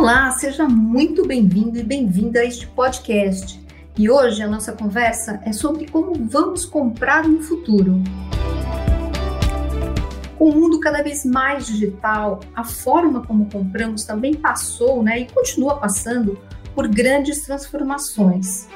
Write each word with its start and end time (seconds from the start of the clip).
Olá, 0.00 0.30
seja 0.30 0.66
muito 0.66 1.26
bem-vindo 1.26 1.78
e 1.78 1.82
bem-vinda 1.82 2.40
a 2.40 2.44
este 2.46 2.66
podcast. 2.68 3.62
E 3.98 4.08
hoje 4.08 4.42
a 4.42 4.48
nossa 4.48 4.72
conversa 4.72 5.42
é 5.44 5.52
sobre 5.52 5.86
como 5.88 6.14
vamos 6.26 6.64
comprar 6.64 7.28
no 7.28 7.42
futuro. 7.42 8.02
Com 10.38 10.48
o 10.48 10.54
mundo 10.54 10.80
cada 10.80 11.02
vez 11.02 11.22
mais 11.26 11.66
digital, 11.66 12.40
a 12.54 12.64
forma 12.64 13.26
como 13.26 13.50
compramos 13.50 14.04
também 14.04 14.32
passou 14.32 15.02
né, 15.02 15.20
e 15.20 15.26
continua 15.26 15.76
passando 15.76 16.38
por 16.74 16.88
grandes 16.88 17.42
transformações. 17.42 18.68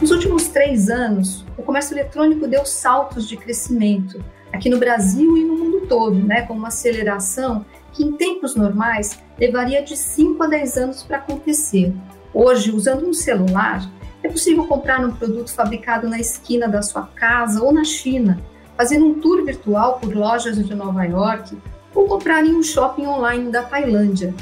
Nos 0.00 0.10
últimos 0.10 0.48
três 0.48 0.90
anos, 0.90 1.46
o 1.56 1.62
comércio 1.62 1.94
eletrônico 1.94 2.48
deu 2.48 2.66
saltos 2.66 3.28
de 3.28 3.36
crescimento 3.36 4.20
aqui 4.52 4.68
no 4.68 4.80
Brasil 4.80 5.36
e 5.36 5.44
no 5.44 5.56
mundo 5.56 5.86
todo, 5.86 6.16
né, 6.16 6.42
com 6.42 6.54
uma 6.54 6.68
aceleração 6.68 7.64
que 7.92 8.02
em 8.02 8.12
tempos 8.12 8.54
normais 8.54 9.18
levaria 9.38 9.82
de 9.82 9.96
5 9.96 10.42
a 10.42 10.46
10 10.46 10.76
anos 10.78 11.02
para 11.02 11.18
acontecer. 11.18 11.94
Hoje, 12.32 12.70
usando 12.70 13.06
um 13.06 13.12
celular, 13.12 13.88
é 14.22 14.28
possível 14.28 14.64
comprar 14.64 15.04
um 15.04 15.12
produto 15.12 15.52
fabricado 15.52 16.08
na 16.08 16.18
esquina 16.18 16.68
da 16.68 16.80
sua 16.80 17.02
casa 17.02 17.62
ou 17.62 17.72
na 17.72 17.84
China, 17.84 18.40
fazendo 18.76 19.06
um 19.06 19.20
tour 19.20 19.44
virtual 19.44 19.98
por 19.98 20.14
lojas 20.14 20.56
de 20.56 20.74
Nova 20.74 21.04
York 21.04 21.56
ou 21.94 22.06
comprar 22.06 22.44
em 22.44 22.54
um 22.54 22.62
shopping 22.62 23.06
online 23.06 23.50
da 23.50 23.62
Tailândia. 23.62 24.34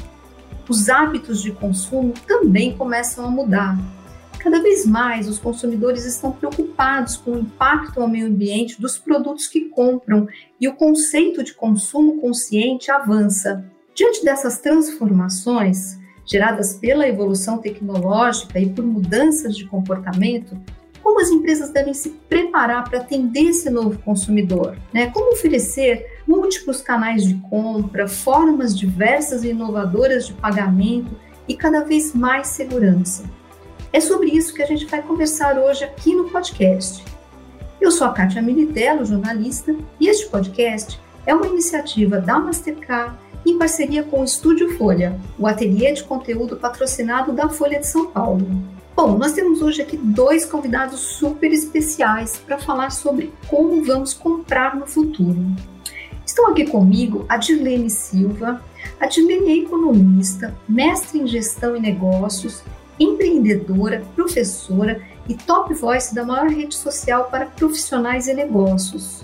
Os 0.69 0.87
hábitos 0.87 1.41
de 1.41 1.51
consumo 1.51 2.13
também 2.25 2.77
começam 2.77 3.25
a 3.25 3.29
mudar. 3.29 3.77
Cada 4.41 4.59
vez 4.59 4.87
mais 4.87 5.27
os 5.29 5.37
consumidores 5.37 6.03
estão 6.03 6.31
preocupados 6.31 7.15
com 7.15 7.33
o 7.33 7.39
impacto 7.39 8.01
ao 8.01 8.07
meio 8.07 8.25
ambiente 8.25 8.81
dos 8.81 8.97
produtos 8.97 9.45
que 9.45 9.69
compram 9.69 10.27
e 10.59 10.67
o 10.67 10.73
conceito 10.73 11.43
de 11.43 11.53
consumo 11.53 12.19
consciente 12.19 12.89
avança. 12.89 13.63
Diante 13.93 14.25
dessas 14.25 14.59
transformações, 14.59 15.99
geradas 16.25 16.73
pela 16.73 17.07
evolução 17.07 17.59
tecnológica 17.59 18.59
e 18.59 18.67
por 18.67 18.83
mudanças 18.83 19.55
de 19.55 19.65
comportamento, 19.65 20.59
como 21.03 21.21
as 21.21 21.29
empresas 21.29 21.69
devem 21.69 21.93
se 21.93 22.09
preparar 22.27 22.89
para 22.89 22.97
atender 22.97 23.49
esse 23.49 23.69
novo 23.69 23.99
consumidor? 23.99 24.75
Né? 24.91 25.11
Como 25.11 25.33
oferecer 25.33 26.23
múltiplos 26.27 26.81
canais 26.81 27.23
de 27.23 27.35
compra, 27.47 28.07
formas 28.07 28.75
diversas 28.75 29.43
e 29.43 29.49
inovadoras 29.49 30.25
de 30.25 30.33
pagamento 30.33 31.11
e 31.47 31.55
cada 31.55 31.83
vez 31.83 32.15
mais 32.15 32.47
segurança? 32.47 33.23
É 33.93 33.99
sobre 33.99 34.29
isso 34.29 34.53
que 34.53 34.63
a 34.63 34.65
gente 34.65 34.85
vai 34.85 35.01
conversar 35.01 35.57
hoje 35.57 35.83
aqui 35.83 36.15
no 36.15 36.29
podcast. 36.29 37.03
Eu 37.79 37.91
sou 37.91 38.07
a 38.07 38.13
Kátia 38.13 38.41
Militello, 38.41 39.03
jornalista, 39.03 39.75
e 39.99 40.07
este 40.07 40.29
podcast 40.29 40.97
é 41.25 41.35
uma 41.35 41.47
iniciativa 41.47 42.17
da 42.17 42.39
Mastercard 42.39 43.13
em 43.45 43.57
parceria 43.57 44.01
com 44.01 44.21
o 44.21 44.23
Estúdio 44.23 44.77
Folha, 44.77 45.19
o 45.37 45.45
ateliê 45.45 45.91
de 45.91 46.05
conteúdo 46.05 46.55
patrocinado 46.55 47.33
da 47.33 47.49
Folha 47.49 47.81
de 47.81 47.87
São 47.87 48.07
Paulo. 48.07 48.47
Bom, 48.95 49.17
nós 49.17 49.33
temos 49.33 49.61
hoje 49.61 49.81
aqui 49.81 49.97
dois 49.97 50.45
convidados 50.45 51.01
super 51.01 51.51
especiais 51.51 52.37
para 52.37 52.57
falar 52.57 52.91
sobre 52.91 53.33
como 53.49 53.83
vamos 53.83 54.13
comprar 54.13 54.73
no 54.73 54.87
futuro. 54.87 55.45
Estão 56.25 56.47
aqui 56.47 56.65
comigo 56.65 57.25
a 57.27 57.35
Dirlene 57.35 57.89
Silva. 57.89 58.63
A 59.01 59.05
Dirlene 59.05 59.49
é 59.49 59.63
economista, 59.63 60.55
mestre 60.69 61.19
em 61.19 61.27
gestão 61.27 61.75
e 61.75 61.79
negócios 61.81 62.63
empreendedora, 63.03 64.03
professora 64.15 65.01
e 65.27 65.35
top 65.35 65.73
voice 65.73 66.13
da 66.13 66.25
maior 66.25 66.49
rede 66.49 66.75
social 66.75 67.25
para 67.25 67.45
profissionais 67.45 68.27
e 68.27 68.33
negócios. 68.33 69.23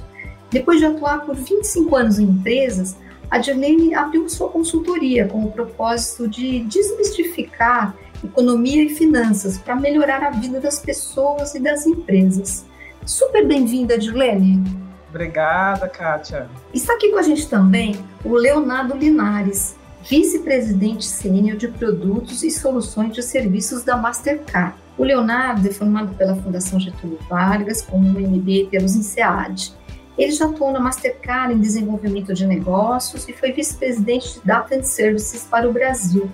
Depois 0.50 0.80
de 0.80 0.86
atuar 0.86 1.25
por 1.25 1.36
25 1.36 1.95
anos 1.95 2.19
em 2.19 2.23
empresas, 2.23 2.95
a 3.30 3.38
Dirlene 3.38 3.94
abriu 3.94 4.28
sua 4.30 4.50
consultoria 4.50 5.28
com 5.28 5.44
o 5.44 5.52
propósito 5.52 6.28
de 6.28 6.61
desmistificar 6.61 7.94
economia 8.24 8.84
e 8.84 8.90
finanças 8.90 9.57
para 9.57 9.75
melhorar 9.75 10.23
a 10.23 10.31
vida 10.31 10.59
das 10.59 10.79
pessoas 10.79 11.53
e 11.53 11.59
das 11.59 11.85
empresas. 11.85 12.66
Super 13.06 13.46
bem-vinda, 13.46 13.97
Dirlene. 13.97 14.63
Obrigada, 15.09 15.88
Kátia. 15.88 16.50
Está 16.73 16.94
aqui 16.94 17.09
com 17.09 17.18
a 17.18 17.22
gente 17.22 17.47
também 17.47 17.96
o 18.23 18.34
Leonardo 18.34 18.96
Linares, 18.96 19.77
vice-presidente 20.09 21.06
sênior 21.06 21.57
de 21.57 21.68
produtos 21.68 22.41
e 22.41 22.50
soluções 22.50 23.13
de 23.13 23.22
serviços 23.22 23.84
da 23.84 23.97
Mastercard. 23.97 24.78
O 24.97 25.03
Leonardo 25.03 25.68
é 25.68 25.72
formado 25.72 26.16
pela 26.16 26.35
Fundação 26.35 26.79
Getúlio 26.79 27.19
Vargas, 27.29 27.81
com 27.81 27.97
um 27.97 28.13
MBA 28.13 28.69
pelos 28.72 28.96
INSEAD. 28.96 29.73
Ele 30.17 30.31
já 30.31 30.46
atuou 30.46 30.72
na 30.72 30.79
Mastercard 30.79 31.53
em 31.53 31.59
desenvolvimento 31.59 32.34
de 32.34 32.47
negócios 32.47 33.28
e 33.28 33.34
foi 33.34 33.51
vice-presidente 33.51 34.35
de 34.35 34.46
Data 34.46 34.75
and 34.75 34.84
Services 34.84 35.44
para 35.44 35.69
o 35.69 35.73
Brasil. 35.73 36.31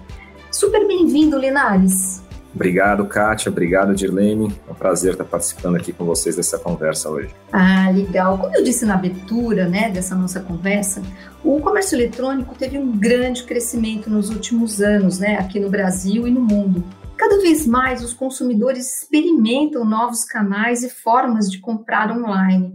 Super 0.51 0.87
bem-vindo, 0.87 1.37
Linares. 1.37 2.23
Obrigado, 2.53 3.05
Kátia. 3.05 3.49
Obrigado, 3.49 3.95
Dirlene. 3.95 4.55
É 4.67 4.71
um 4.71 4.75
prazer 4.75 5.13
estar 5.13 5.23
participando 5.23 5.75
aqui 5.75 5.91
com 5.91 6.05
vocês 6.05 6.35
dessa 6.35 6.59
conversa 6.59 7.09
hoje. 7.09 7.33
Ah, 7.51 7.89
legal. 7.89 8.37
Como 8.37 8.55
eu 8.55 8.63
disse 8.63 8.85
na 8.85 8.93
abertura 8.93 9.67
né, 9.67 9.89
dessa 9.89 10.15
nossa 10.15 10.39
conversa, 10.39 11.01
o 11.43 11.59
comércio 11.59 11.95
eletrônico 11.95 12.55
teve 12.55 12.77
um 12.77 12.97
grande 12.97 13.43
crescimento 13.43 14.09
nos 14.09 14.29
últimos 14.29 14.81
anos, 14.81 15.17
né, 15.17 15.37
aqui 15.37 15.59
no 15.59 15.69
Brasil 15.69 16.27
e 16.27 16.31
no 16.31 16.41
mundo. 16.41 16.83
Cada 17.17 17.39
vez 17.41 17.65
mais 17.65 18.03
os 18.03 18.13
consumidores 18.13 19.01
experimentam 19.01 19.85
novos 19.85 20.23
canais 20.23 20.83
e 20.83 20.89
formas 20.89 21.49
de 21.49 21.59
comprar 21.59 22.11
online. 22.11 22.73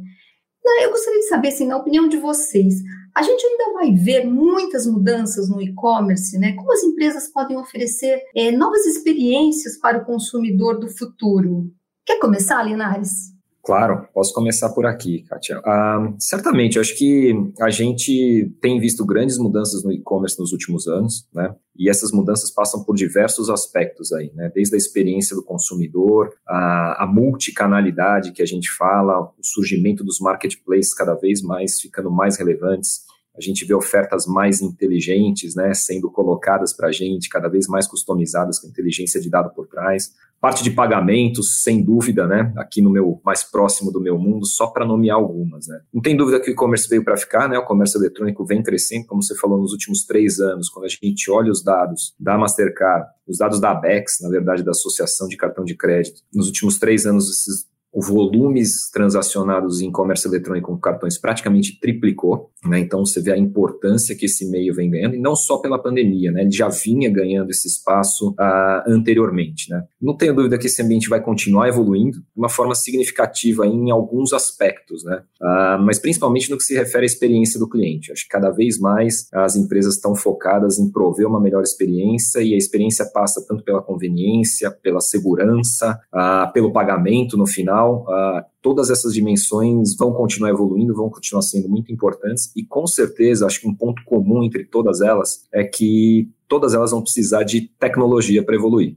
Eu 0.83 0.91
gostaria 0.91 1.21
de 1.21 1.29
saber, 1.29 1.49
assim, 1.49 1.67
na 1.67 1.77
opinião 1.77 2.09
de 2.09 2.19
vocês, 2.19 2.83
a 3.19 3.23
gente 3.23 3.45
ainda 3.45 3.73
vai 3.73 3.93
ver 3.93 4.25
muitas 4.25 4.87
mudanças 4.87 5.49
no 5.49 5.61
e-commerce, 5.61 6.39
né? 6.39 6.53
Como 6.53 6.73
as 6.73 6.85
empresas 6.85 7.27
podem 7.27 7.57
oferecer 7.57 8.23
é, 8.33 8.53
novas 8.53 8.87
experiências 8.87 9.77
para 9.77 9.99
o 9.99 10.05
consumidor 10.05 10.79
do 10.79 10.89
futuro? 10.89 11.69
Quer 12.07 12.21
começar, 12.21 12.63
Linares? 12.63 13.37
Claro, 13.65 14.07
posso 14.15 14.33
começar 14.33 14.71
por 14.71 14.87
aqui, 14.87 15.25
Kátia. 15.29 15.61
Ah, 15.65 16.15
certamente, 16.19 16.79
acho 16.79 16.97
que 16.97 17.35
a 17.61 17.69
gente 17.71 18.51
tem 18.63 18.79
visto 18.79 19.05
grandes 19.05 19.37
mudanças 19.37 19.83
no 19.83 19.91
e-commerce 19.91 20.39
nos 20.39 20.53
últimos 20.53 20.87
anos, 20.87 21.29
né? 21.35 21.55
E 21.77 21.91
essas 21.91 22.13
mudanças 22.13 22.53
passam 22.53 22.85
por 22.85 22.95
diversos 22.95 23.51
aspectos 23.51 24.13
aí, 24.13 24.33
né? 24.35 24.51
Desde 24.55 24.77
a 24.77 24.79
experiência 24.79 25.35
do 25.35 25.43
consumidor, 25.43 26.33
a, 26.49 27.03
a 27.03 27.07
multicanalidade 27.07 28.31
que 28.31 28.43
a 28.43 28.47
gente 28.47 28.71
fala, 28.71 29.21
o 29.21 29.33
surgimento 29.43 30.05
dos 30.05 30.21
marketplaces 30.21 30.95
cada 30.95 31.15
vez 31.15 31.43
mais 31.43 31.81
ficando 31.81 32.11
mais 32.11 32.39
relevantes, 32.39 33.08
a 33.39 33.41
gente 33.41 33.65
vê 33.65 33.73
ofertas 33.73 34.27
mais 34.27 34.61
inteligentes, 34.61 35.55
né, 35.55 35.73
sendo 35.73 36.11
colocadas 36.11 36.73
para 36.73 36.89
a 36.89 36.93
gente, 36.93 37.29
cada 37.29 37.49
vez 37.49 37.69
mais 37.69 37.87
customizadas 37.87 38.59
com 38.59 38.67
inteligência 38.67 39.21
de 39.21 39.31
dado 39.31 39.55
por 39.55 39.69
trás. 39.69 40.13
Parte 40.41 40.63
de 40.63 40.71
pagamentos, 40.71 41.63
sem 41.63 41.83
dúvida, 41.83 42.27
né, 42.27 42.53
aqui 42.57 42.83
no 42.83 42.91
meu 42.91 43.21
mais 43.25 43.45
próximo 43.45 43.93
do 43.93 44.01
meu 44.01 44.19
mundo, 44.19 44.45
só 44.45 44.67
para 44.67 44.85
nomear 44.85 45.17
algumas. 45.17 45.69
Né. 45.69 45.81
Não 45.95 46.03
tem 46.03 46.17
dúvida 46.17 46.41
que 46.41 46.51
o 46.51 46.53
e-commerce 46.53 46.89
veio 46.89 47.05
para 47.05 47.17
ficar, 47.17 47.49
né, 47.49 47.57
o 47.57 47.65
comércio 47.65 47.99
eletrônico 48.01 48.45
vem 48.45 48.63
crescendo, 48.63 49.07
como 49.07 49.23
você 49.23 49.37
falou, 49.37 49.61
nos 49.61 49.73
últimos 49.73 50.05
três 50.05 50.41
anos, 50.41 50.69
quando 50.69 50.87
a 50.87 50.89
gente 50.89 51.31
olha 51.31 51.51
os 51.51 51.63
dados 51.63 52.15
da 52.19 52.37
Mastercard, 52.37 53.07
os 53.27 53.39
dados 53.39 53.61
da 53.61 53.71
ABEX, 53.71 54.19
na 54.21 54.29
verdade, 54.29 54.65
da 54.65 54.73
Associação 54.73 55.29
de 55.29 55.37
Cartão 55.37 55.65
de 55.65 55.77
Crédito, 55.77 56.23
nos 56.35 56.47
últimos 56.49 56.79
três 56.79 57.07
anos, 57.07 57.31
esses 57.31 57.69
volumes 58.01 58.91
transacionados 58.93 59.81
em 59.81 59.91
comércio 59.91 60.29
eletrônico 60.29 60.73
com 60.73 60.79
cartões 60.79 61.19
praticamente 61.19 61.79
triplicou, 61.81 62.51
né? 62.65 62.79
Então 62.81 63.05
você 63.05 63.21
vê 63.21 63.33
a 63.33 63.39
importância 63.39 64.15
que 64.15 64.27
esse 64.27 64.49
meio 64.51 64.75
vem 64.75 64.91
ganhando, 64.91 65.15
e 65.15 65.21
não 65.21 65.35
só 65.35 65.59
pela 65.59 65.81
pandemia, 65.81 66.31
né? 66.31 66.43
Ele 66.43 66.51
já 66.51 66.69
vinha 66.69 67.11
ganhando 67.11 67.51
esse 67.51 67.67
espaço 67.67 68.31
uh, 68.31 68.83
anteriormente, 68.87 69.71
né? 69.71 69.85
Não 70.01 70.17
tenho 70.17 70.35
dúvida 70.35 70.59
que 70.59 70.67
esse 70.67 70.83
ambiente 70.83 71.09
vai 71.09 71.21
continuar 71.23 71.69
evoluindo 71.69 72.19
de 72.19 72.25
uma 72.37 72.49
forma 72.49 72.75
significativa 72.75 73.67
em 73.67 73.91
alguns 73.91 74.33
aspectos, 74.33 75.05
né? 75.05 75.23
Uh, 75.41 75.83
mas 75.83 75.99
principalmente 75.99 76.51
no 76.51 76.59
que 76.59 76.65
se 76.65 76.75
refere 76.75 77.05
à 77.05 77.07
experiência 77.07 77.59
do 77.59 77.69
cliente. 77.69 78.13
Acho 78.13 78.25
que 78.25 78.29
cada 78.29 78.51
vez 78.51 78.79
mais 78.79 79.29
as 79.33 79.57
empresas 79.57 79.95
estão 79.95 80.15
focadas 80.15 80.79
em 80.79 80.91
prover 80.91 81.27
uma 81.27 81.41
melhor 81.41 81.63
experiência 81.63 82.41
e 82.41 82.55
a 82.55 82.57
experiência 82.57 83.07
passa 83.07 83.45
tanto 83.47 83.65
pela 83.65 83.83
conveniência, 83.83 84.71
pela 84.71 85.01
segurança, 85.01 85.99
uh, 86.13 86.53
pelo 86.53 86.73
pagamento 86.73 87.37
no 87.37 87.47
final 87.47 87.88
final, 87.89 88.05
uh, 88.05 88.45
todas 88.61 88.91
essas 88.91 89.15
dimensões 89.15 89.97
vão 89.97 90.13
continuar 90.13 90.51
evoluindo, 90.51 90.95
vão 90.95 91.09
continuar 91.09 91.43
sendo 91.43 91.69
muito 91.69 91.93
importantes 91.93 92.53
e 92.55 92.65
com 92.65 92.87
certeza 92.87 93.47
acho 93.47 93.61
que 93.61 93.69
um 93.69 93.75
ponto 93.75 94.03
comum 94.05 94.43
entre 94.43 94.65
todas 94.65 95.01
elas 95.01 95.47
é 95.53 95.65
que 95.65 96.29
todas 96.47 96.75
elas 96.75 96.91
vão 96.91 97.03
precisar 97.03 97.45
de 97.45 97.63
tecnologia 97.63 98.45
para 98.45 98.55
evoluir. 98.55 98.97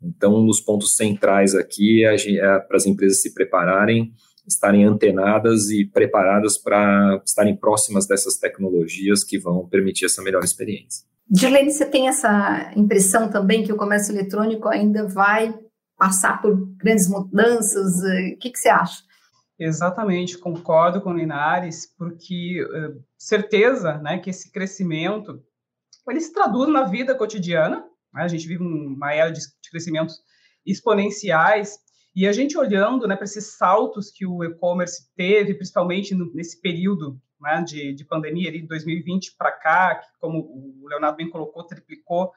Então, 0.00 0.36
um 0.36 0.46
dos 0.46 0.60
pontos 0.60 0.94
centrais 0.94 1.54
aqui 1.54 2.04
é, 2.04 2.14
é 2.14 2.58
para 2.60 2.76
as 2.76 2.86
empresas 2.86 3.20
se 3.20 3.34
prepararem, 3.34 4.12
estarem 4.46 4.84
antenadas 4.84 5.70
e 5.70 5.84
preparadas 5.84 6.56
para 6.56 7.20
estarem 7.26 7.56
próximas 7.56 8.06
dessas 8.06 8.36
tecnologias 8.36 9.24
que 9.24 9.38
vão 9.38 9.66
permitir 9.66 10.06
essa 10.06 10.22
melhor 10.22 10.44
experiência. 10.44 11.04
Dirlene, 11.28 11.70
você 11.70 11.84
tem 11.84 12.08
essa 12.08 12.72
impressão 12.74 13.28
também 13.28 13.62
que 13.62 13.72
o 13.72 13.76
comércio 13.76 14.14
eletrônico 14.14 14.68
ainda 14.68 15.06
vai 15.06 15.52
passar 15.98 16.40
por 16.40 16.56
grandes 16.76 17.08
mudanças? 17.08 18.02
Eh, 18.04 18.34
o 18.34 18.38
que, 18.38 18.50
que 18.50 18.58
você 18.58 18.68
acha? 18.68 19.02
Exatamente, 19.58 20.38
concordo 20.38 21.00
com 21.00 21.12
Linares, 21.12 21.92
porque 21.98 22.62
uh, 22.64 23.04
certeza 23.18 23.98
né, 23.98 24.18
que 24.18 24.30
esse 24.30 24.52
crescimento 24.52 25.42
ele 26.08 26.20
se 26.20 26.32
traduz 26.32 26.70
na 26.72 26.84
vida 26.84 27.14
cotidiana. 27.14 27.84
Né? 28.14 28.22
A 28.22 28.28
gente 28.28 28.46
vive 28.46 28.62
uma 28.62 29.12
era 29.12 29.30
de, 29.30 29.40
crescimentos 29.70 30.22
exponenciais 30.64 31.78
e 32.14 32.26
a 32.26 32.32
gente 32.32 32.56
olhando 32.56 33.06
né, 33.06 33.14
para 33.14 33.24
esses 33.24 33.56
saltos 33.56 34.10
que 34.10 34.26
o 34.26 34.42
e-commerce 34.42 35.08
teve, 35.14 35.54
principalmente 35.54 36.14
no, 36.14 36.32
nesse 36.32 36.60
período 36.60 37.20
né, 37.40 37.62
de, 37.62 37.92
de 37.92 38.04
pandemia, 38.04 38.50
de 38.50 38.66
2020 38.66 39.36
para 39.36 39.52
cá, 39.52 39.94
que, 39.96 40.06
como 40.20 40.38
o 40.38 40.88
Leonardo 40.88 41.16
bem 41.16 41.28
colocou, 41.28 41.64
triplicou 41.64 42.32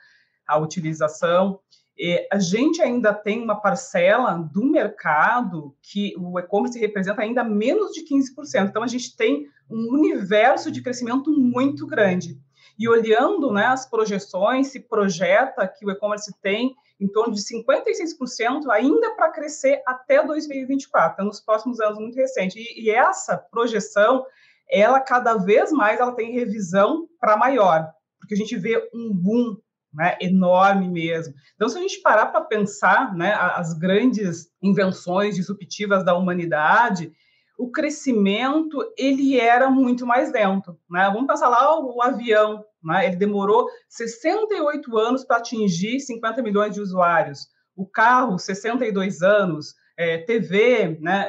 a 0.48 0.58
utilização. 0.58 1.60
E 1.98 2.28
a 2.32 2.40
gente 2.40 2.82
ainda 2.82 3.14
tem 3.14 3.44
uma 3.44 3.60
parcela 3.60 4.34
do 4.34 4.66
mercado 4.66 5.76
que 5.82 6.16
o 6.18 6.40
e-commerce 6.40 6.80
representa 6.80 7.22
ainda 7.22 7.44
menos 7.44 7.92
de 7.92 8.04
15%. 8.04 8.70
Então, 8.70 8.84
a 8.84 8.88
gente 8.88 9.16
tem 9.16 9.48
um 9.70 9.94
universo 9.94 10.72
de 10.72 10.82
crescimento 10.82 11.32
muito 11.32 11.86
grande. 11.86 12.40
E 12.80 12.90
olhando 12.90 13.52
né, 13.52 13.66
as 13.66 13.86
projeções, 13.86 14.68
se 14.68 14.80
projeta 14.80 15.68
que 15.68 15.86
o 15.86 15.92
e-commerce 15.92 16.34
tem 16.42 16.74
em 17.00 17.08
torno 17.08 17.34
de 17.34 17.42
56% 17.42 18.70
ainda 18.70 19.16
para 19.16 19.32
crescer 19.32 19.82
até 19.88 20.24
2024, 20.24 21.14
então, 21.14 21.26
nos 21.26 21.42
próximos 21.42 21.80
anos 21.80 21.98
muito 21.98 22.16
recente. 22.16 22.60
E, 22.60 22.86
e, 22.86 22.90
essa 22.92 23.38
projeção, 23.38 24.24
ela 24.70 25.00
cada 25.00 25.36
vez 25.36 25.72
mais 25.72 26.00
ela 26.00 26.12
tem 26.12 26.32
revisão 26.32 27.08
para 27.20 27.36
maior, 27.36 27.92
porque 28.20 28.36
a 28.36 28.38
gente 28.38 28.56
vê 28.56 28.88
um 28.94 29.12
boom 29.12 29.58
né, 29.94 30.18
enorme 30.22 30.88
mesmo. 30.88 31.34
Então, 31.56 31.68
se 31.70 31.78
a 31.78 31.82
gente 31.82 32.02
parar 32.02 32.28
para 32.28 32.42
pensar 32.42 33.14
né, 33.16 33.34
as 33.34 33.74
grandes 33.74 34.50
invenções 34.62 35.36
disruptivas 35.36 36.04
da 36.06 36.16
humanidade, 36.16 37.12
o 37.58 37.70
crescimento 37.72 38.84
ele 38.98 39.40
era 39.40 39.70
muito 39.70 40.06
mais 40.06 40.32
lento. 40.32 40.78
Né? 40.90 41.10
Vamos 41.14 41.28
pensar 41.28 41.48
lá 41.48 41.80
o, 41.80 41.98
o 41.98 42.02
avião, 42.02 42.66
né? 42.84 43.06
ele 43.06 43.18
demorou 43.18 43.68
68 43.90 44.98
anos 44.98 45.24
para 45.24 45.38
atingir 45.38 46.00
50 46.00 46.42
milhões 46.42 46.74
de 46.74 46.82
usuários. 46.82 47.48
O 47.76 47.86
carro, 47.86 48.40
62 48.40 49.22
anos, 49.22 49.76
é, 49.98 50.18
TV, 50.20 50.98
né, 51.00 51.28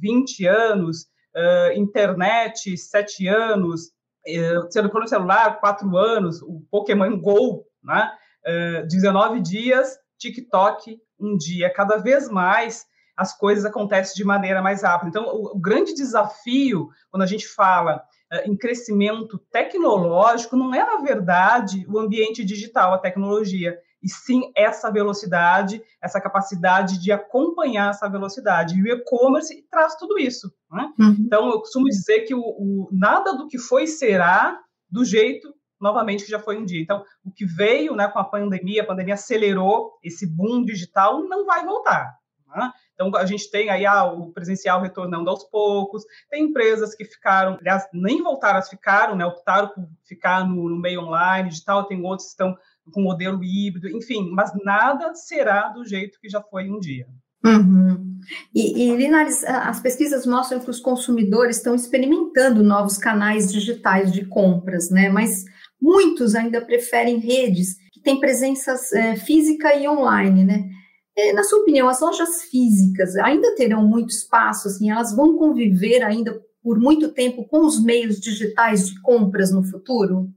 20 0.00 0.46
é, 0.46 0.48
é, 0.48 0.50
anos, 0.50 1.06
é, 1.34 1.76
internet, 1.76 2.76
7 2.76 3.26
anos, 3.26 3.90
telefone 4.72 5.08
celular, 5.08 5.60
4 5.60 5.96
anos, 5.96 6.42
o 6.42 6.62
Pokémon 6.70 7.18
Go, 7.20 7.64
né, 7.86 8.12
19 8.88 9.40
dias, 9.40 9.96
TikTok, 10.18 10.98
um 11.18 11.36
dia. 11.36 11.72
Cada 11.72 11.96
vez 11.96 12.28
mais 12.28 12.84
as 13.16 13.36
coisas 13.36 13.64
acontecem 13.64 14.14
de 14.14 14.24
maneira 14.24 14.60
mais 14.60 14.82
rápida. 14.82 15.08
Então, 15.08 15.24
o, 15.24 15.56
o 15.56 15.58
grande 15.58 15.94
desafio, 15.94 16.90
quando 17.10 17.22
a 17.22 17.26
gente 17.26 17.48
fala 17.48 18.02
uh, 18.32 18.50
em 18.50 18.56
crescimento 18.56 19.38
tecnológico, 19.50 20.56
não 20.56 20.74
é, 20.74 20.84
na 20.84 21.00
verdade, 21.00 21.86
o 21.88 21.98
ambiente 21.98 22.44
digital, 22.44 22.92
a 22.92 22.98
tecnologia, 22.98 23.78
e 24.02 24.08
sim 24.08 24.52
essa 24.54 24.90
velocidade, 24.90 25.82
essa 26.00 26.20
capacidade 26.20 27.00
de 27.00 27.10
acompanhar 27.10 27.90
essa 27.90 28.08
velocidade. 28.08 28.78
E 28.78 28.82
o 28.82 28.86
e-commerce 28.86 29.66
traz 29.70 29.96
tudo 29.96 30.18
isso. 30.18 30.52
Né? 30.70 30.92
Uhum. 30.98 31.16
Então, 31.20 31.48
eu 31.48 31.58
costumo 31.60 31.86
dizer 31.86 32.20
que 32.20 32.34
o, 32.34 32.40
o, 32.40 32.88
nada 32.92 33.32
do 33.32 33.48
que 33.48 33.58
foi 33.58 33.86
será 33.86 34.60
do 34.90 35.04
jeito 35.04 35.55
novamente 35.80 36.24
que 36.24 36.30
já 36.30 36.38
foi 36.38 36.56
um 36.56 36.64
dia. 36.64 36.80
Então, 36.80 37.04
o 37.24 37.30
que 37.30 37.44
veio 37.44 37.94
né, 37.94 38.08
com 38.08 38.18
a 38.18 38.24
pandemia, 38.24 38.82
a 38.82 38.86
pandemia 38.86 39.14
acelerou 39.14 39.92
esse 40.02 40.26
boom 40.26 40.64
digital, 40.64 41.22
não 41.22 41.44
vai 41.44 41.64
voltar. 41.64 42.16
Né? 42.48 42.72
Então, 42.94 43.14
a 43.14 43.26
gente 43.26 43.50
tem 43.50 43.68
aí 43.68 43.84
ah, 43.84 44.04
o 44.04 44.32
presencial 44.32 44.80
retornando 44.80 45.28
aos 45.28 45.44
poucos, 45.44 46.04
tem 46.30 46.44
empresas 46.44 46.94
que 46.94 47.04
ficaram, 47.04 47.58
aliás, 47.60 47.86
nem 47.92 48.22
voltaram, 48.22 48.58
as 48.58 48.68
ficaram, 48.68 49.14
né, 49.14 49.26
optaram 49.26 49.68
por 49.68 49.86
ficar 50.04 50.48
no, 50.48 50.68
no 50.68 50.80
meio 50.80 51.02
online, 51.02 51.50
digital, 51.50 51.84
tem 51.84 52.02
outros 52.02 52.28
que 52.28 52.32
estão 52.32 52.56
com 52.92 53.02
modelo 53.02 53.42
híbrido, 53.44 53.88
enfim, 53.88 54.30
mas 54.30 54.52
nada 54.64 55.14
será 55.14 55.68
do 55.68 55.84
jeito 55.84 56.18
que 56.20 56.28
já 56.28 56.40
foi 56.40 56.70
um 56.70 56.78
dia. 56.78 57.06
Uhum. 57.44 58.18
E, 58.54 58.82
e, 58.82 58.96
Linares, 58.96 59.44
as 59.44 59.80
pesquisas 59.80 60.26
mostram 60.26 60.58
que 60.58 60.70
os 60.70 60.80
consumidores 60.80 61.58
estão 61.58 61.74
experimentando 61.74 62.62
novos 62.62 62.98
canais 62.98 63.52
digitais 63.52 64.12
de 64.12 64.24
compras, 64.24 64.90
né? 64.90 65.08
Mas 65.08 65.44
muitos 65.80 66.34
ainda 66.34 66.60
preferem 66.60 67.18
redes 67.18 67.76
que 67.92 68.00
têm 68.00 68.20
presenças 68.20 68.92
é, 68.92 69.16
física 69.16 69.74
e 69.74 69.88
online, 69.88 70.44
né? 70.44 70.64
É, 71.16 71.32
na 71.32 71.42
sua 71.42 71.60
opinião, 71.60 71.88
as 71.88 72.00
lojas 72.00 72.42
físicas 72.42 73.16
ainda 73.16 73.54
terão 73.54 73.86
muito 73.86 74.10
espaço, 74.10 74.68
assim, 74.68 74.90
elas 74.90 75.16
vão 75.16 75.38
conviver 75.38 76.02
ainda 76.02 76.38
por 76.62 76.78
muito 76.78 77.12
tempo 77.12 77.46
com 77.48 77.64
os 77.64 77.82
meios 77.82 78.20
digitais 78.20 78.88
de 78.88 79.00
compras 79.00 79.52
no 79.52 79.62
futuro? 79.62 80.28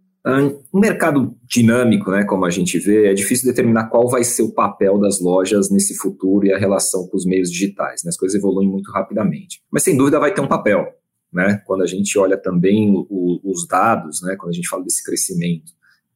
Um 0.73 0.79
mercado 0.79 1.35
dinâmico, 1.43 2.11
né, 2.11 2.23
como 2.23 2.45
a 2.45 2.49
gente 2.49 2.77
vê, 2.77 3.07
é 3.07 3.13
difícil 3.13 3.49
determinar 3.49 3.87
qual 3.87 4.07
vai 4.07 4.23
ser 4.23 4.43
o 4.43 4.53
papel 4.53 4.99
das 4.99 5.19
lojas 5.19 5.71
nesse 5.71 5.95
futuro 5.95 6.45
e 6.45 6.53
a 6.53 6.57
relação 6.57 7.07
com 7.07 7.17
os 7.17 7.25
meios 7.25 7.49
digitais. 7.49 8.03
Né, 8.03 8.09
as 8.09 8.17
coisas 8.17 8.37
evoluem 8.37 8.69
muito 8.69 8.91
rapidamente. 8.91 9.61
Mas 9.71 9.83
sem 9.83 9.97
dúvida 9.97 10.19
vai 10.19 10.33
ter 10.33 10.41
um 10.41 10.47
papel. 10.47 10.85
Né, 11.31 11.61
quando 11.65 11.83
a 11.83 11.85
gente 11.85 12.17
olha 12.17 12.35
também 12.35 12.91
o, 12.91 13.39
os 13.43 13.67
dados, 13.67 14.21
né, 14.23 14.35
quando 14.35 14.49
a 14.49 14.55
gente 14.55 14.67
fala 14.67 14.83
desse 14.83 15.03
crescimento, 15.03 15.71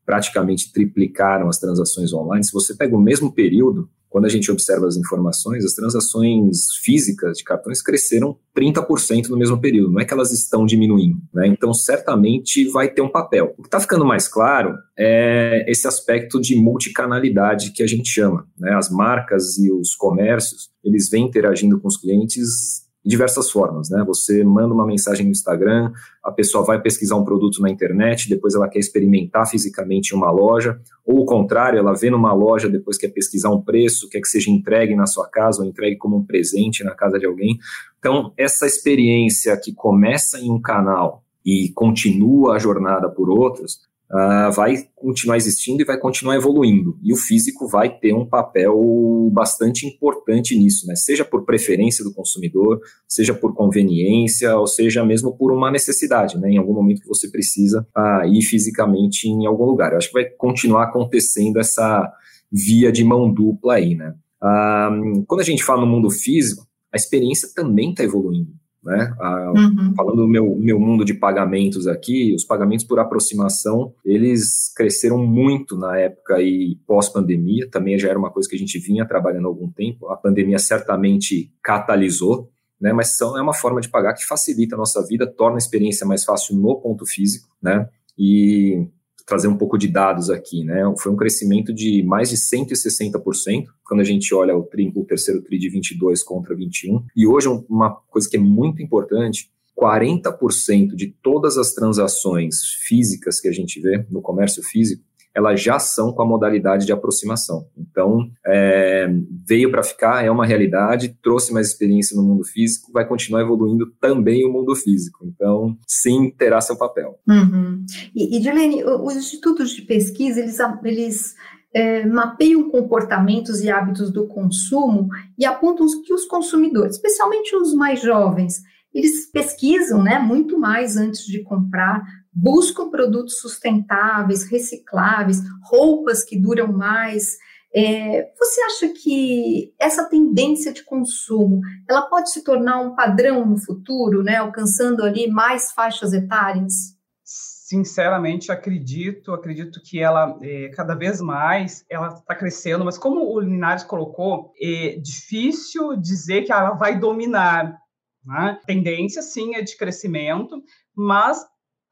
praticamente 0.05 0.71
triplicaram 0.71 1.47
as 1.47 1.59
transações 1.59 2.11
online. 2.13 2.43
Se 2.43 2.51
você 2.51 2.75
pega 2.75 2.95
o 2.95 3.01
mesmo 3.01 3.31
período, 3.31 3.89
quando 4.13 4.25
a 4.25 4.29
gente 4.29 4.51
observa 4.51 4.85
as 4.85 4.95
informações, 4.95 5.65
as 5.65 5.73
transações 5.73 6.75
físicas 6.83 7.39
de 7.39 7.43
cartões 7.43 7.81
cresceram 7.81 8.37
30% 8.55 9.27
no 9.29 9.37
mesmo 9.37 9.59
período, 9.59 9.91
não 9.91 9.99
é 9.99 10.05
que 10.05 10.13
elas 10.13 10.31
estão 10.31 10.67
diminuindo, 10.67 11.17
né? 11.33 11.47
Então, 11.47 11.73
certamente 11.73 12.69
vai 12.69 12.87
ter 12.89 13.01
um 13.01 13.09
papel. 13.09 13.55
O 13.57 13.63
que 13.63 13.67
está 13.67 13.79
ficando 13.79 14.05
mais 14.05 14.27
claro 14.27 14.77
é 14.95 15.65
esse 15.67 15.87
aspecto 15.87 16.39
de 16.39 16.55
multicanalidade 16.55 17.71
que 17.71 17.81
a 17.81 17.87
gente 17.87 18.07
chama, 18.07 18.47
né? 18.55 18.75
As 18.75 18.87
marcas 18.87 19.57
e 19.57 19.71
os 19.71 19.95
comércios, 19.95 20.69
eles 20.83 21.09
vêm 21.09 21.25
interagindo 21.25 21.79
com 21.79 21.87
os 21.87 21.97
clientes 21.97 22.83
diversas 23.05 23.51
formas, 23.51 23.89
né? 23.89 24.03
Você 24.07 24.43
manda 24.43 24.73
uma 24.73 24.85
mensagem 24.85 25.25
no 25.25 25.31
Instagram, 25.31 25.91
a 26.23 26.31
pessoa 26.31 26.63
vai 26.63 26.81
pesquisar 26.81 27.17
um 27.17 27.25
produto 27.25 27.61
na 27.61 27.69
internet, 27.69 28.29
depois 28.29 28.55
ela 28.55 28.69
quer 28.69 28.79
experimentar 28.79 29.47
fisicamente 29.47 30.13
em 30.13 30.17
uma 30.17 30.31
loja, 30.31 30.79
ou 31.05 31.19
o 31.19 31.25
contrário, 31.25 31.77
ela 31.77 31.93
vê 31.93 32.09
numa 32.09 32.33
loja, 32.33 32.69
depois 32.69 32.97
quer 32.97 33.09
pesquisar 33.09 33.49
um 33.49 33.61
preço, 33.61 34.09
quer 34.09 34.21
que 34.21 34.27
seja 34.27 34.49
entregue 34.49 34.95
na 34.95 35.05
sua 35.05 35.27
casa 35.27 35.61
ou 35.61 35.67
entregue 35.67 35.97
como 35.97 36.15
um 36.15 36.25
presente 36.25 36.83
na 36.83 36.95
casa 36.95 37.19
de 37.19 37.25
alguém. 37.25 37.57
Então, 37.99 38.31
essa 38.37 38.65
experiência 38.65 39.55
que 39.57 39.73
começa 39.73 40.39
em 40.39 40.49
um 40.49 40.61
canal 40.61 41.23
e 41.45 41.69
continua 41.75 42.55
a 42.55 42.59
jornada 42.59 43.09
por 43.09 43.29
outros, 43.29 43.79
uh, 44.13 44.51
vai 44.51 44.87
continuar 44.95 45.37
existindo 45.37 45.81
e 45.81 45.85
vai 45.85 45.97
continuar 45.97 46.35
evoluindo. 46.35 46.97
E 47.01 47.11
o 47.11 47.17
físico 47.17 47.67
vai 47.67 47.89
ter 47.89 48.13
um 48.13 48.25
papel 48.25 49.29
bastante 49.33 49.87
importante 49.87 50.55
nisso, 50.55 50.85
né? 50.85 50.95
seja 50.95 51.25
por 51.25 51.43
preferência 51.43 52.03
do 52.03 52.13
consumidor, 52.13 52.79
seja 53.07 53.33
por 53.33 53.55
conveniência, 53.55 54.55
ou 54.55 54.67
seja 54.67 55.03
mesmo 55.03 55.35
por 55.35 55.51
uma 55.51 55.71
necessidade, 55.71 56.37
né? 56.37 56.51
em 56.51 56.57
algum 56.57 56.73
momento 56.73 57.01
que 57.01 57.07
você 57.07 57.27
precisa 57.29 57.85
uh, 57.97 58.25
ir 58.27 58.43
fisicamente 58.43 59.27
em 59.27 59.45
algum 59.47 59.65
lugar. 59.65 59.91
Eu 59.91 59.97
acho 59.97 60.09
que 60.09 60.13
vai 60.13 60.25
continuar 60.25 60.83
acontecendo 60.83 61.59
essa 61.59 62.11
via 62.51 62.91
de 62.91 63.03
mão 63.03 63.33
dupla 63.33 63.75
aí. 63.75 63.95
Né? 63.95 64.13
Uh, 64.41 65.25
quando 65.25 65.41
a 65.41 65.45
gente 65.45 65.63
fala 65.63 65.81
no 65.81 65.87
mundo 65.87 66.11
físico, 66.11 66.67
a 66.93 66.97
experiência 66.97 67.49
também 67.55 67.89
está 67.89 68.03
evoluindo. 68.03 68.53
Né? 68.83 69.15
uhum. 69.55 69.93
Falando 69.95 70.23
do 70.23 70.27
meu, 70.27 70.55
meu 70.57 70.77
mundo 70.77 71.05
de 71.05 71.13
pagamentos 71.13 71.87
aqui, 71.87 72.33
os 72.35 72.43
pagamentos 72.43 72.85
por 72.85 72.99
aproximação, 72.99 73.93
eles 74.03 74.73
cresceram 74.75 75.17
muito 75.25 75.77
na 75.77 75.97
época 75.97 76.41
e 76.41 76.77
pós-pandemia, 76.85 77.69
também 77.69 77.97
já 77.97 78.09
era 78.09 78.19
uma 78.19 78.29
coisa 78.29 78.49
que 78.49 78.55
a 78.55 78.59
gente 78.59 78.77
vinha 78.79 79.07
trabalhando 79.07 79.45
há 79.45 79.47
algum 79.47 79.71
tempo, 79.71 80.09
a 80.09 80.17
pandemia 80.17 80.59
certamente 80.59 81.49
catalisou, 81.63 82.49
né? 82.79 82.91
mas 82.91 83.15
são, 83.15 83.37
é 83.37 83.41
uma 83.41 83.53
forma 83.53 83.79
de 83.79 83.87
pagar 83.87 84.13
que 84.13 84.25
facilita 84.25 84.75
a 84.75 84.77
nossa 84.77 85.05
vida, 85.07 85.25
torna 85.25 85.55
a 85.55 85.59
experiência 85.59 86.05
mais 86.05 86.25
fácil 86.25 86.57
no 86.57 86.75
ponto 86.81 87.05
físico, 87.05 87.47
né? 87.61 87.87
e 88.17 88.85
trazer 89.25 89.47
um 89.47 89.57
pouco 89.57 89.77
de 89.77 89.87
dados 89.87 90.29
aqui, 90.29 90.63
né? 90.63 90.83
Foi 90.99 91.11
um 91.11 91.15
crescimento 91.15 91.73
de 91.73 92.03
mais 92.03 92.29
de 92.29 92.37
160% 92.37 93.65
quando 93.85 94.01
a 94.01 94.03
gente 94.03 94.33
olha 94.33 94.55
o, 94.55 94.63
tri, 94.63 94.91
o 94.95 95.05
terceiro 95.05 95.41
TRI 95.41 95.57
de 95.57 95.69
22 95.69 96.23
contra 96.23 96.55
21. 96.55 97.03
E 97.15 97.25
hoje 97.25 97.47
uma 97.69 97.95
coisa 98.09 98.29
que 98.29 98.37
é 98.37 98.39
muito 98.39 98.81
importante 98.81 99.49
40% 99.79 100.95
de 100.95 101.07
todas 101.21 101.57
as 101.57 101.73
transações 101.73 102.55
físicas 102.85 103.39
que 103.39 103.47
a 103.47 103.51
gente 103.51 103.81
vê 103.81 104.05
no 104.09 104.21
comércio 104.21 104.61
físico 104.63 105.03
elas 105.35 105.61
já 105.61 105.79
são 105.79 106.13
com 106.13 106.21
a 106.21 106.25
modalidade 106.25 106.85
de 106.85 106.91
aproximação. 106.91 107.67
Então, 107.77 108.29
é, 108.45 109.07
veio 109.47 109.71
para 109.71 109.83
ficar, 109.83 110.23
é 110.23 110.29
uma 110.29 110.45
realidade, 110.45 111.17
trouxe 111.21 111.51
mais 111.51 111.67
experiência 111.67 112.15
no 112.15 112.23
mundo 112.23 112.43
físico, 112.43 112.91
vai 112.91 113.07
continuar 113.07 113.41
evoluindo 113.41 113.91
também 113.99 114.45
o 114.45 114.51
mundo 114.51 114.75
físico. 114.75 115.25
Então, 115.25 115.75
sim, 115.87 116.29
terá 116.37 116.61
seu 116.61 116.77
papel. 116.77 117.19
Uhum. 117.27 117.83
E, 118.15 118.37
e 118.37 118.39
Dilene, 118.39 118.83
os 118.83 119.15
institutos 119.15 119.71
de 119.71 119.81
pesquisa, 119.81 120.39
eles, 120.39 120.57
eles 120.83 121.35
é, 121.73 122.05
mapeiam 122.05 122.69
comportamentos 122.69 123.61
e 123.61 123.71
hábitos 123.71 124.11
do 124.11 124.27
consumo 124.27 125.07
e 125.37 125.45
apontam 125.45 125.87
que 126.05 126.13
os 126.13 126.25
consumidores, 126.25 126.95
especialmente 126.95 127.55
os 127.55 127.73
mais 127.73 128.01
jovens, 128.01 128.61
eles 128.93 129.29
pesquisam 129.31 130.03
né, 130.03 130.19
muito 130.19 130.59
mais 130.59 130.95
antes 130.95 131.25
de 131.25 131.41
comprar, 131.41 132.03
buscam 132.33 132.89
produtos 132.89 133.39
sustentáveis, 133.39 134.49
recicláveis, 134.49 135.41
roupas 135.63 136.23
que 136.23 136.39
duram 136.39 136.71
mais. 136.71 137.37
É, 137.75 138.31
você 138.37 138.61
acha 138.61 138.89
que 138.89 139.73
essa 139.79 140.07
tendência 140.07 140.71
de 140.71 140.83
consumo 140.83 141.59
ela 141.89 142.03
pode 142.03 142.31
se 142.31 142.43
tornar 142.43 142.79
um 142.79 142.95
padrão 142.95 143.45
no 143.45 143.57
futuro, 143.57 144.23
né, 144.23 144.35
alcançando 144.35 145.03
ali 145.03 145.27
mais 145.27 145.71
faixas 145.71 146.13
etárias? 146.13 146.93
Sinceramente, 147.23 148.51
acredito, 148.51 149.33
acredito 149.33 149.81
que 149.81 149.99
ela 149.99 150.37
é, 150.43 150.69
cada 150.75 150.93
vez 150.93 151.19
mais 151.19 151.83
ela 151.89 152.09
está 152.09 152.35
crescendo, 152.35 152.85
mas 152.85 152.97
como 152.97 153.33
o 153.33 153.39
Linares 153.39 153.83
colocou, 153.83 154.51
é 154.61 154.97
difícil 155.01 155.95
dizer 155.95 156.43
que 156.43 156.51
ela 156.51 156.71
vai 156.71 156.99
dominar. 156.99 157.75
Né? 158.23 158.59
Tendência 158.67 159.23
sim 159.23 159.55
é 159.55 159.61
de 159.61 159.75
crescimento, 159.75 160.61
mas 160.95 161.43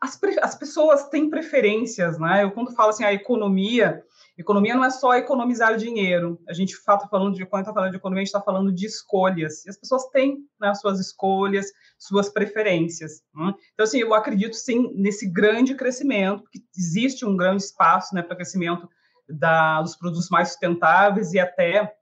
as, 0.01 0.19
as 0.41 0.55
pessoas 0.55 1.07
têm 1.09 1.29
preferências, 1.29 2.17
né? 2.17 2.43
Eu 2.43 2.51
quando 2.51 2.73
falo 2.73 2.89
assim 2.89 3.03
a 3.03 3.13
economia 3.13 4.03
Economia 4.41 4.75
não 4.75 4.83
é 4.83 4.89
só 4.89 5.13
economizar 5.15 5.77
dinheiro. 5.77 6.39
A 6.47 6.53
gente 6.53 6.71
está 6.71 6.97
falando 6.99 7.35
de 7.35 7.45
quando 7.45 7.61
está 7.61 7.73
falando 7.73 7.91
de 7.91 7.97
economia, 7.97 8.21
a 8.21 8.25
gente 8.25 8.33
está 8.33 8.41
falando 8.41 8.71
de 8.71 8.85
escolhas. 8.85 9.65
E 9.65 9.69
as 9.69 9.77
pessoas 9.77 10.07
têm 10.09 10.39
né, 10.59 10.73
suas 10.73 10.99
escolhas, 10.99 11.67
suas 11.97 12.29
preferências. 12.29 13.21
Né? 13.33 13.53
Então, 13.73 13.83
assim, 13.83 13.99
eu 13.99 14.13
acredito 14.13 14.55
sim 14.55 14.91
nesse 14.95 15.29
grande 15.29 15.75
crescimento, 15.75 16.49
que 16.51 16.63
existe 16.75 17.25
um 17.25 17.37
grande 17.37 17.63
espaço 17.63 18.15
né, 18.15 18.21
para 18.21 18.35
crescimento 18.35 18.89
da, 19.29 19.81
dos 19.81 19.95
produtos 19.95 20.29
mais 20.29 20.49
sustentáveis 20.49 21.33
e 21.33 21.39
até 21.39 21.93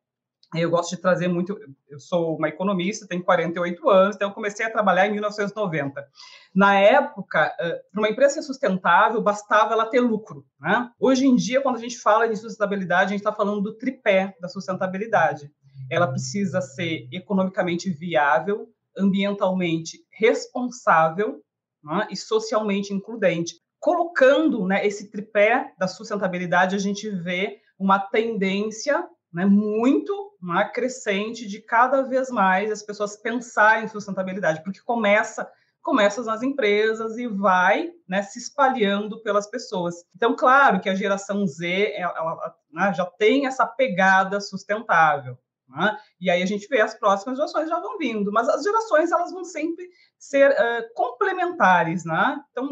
eu 0.56 0.70
gosto 0.70 0.96
de 0.96 1.01
trazer 1.01 1.27
muito. 1.27 1.60
Eu 1.88 2.00
sou 2.00 2.36
uma 2.36 2.50
economista, 2.50 3.08
tenho 3.08 3.24
48 3.24 3.89
anos, 3.89 4.15
então 4.15 4.29
eu 4.29 4.34
comecei 4.34 4.65
a 4.65 4.72
trabalhar 4.72 5.08
em 5.08 5.12
1990. 5.12 6.08
Na 6.56 6.74
época, 6.75 7.53
para 7.91 8.00
uma 8.00 8.10
empresa 8.10 8.36
ser 8.36 8.44
sustentável, 8.44 9.22
bastava 9.22 9.74
ela 9.74 9.86
ter 9.86 10.00
lucro. 10.00 10.44
Né? 10.60 10.89
Hoje 11.00 11.27
em 11.27 11.36
dia, 11.36 11.62
quando 11.62 11.75
a 11.75 11.79
gente 11.79 12.00
fala 12.00 12.27
de 12.27 12.36
sustentabilidade, 12.36 13.06
a 13.06 13.10
gente 13.10 13.20
está 13.20 13.32
falando 13.34 13.62
do 13.62 13.77
tripé 13.77 14.36
da 14.41 14.48
sustentabilidade. 14.48 15.51
Ela 15.89 16.08
precisa 16.08 16.62
ser 16.62 17.08
economicamente 17.12 17.91
viável, 17.91 18.68
ambientalmente 18.98 20.00
responsável 20.12 21.41
né? 21.84 22.08
e 22.10 22.18
socialmente 22.18 22.91
includente. 22.91 23.53
Colocando 23.79 24.65
né, 24.65 24.86
esse 24.86 25.12
tripé 25.12 25.74
da 25.77 25.88
sustentabilidade, 25.88 26.75
a 26.75 26.79
gente 26.79 27.08
vê 27.10 27.60
uma 27.77 28.00
tendência 28.00 29.08
né, 29.32 29.46
muito 29.46 30.14
uma 30.42 30.66
crescente 30.66 31.48
de 31.48 31.62
cada 31.62 32.02
vez 32.02 32.30
mais 32.30 32.72
as 32.72 32.82
pessoas 32.82 33.18
pensarem 33.18 33.86
em 33.86 33.88
sustentabilidade, 33.88 34.64
porque 34.64 34.80
começa 34.82 35.50
começa 35.82 36.22
nas 36.24 36.44
empresas 36.44 37.18
e 37.18 37.26
vai 37.26 37.90
né, 38.08 38.22
se 38.22 38.38
espalhando 38.38 39.24
pelas 39.24 39.50
pessoas. 39.50 39.96
Então, 40.16 40.36
claro 40.36 40.80
que 40.82 40.90
a 40.90 40.94
geração 40.94 41.48
Z 41.48 41.94
ela, 41.96 42.14
ela, 42.16 42.56
né, 42.72 42.94
já 42.94 43.06
tem 43.06 43.48
essa 43.48 43.66
pegada 43.66 44.40
sustentável. 44.42 45.38
Né? 45.70 45.98
E 46.20 46.30
aí 46.30 46.42
a 46.42 46.46
gente 46.46 46.68
vê 46.68 46.82
as 46.82 46.96
próximas 46.96 47.38
gerações 47.38 47.70
já 47.70 47.80
vão 47.80 47.98
vindo, 47.98 48.32
mas 48.32 48.50
as 48.50 48.64
gerações 48.64 49.12
elas 49.12 49.32
vão 49.32 49.44
sempre 49.44 49.88
ser 50.18 50.52
uh, 50.52 50.94
complementares, 50.96 52.04
né? 52.04 52.40
Então 52.52 52.68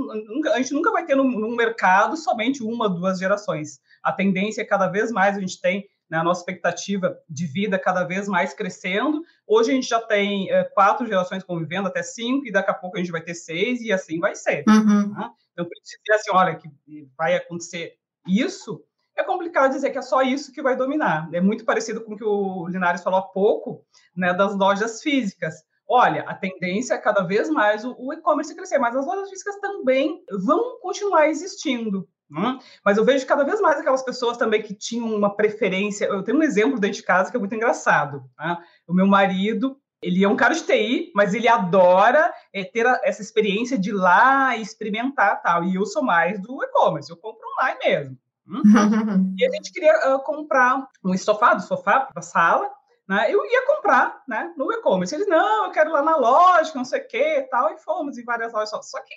a 0.54 0.58
gente 0.58 0.74
nunca 0.74 0.92
vai 0.92 1.06
ter 1.06 1.16
no 1.16 1.56
mercado 1.56 2.18
somente 2.18 2.64
uma, 2.64 2.90
duas 2.90 3.20
gerações. 3.20 3.80
A 4.02 4.12
tendência 4.12 4.62
é 4.62 4.66
cada 4.66 4.88
vez 4.88 5.12
mais 5.12 5.38
a 5.38 5.40
gente 5.40 5.62
tem 5.62 5.88
né, 6.10 6.18
a 6.18 6.24
nossa 6.24 6.42
expectativa 6.42 7.18
de 7.30 7.46
vida 7.46 7.78
cada 7.78 8.04
vez 8.04 8.28
mais 8.28 8.54
crescendo. 8.54 9.24
Hoje 9.46 9.72
a 9.72 9.74
gente 9.74 9.88
já 9.88 10.00
tem 10.00 10.52
é, 10.52 10.64
quatro 10.64 11.06
gerações 11.06 11.44
convivendo, 11.44 11.88
até 11.88 12.02
cinco, 12.02 12.46
e 12.46 12.52
daqui 12.52 12.72
a 12.72 12.74
pouco 12.74 12.98
a 12.98 13.00
gente 13.00 13.12
vai 13.12 13.22
ter 13.22 13.34
seis, 13.34 13.82
e 13.82 13.92
assim 13.92 14.20
vai 14.20 14.36
ser. 14.36 14.64
Uhum. 14.68 15.14
Né? 15.14 15.30
Então, 15.54 15.66
para 15.66 15.82
dizer 15.82 16.14
assim, 16.14 16.32
olha, 16.32 16.56
que 16.56 16.70
vai 17.18 17.36
acontecer 17.36 17.96
isso, 18.28 18.84
é 19.16 19.24
complicado 19.24 19.72
dizer 19.72 19.90
que 19.90 19.98
é 19.98 20.02
só 20.02 20.22
isso 20.22 20.52
que 20.52 20.62
vai 20.62 20.76
dominar. 20.76 21.28
É 21.34 21.42
muito 21.42 21.66
parecido 21.66 22.02
com 22.02 22.14
o 22.14 22.18
que 22.18 22.24
o 22.24 22.68
Linares 22.68 23.02
falou 23.02 23.20
há 23.20 23.24
pouco, 23.24 23.84
né, 24.16 24.34
das 24.34 24.56
lojas 24.56 25.02
físicas. 25.02 25.56
Olha, 25.90 26.24
a 26.24 26.36
tendência 26.36 26.94
é 26.94 26.98
cada 26.98 27.24
vez 27.24 27.50
mais 27.50 27.84
o, 27.86 27.96
o 27.98 28.14
e-commerce 28.14 28.54
crescer, 28.54 28.78
mas 28.78 28.96
as 28.96 29.06
lojas 29.06 29.30
físicas 29.30 29.58
também 29.60 30.22
vão 30.46 30.80
continuar 30.80 31.30
existindo. 31.30 32.08
Hum? 32.32 32.60
Mas 32.84 32.98
eu 32.98 33.06
vejo 33.06 33.26
cada 33.26 33.44
vez 33.44 33.62
mais 33.62 33.80
aquelas 33.80 34.04
pessoas 34.04 34.38
também 34.38 34.62
que 34.62 34.74
tinham 34.74 35.14
uma 35.14 35.36
preferência. 35.36 36.06
Eu 36.06 36.24
tenho 36.24 36.38
um 36.38 36.44
exemplo 36.44 36.80
dentro 36.80 36.98
de 36.98 37.04
casa 37.04 37.32
que 37.32 37.38
é 37.38 37.40
muito 37.40 37.56
engraçado. 37.56 38.24
Né? 38.38 38.58
O 38.86 38.94
meu 38.94 39.08
marido, 39.08 39.80
ele 40.02 40.24
é 40.24 40.28
um 40.28 40.36
cara 40.36 40.54
de 40.54 40.64
TI, 40.64 41.12
mas 41.16 41.34
ele 41.34 41.48
adora 41.48 42.34
é, 42.54 42.64
ter 42.64 42.86
a, 42.86 43.00
essa 43.04 43.22
experiência 43.22 43.78
de 43.78 43.90
ir 43.90 43.94
lá 43.94 44.56
e 44.58 44.62
experimentar 44.62 45.42
tal. 45.42 45.64
E 45.64 45.76
eu 45.76 45.86
sou 45.86 46.04
mais 46.04 46.42
do 46.42 46.62
e-commerce, 46.64 47.10
eu 47.10 47.18
compro 47.18 47.48
online 47.58 47.80
mesmo. 47.84 48.18
Hum? 48.50 49.36
e 49.38 49.46
a 49.46 49.52
gente 49.52 49.74
queria 49.74 50.16
uh, 50.16 50.20
comprar 50.20 50.88
um 51.04 51.14
estofado, 51.14 51.62
sofá 51.62 52.00
para 52.02 52.20
a 52.20 52.22
sala. 52.22 52.72
Né? 53.08 53.34
Eu 53.34 53.46
ia 53.46 53.66
comprar 53.66 54.22
né, 54.28 54.54
no 54.58 54.72
e-commerce. 54.72 55.16
Ele, 55.16 55.26
não, 55.26 55.66
eu 55.66 55.72
quero 55.72 55.90
ir 55.90 55.94
lá 55.94 56.02
na 56.02 56.18
loja, 56.18 56.74
não 56.76 56.84
sei 56.84 57.02
o 57.02 57.08
quê, 57.08 57.48
tal. 57.50 57.72
E 57.72 57.78
fomos 57.78 58.18
em 58.18 58.24
várias 58.24 58.52
lojas. 58.52 58.70
Só, 58.70 58.82
só 58.82 59.00
que 59.02 59.14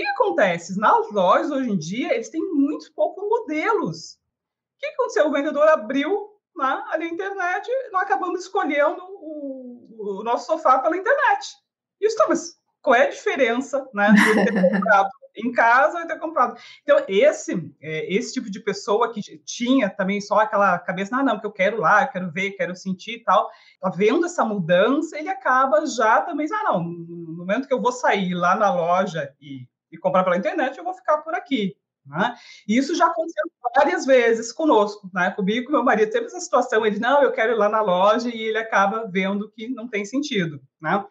o 0.00 0.04
que 0.04 0.10
acontece? 0.10 0.78
Nas 0.78 1.10
lojas, 1.10 1.50
hoje 1.50 1.70
em 1.70 1.78
dia, 1.78 2.14
eles 2.14 2.28
têm 2.28 2.40
muito 2.40 2.92
poucos 2.94 3.24
modelos. 3.28 4.14
O 4.76 4.80
que 4.80 4.86
aconteceu? 4.86 5.28
O 5.28 5.32
vendedor 5.32 5.68
abriu 5.68 6.38
né, 6.58 6.84
ali 6.88 7.04
a 7.04 7.08
internet 7.08 7.70
nós 7.92 8.02
acabamos 8.02 8.40
escolhendo 8.40 9.00
o, 9.00 10.18
o 10.18 10.24
nosso 10.24 10.46
sofá 10.46 10.80
pela 10.80 10.96
internet. 10.96 11.56
E 12.00 12.06
isso, 12.06 12.16
mas 12.28 12.58
qual 12.82 12.96
é 12.96 13.06
a 13.06 13.10
diferença 13.10 13.88
né, 13.94 14.12
de 14.12 14.44
ter 14.44 14.70
comprado 14.72 15.08
em 15.36 15.52
casa 15.52 16.00
e 16.00 16.06
ter 16.06 16.18
comprado? 16.18 16.58
Então, 16.82 17.04
esse, 17.06 17.72
é, 17.80 18.12
esse 18.12 18.34
tipo 18.34 18.50
de 18.50 18.60
pessoa 18.60 19.12
que 19.12 19.20
tinha 19.44 19.88
também 19.88 20.20
só 20.20 20.40
aquela 20.40 20.78
cabeça, 20.80 21.16
não, 21.16 21.24
não, 21.24 21.34
porque 21.34 21.46
eu 21.46 21.52
quero 21.52 21.80
lá, 21.80 22.02
eu 22.02 22.08
quero 22.08 22.30
ver, 22.30 22.52
quero 22.52 22.74
sentir 22.74 23.16
e 23.16 23.24
tal, 23.24 23.48
tá 23.80 23.90
vendo 23.90 24.26
essa 24.26 24.44
mudança, 24.44 25.16
ele 25.16 25.28
acaba 25.28 25.86
já 25.86 26.22
também, 26.22 26.48
ah, 26.52 26.72
não, 26.72 26.82
no 26.82 27.36
momento 27.36 27.68
que 27.68 27.74
eu 27.74 27.80
vou 27.80 27.92
sair 27.92 28.34
lá 28.34 28.56
na 28.56 28.72
loja 28.72 29.32
e 29.40 29.68
e 29.90 29.98
comprar 29.98 30.24
pela 30.24 30.36
internet, 30.36 30.76
eu 30.76 30.84
vou 30.84 30.94
ficar 30.94 31.18
por 31.18 31.34
aqui. 31.34 31.76
Né? 32.06 32.34
E 32.66 32.76
isso 32.76 32.94
já 32.94 33.06
aconteceu 33.06 33.44
várias 33.76 34.06
vezes 34.06 34.52
conosco, 34.52 35.10
né? 35.12 35.30
comigo 35.30 35.66
com 35.66 35.72
meu 35.72 35.84
marido. 35.84 36.10
Teve 36.10 36.26
essa 36.26 36.40
situação, 36.40 36.86
ele, 36.86 36.98
não, 36.98 37.22
eu 37.22 37.32
quero 37.32 37.52
ir 37.52 37.56
lá 37.56 37.68
na 37.68 37.82
loja, 37.82 38.28
e 38.28 38.42
ele 38.42 38.58
acaba 38.58 39.06
vendo 39.06 39.50
que 39.50 39.68
não 39.68 39.86
tem 39.86 40.04
sentido. 40.04 40.60
Né? 40.80 41.04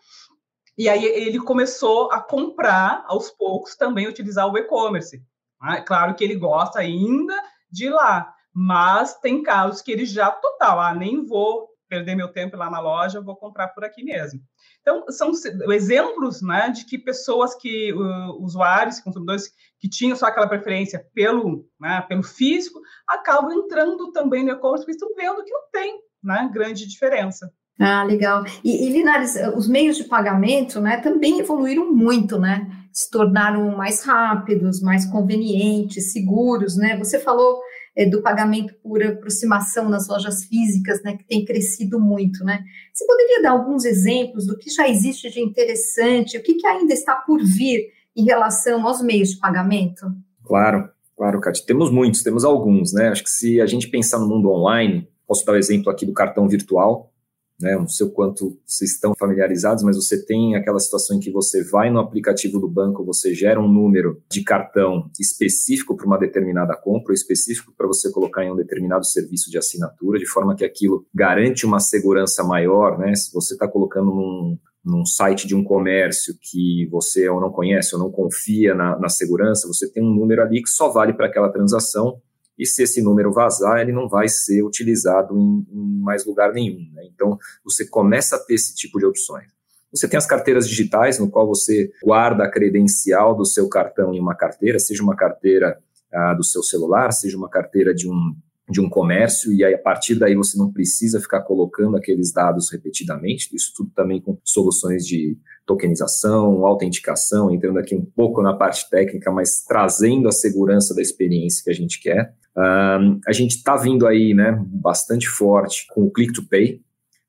E 0.77 0.89
aí 0.89 1.05
ele 1.05 1.39
começou 1.39 2.11
a 2.11 2.19
comprar, 2.19 3.03
aos 3.07 3.29
poucos, 3.29 3.75
também 3.75 4.07
utilizar 4.07 4.51
o 4.51 4.57
e-commerce. 4.57 5.21
Né? 5.61 5.81
Claro 5.81 6.15
que 6.15 6.23
ele 6.23 6.35
gosta 6.35 6.79
ainda 6.79 7.35
de 7.69 7.85
ir 7.85 7.89
lá, 7.89 8.33
mas 8.53 9.19
tem 9.19 9.43
casos 9.43 9.81
que 9.81 9.91
ele 9.91 10.05
já, 10.05 10.31
total, 10.31 10.79
ah, 10.79 10.93
nem 10.95 11.25
vou 11.25 11.69
perder 11.87 12.15
meu 12.15 12.27
tempo 12.27 12.57
lá 12.57 12.69
na 12.69 12.79
loja, 12.79 13.21
vou 13.21 13.35
comprar 13.35 13.69
por 13.69 13.83
aqui 13.83 14.03
mesmo. 14.03 14.39
Então, 14.81 15.05
são 15.09 15.31
exemplos 15.71 16.41
né, 16.41 16.69
de 16.69 16.85
que 16.85 16.97
pessoas 16.97 17.55
que, 17.55 17.93
uh, 17.93 18.43
usuários, 18.43 18.99
consumidores 18.99 19.51
que 19.79 19.89
tinham 19.89 20.15
só 20.15 20.27
aquela 20.27 20.47
preferência 20.47 21.05
pelo, 21.13 21.65
né, 21.79 22.01
pelo 22.07 22.23
físico, 22.23 22.79
acabam 23.07 23.51
entrando 23.51 24.11
também 24.11 24.43
no 24.43 24.51
e-commerce, 24.51 24.85
porque 24.85 24.91
estão 24.91 25.13
vendo 25.15 25.43
que 25.43 25.51
não 25.51 25.69
tem 25.71 25.99
né, 26.23 26.49
grande 26.53 26.87
diferença. 26.87 27.51
Ah, 27.79 28.03
legal. 28.03 28.43
E, 28.63 28.87
e, 28.87 28.89
Linares, 28.91 29.35
os 29.55 29.67
meios 29.67 29.97
de 29.97 30.05
pagamento 30.05 30.81
né, 30.81 30.97
também 30.97 31.39
evoluíram 31.39 31.93
muito, 31.93 32.39
né? 32.39 32.67
Se 32.91 33.09
tornaram 33.11 33.77
mais 33.77 34.03
rápidos, 34.03 34.81
mais 34.81 35.05
convenientes, 35.05 36.11
seguros, 36.11 36.75
né? 36.75 36.97
Você 36.97 37.19
falou 37.19 37.61
é, 37.97 38.05
do 38.05 38.21
pagamento 38.21 38.75
por 38.83 39.01
aproximação 39.01 39.89
nas 39.89 40.07
lojas 40.07 40.43
físicas, 40.45 41.01
né, 41.01 41.17
que 41.17 41.25
tem 41.25 41.43
crescido 41.43 41.99
muito, 41.99 42.43
né? 42.45 42.63
Você 42.93 43.05
poderia 43.07 43.41
dar 43.41 43.51
alguns 43.51 43.85
exemplos 43.85 44.45
do 44.45 44.55
que 44.55 44.69
já 44.69 44.87
existe 44.87 45.31
de 45.31 45.41
interessante, 45.41 46.37
o 46.37 46.43
que, 46.43 46.53
que 46.53 46.67
ainda 46.67 46.93
está 46.93 47.15
por 47.15 47.43
vir 47.43 47.87
em 48.15 48.23
relação 48.23 48.87
aos 48.87 49.01
meios 49.01 49.29
de 49.29 49.39
pagamento? 49.39 50.05
Claro, 50.45 50.87
claro, 51.17 51.41
Cátia. 51.41 51.63
Temos 51.65 51.91
muitos, 51.91 52.21
temos 52.21 52.45
alguns, 52.45 52.93
né? 52.93 53.09
Acho 53.09 53.23
que 53.23 53.31
se 53.31 53.59
a 53.59 53.65
gente 53.65 53.89
pensar 53.89 54.19
no 54.19 54.27
mundo 54.27 54.51
online, 54.51 55.07
posso 55.27 55.43
dar 55.43 55.53
o 55.53 55.57
exemplo 55.57 55.91
aqui 55.91 56.05
do 56.05 56.13
cartão 56.13 56.47
virtual, 56.47 57.11
né? 57.59 57.75
Não 57.75 57.87
sei 57.87 58.05
o 58.05 58.11
quanto 58.11 58.59
vocês 58.65 58.91
estão 58.91 59.13
familiarizados, 59.17 59.83
mas 59.83 59.95
você 59.95 60.23
tem 60.23 60.55
aquela 60.55 60.79
situação 60.79 61.17
em 61.17 61.19
que 61.19 61.31
você 61.31 61.63
vai 61.63 61.89
no 61.89 61.99
aplicativo 61.99 62.59
do 62.59 62.69
banco, 62.69 63.03
você 63.03 63.33
gera 63.33 63.59
um 63.59 63.67
número 63.67 64.21
de 64.31 64.43
cartão 64.43 65.09
específico 65.19 65.95
para 65.95 66.05
uma 66.05 66.19
determinada 66.19 66.75
compra, 66.75 67.11
ou 67.11 67.13
específico 67.13 67.73
para 67.75 67.87
você 67.87 68.11
colocar 68.11 68.43
em 68.43 68.51
um 68.51 68.55
determinado 68.55 69.05
serviço 69.05 69.49
de 69.49 69.57
assinatura, 69.57 70.19
de 70.19 70.27
forma 70.27 70.55
que 70.55 70.65
aquilo 70.65 71.05
garante 71.13 71.65
uma 71.65 71.79
segurança 71.79 72.43
maior, 72.43 72.97
né? 72.97 73.15
Se 73.15 73.33
você 73.33 73.53
está 73.53 73.67
colocando 73.67 74.07
num, 74.07 74.57
num 74.85 75.05
site 75.05 75.47
de 75.47 75.55
um 75.55 75.63
comércio 75.63 76.35
que 76.39 76.87
você 76.91 77.27
ou 77.27 77.41
não 77.41 77.51
conhece 77.51 77.95
ou 77.95 78.01
não 78.01 78.11
confia 78.11 78.75
na, 78.75 78.97
na 78.99 79.09
segurança, 79.09 79.67
você 79.67 79.91
tem 79.91 80.03
um 80.03 80.13
número 80.13 80.41
ali 80.41 80.61
que 80.61 80.69
só 80.69 80.89
vale 80.89 81.13
para 81.13 81.27
aquela 81.27 81.49
transação 81.49 82.21
e 82.57 82.65
se 82.65 82.83
esse 82.83 83.01
número 83.01 83.31
vazar, 83.31 83.79
ele 83.79 83.91
não 83.91 84.07
vai 84.07 84.27
ser 84.27 84.63
utilizado 84.63 85.37
em, 85.37 85.67
em 85.71 85.99
mais 85.99 86.25
lugar 86.25 86.51
nenhum. 86.53 86.91
Né? 86.93 87.07
Então, 87.13 87.37
você 87.63 87.87
começa 87.87 88.35
a 88.35 88.39
ter 88.39 88.55
esse 88.55 88.75
tipo 88.75 88.97
de 88.99 89.05
opções. 89.05 89.47
Você 89.91 90.07
tem 90.07 90.17
as 90.17 90.25
carteiras 90.25 90.67
digitais, 90.67 91.17
no 91.17 91.29
qual 91.29 91.47
você 91.47 91.91
guarda 92.03 92.43
a 92.43 92.51
credencial 92.51 93.35
do 93.35 93.45
seu 93.45 93.69
cartão 93.69 94.13
em 94.13 94.19
uma 94.19 94.35
carteira, 94.35 94.79
seja 94.79 95.01
uma 95.01 95.15
carteira 95.15 95.77
ah, 96.13 96.33
do 96.33 96.43
seu 96.43 96.61
celular, 96.61 97.11
seja 97.11 97.37
uma 97.37 97.49
carteira 97.49 97.93
de 97.93 98.09
um, 98.09 98.35
de 98.69 98.81
um 98.81 98.89
comércio, 98.89 99.53
e 99.53 99.63
aí 99.63 99.73
a 99.73 99.79
partir 99.79 100.15
daí 100.15 100.35
você 100.35 100.57
não 100.57 100.71
precisa 100.71 101.21
ficar 101.21 101.41
colocando 101.41 101.95
aqueles 101.95 102.33
dados 102.33 102.69
repetidamente, 102.71 103.49
isso 103.55 103.71
tudo 103.75 103.91
também 103.95 104.21
com 104.21 104.37
soluções 104.43 105.05
de 105.05 105.37
tokenização, 105.67 106.65
autenticação, 106.65 107.51
entrando 107.51 107.77
aqui 107.77 107.93
um 107.93 108.05
pouco 108.05 108.41
na 108.41 108.53
parte 108.53 108.89
técnica, 108.89 109.29
mas 109.29 109.63
trazendo 109.67 110.27
a 110.27 110.31
segurança 110.31 110.95
da 110.95 111.01
experiência 111.01 111.63
que 111.63 111.69
a 111.69 111.73
gente 111.73 112.01
quer. 112.01 112.33
Um, 112.57 113.19
a 113.27 113.33
gente 113.33 113.57
está 113.57 113.75
vindo 113.75 114.07
aí 114.07 114.33
né, 114.33 114.57
bastante 114.65 115.27
forte 115.27 115.85
com 115.93 116.05
o 116.05 116.11
Click 116.11 116.33
to 116.33 116.47
Pay, 116.47 116.81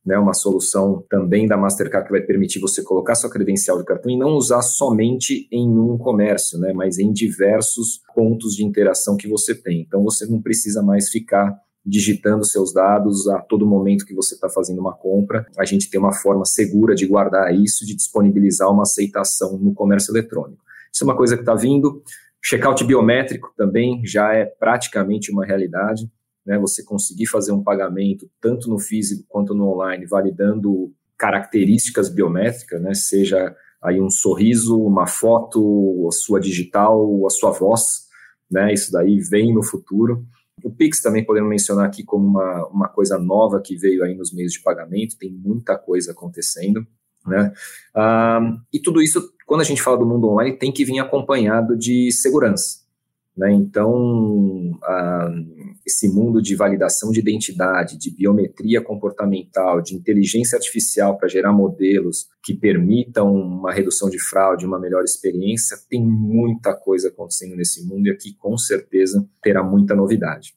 né, 0.07 0.16
uma 0.16 0.33
solução 0.33 1.04
também 1.11 1.47
da 1.47 1.57
Mastercard 1.57 2.07
que 2.07 2.12
vai 2.12 2.23
permitir 2.23 2.61
você 2.61 2.83
colocar 2.83 3.14
sua 3.14 3.28
credencial 3.28 3.76
de 3.76 3.85
cartão 3.85 4.11
e 4.11 4.16
não 4.16 4.30
usar 4.30 4.62
somente 4.62 5.47
em 5.52 5.68
um 5.68 5.99
comércio, 5.99 6.59
né, 6.59 6.73
mas 6.73 6.99
em 6.99 7.12
diversos 7.12 8.00
pontos 8.14 8.54
de 8.54 8.64
interação 8.64 9.16
que 9.16 9.28
você 9.28 9.54
tem. 9.54 9.83
Então 9.83 10.02
você 10.02 10.25
não 10.25 10.40
precisa 10.40 10.83
mais 10.83 11.11
ficar 11.11 11.54
digitando 11.88 12.45
seus 12.45 12.73
dados 12.73 13.26
a 13.28 13.40
todo 13.40 13.66
momento 13.66 14.04
que 14.04 14.14
você 14.14 14.35
está 14.35 14.49
fazendo 14.49 14.80
uma 14.80 14.92
compra. 14.92 15.47
A 15.59 15.64
gente 15.64 15.88
tem 15.88 15.99
uma 15.99 16.12
forma 16.12 16.45
segura 16.45 16.95
de 16.95 17.07
guardar 17.07 17.54
isso, 17.54 17.87
de 17.87 17.95
disponibilizar 17.95 18.71
uma 18.71 18.83
aceitação 18.83 19.57
no 19.59 19.73
comércio 19.73 20.12
eletrônico. 20.12 20.62
Isso 20.92 21.04
é 21.04 21.07
uma 21.07 21.16
coisa 21.16 21.35
que 21.35 21.42
está 21.42 21.54
vindo. 21.54 22.02
Checkout 22.42 22.85
biométrico 22.85 23.52
também 23.57 24.02
já 24.04 24.35
é 24.35 24.45
praticamente 24.45 25.33
uma 25.33 25.47
realidade. 25.47 26.11
Né? 26.45 26.59
Você 26.59 26.85
conseguir 26.85 27.26
fazer 27.26 27.52
um 27.52 27.62
pagamento 27.62 28.30
tanto 28.40 28.68
no 28.68 28.78
físico 28.78 29.25
quanto 29.28 29.54
no 29.54 29.68
online, 29.73 30.07
validando 30.07 30.92
características 31.16 32.09
biométricas, 32.09 32.80
né? 32.80 32.95
seja 32.95 33.54
aí 33.83 34.00
um 34.00 34.11
sorriso, 34.11 34.80
uma 34.80 35.07
foto, 35.07 36.07
a 36.09 36.12
sua 36.12 36.40
digital, 36.40 37.26
a 37.26 37.30
sua 37.30 37.50
voz, 37.50 38.09
né? 38.50 38.73
Isso 38.73 38.90
daí 38.90 39.21
vem 39.21 39.54
no 39.54 39.62
futuro. 39.62 40.26
O 40.62 40.70
Pix 40.70 41.00
também 41.00 41.24
podemos 41.24 41.48
mencionar 41.48 41.86
aqui 41.86 42.02
como 42.02 42.26
uma, 42.26 42.66
uma 42.66 42.88
coisa 42.88 43.18
nova 43.18 43.60
que 43.60 43.76
veio 43.76 44.04
aí 44.04 44.14
nos 44.14 44.32
meios 44.32 44.52
de 44.52 44.60
pagamento, 44.60 45.18
tem 45.18 45.30
muita 45.30 45.76
coisa 45.76 46.12
acontecendo, 46.12 46.86
né? 47.26 47.52
Ah, 47.94 48.40
e 48.72 48.80
tudo 48.80 49.02
isso, 49.02 49.32
quando 49.46 49.60
a 49.60 49.64
gente 49.64 49.82
fala 49.82 49.98
do 49.98 50.06
mundo 50.06 50.28
online, 50.28 50.56
tem 50.56 50.72
que 50.72 50.84
vir 50.84 50.98
acompanhado 50.98 51.76
de 51.76 52.10
segurança, 52.12 52.80
né? 53.38 53.52
Então, 53.52 54.76
ah, 54.83 55.30
esse 55.87 56.09
mundo 56.12 56.42
de 56.42 56.57
validação 56.57 57.12
de 57.12 57.21
identidade, 57.21 57.97
de 57.97 58.11
biometria 58.11 58.83
comportamental, 58.83 59.80
de 59.80 59.95
inteligência 59.95 60.57
artificial 60.57 61.16
para 61.16 61.28
gerar 61.28 61.52
modelos 61.52 62.26
que 62.42 62.52
permitam 62.52 63.33
uma 63.33 63.73
redução 63.73 64.11
de 64.11 64.18
fraude, 64.18 64.66
uma 64.66 64.80
melhor 64.80 65.04
experiência, 65.04 65.78
tem 65.88 66.04
muita 66.04 66.75
coisa 66.75 67.09
acontecendo 67.09 67.54
nesse 67.54 67.87
mundo 67.87 68.09
e 68.09 68.11
aqui 68.11 68.35
com 68.35 68.59
certeza 68.59 69.25
terá 69.40 69.62
muita 69.62 69.95
novidade. 69.95 70.54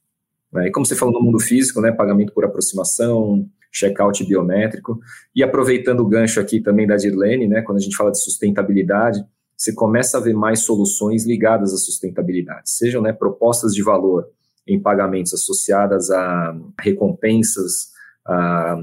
Né? 0.52 0.68
E 0.68 0.72
como 0.72 0.84
você 0.84 0.96
falou 0.96 1.14
no 1.14 1.22
mundo 1.22 1.40
físico, 1.40 1.82
né, 1.82 1.92
pagamento 1.92 2.34
por 2.34 2.44
aproximação, 2.44 3.48
checkout 3.72 4.26
biométrico, 4.26 5.00
e 5.36 5.44
aproveitando 5.44 6.00
o 6.00 6.08
gancho 6.08 6.40
aqui 6.40 6.60
também 6.60 6.88
da 6.88 6.96
Dirlene, 6.96 7.48
né, 7.48 7.62
quando 7.62 7.78
a 7.78 7.82
gente 7.82 7.96
fala 7.96 8.12
de 8.12 8.22
sustentabilidade, 8.22 9.24
você 9.62 9.74
começa 9.74 10.18
a 10.18 10.22
ver 10.22 10.34
mais 10.34 10.64
soluções 10.64 11.24
ligadas 11.24 11.72
à 11.72 11.78
sustentabilidade, 11.78 12.72
sejam 12.72 13.00
né, 13.00 13.14
propostas 13.14 13.76
de 13.76 13.84
valor 13.84 14.28
em 14.68 14.82
pagamentos 14.82 15.36
associadas 15.36 16.10
a 16.10 16.58
recompensas 16.80 17.92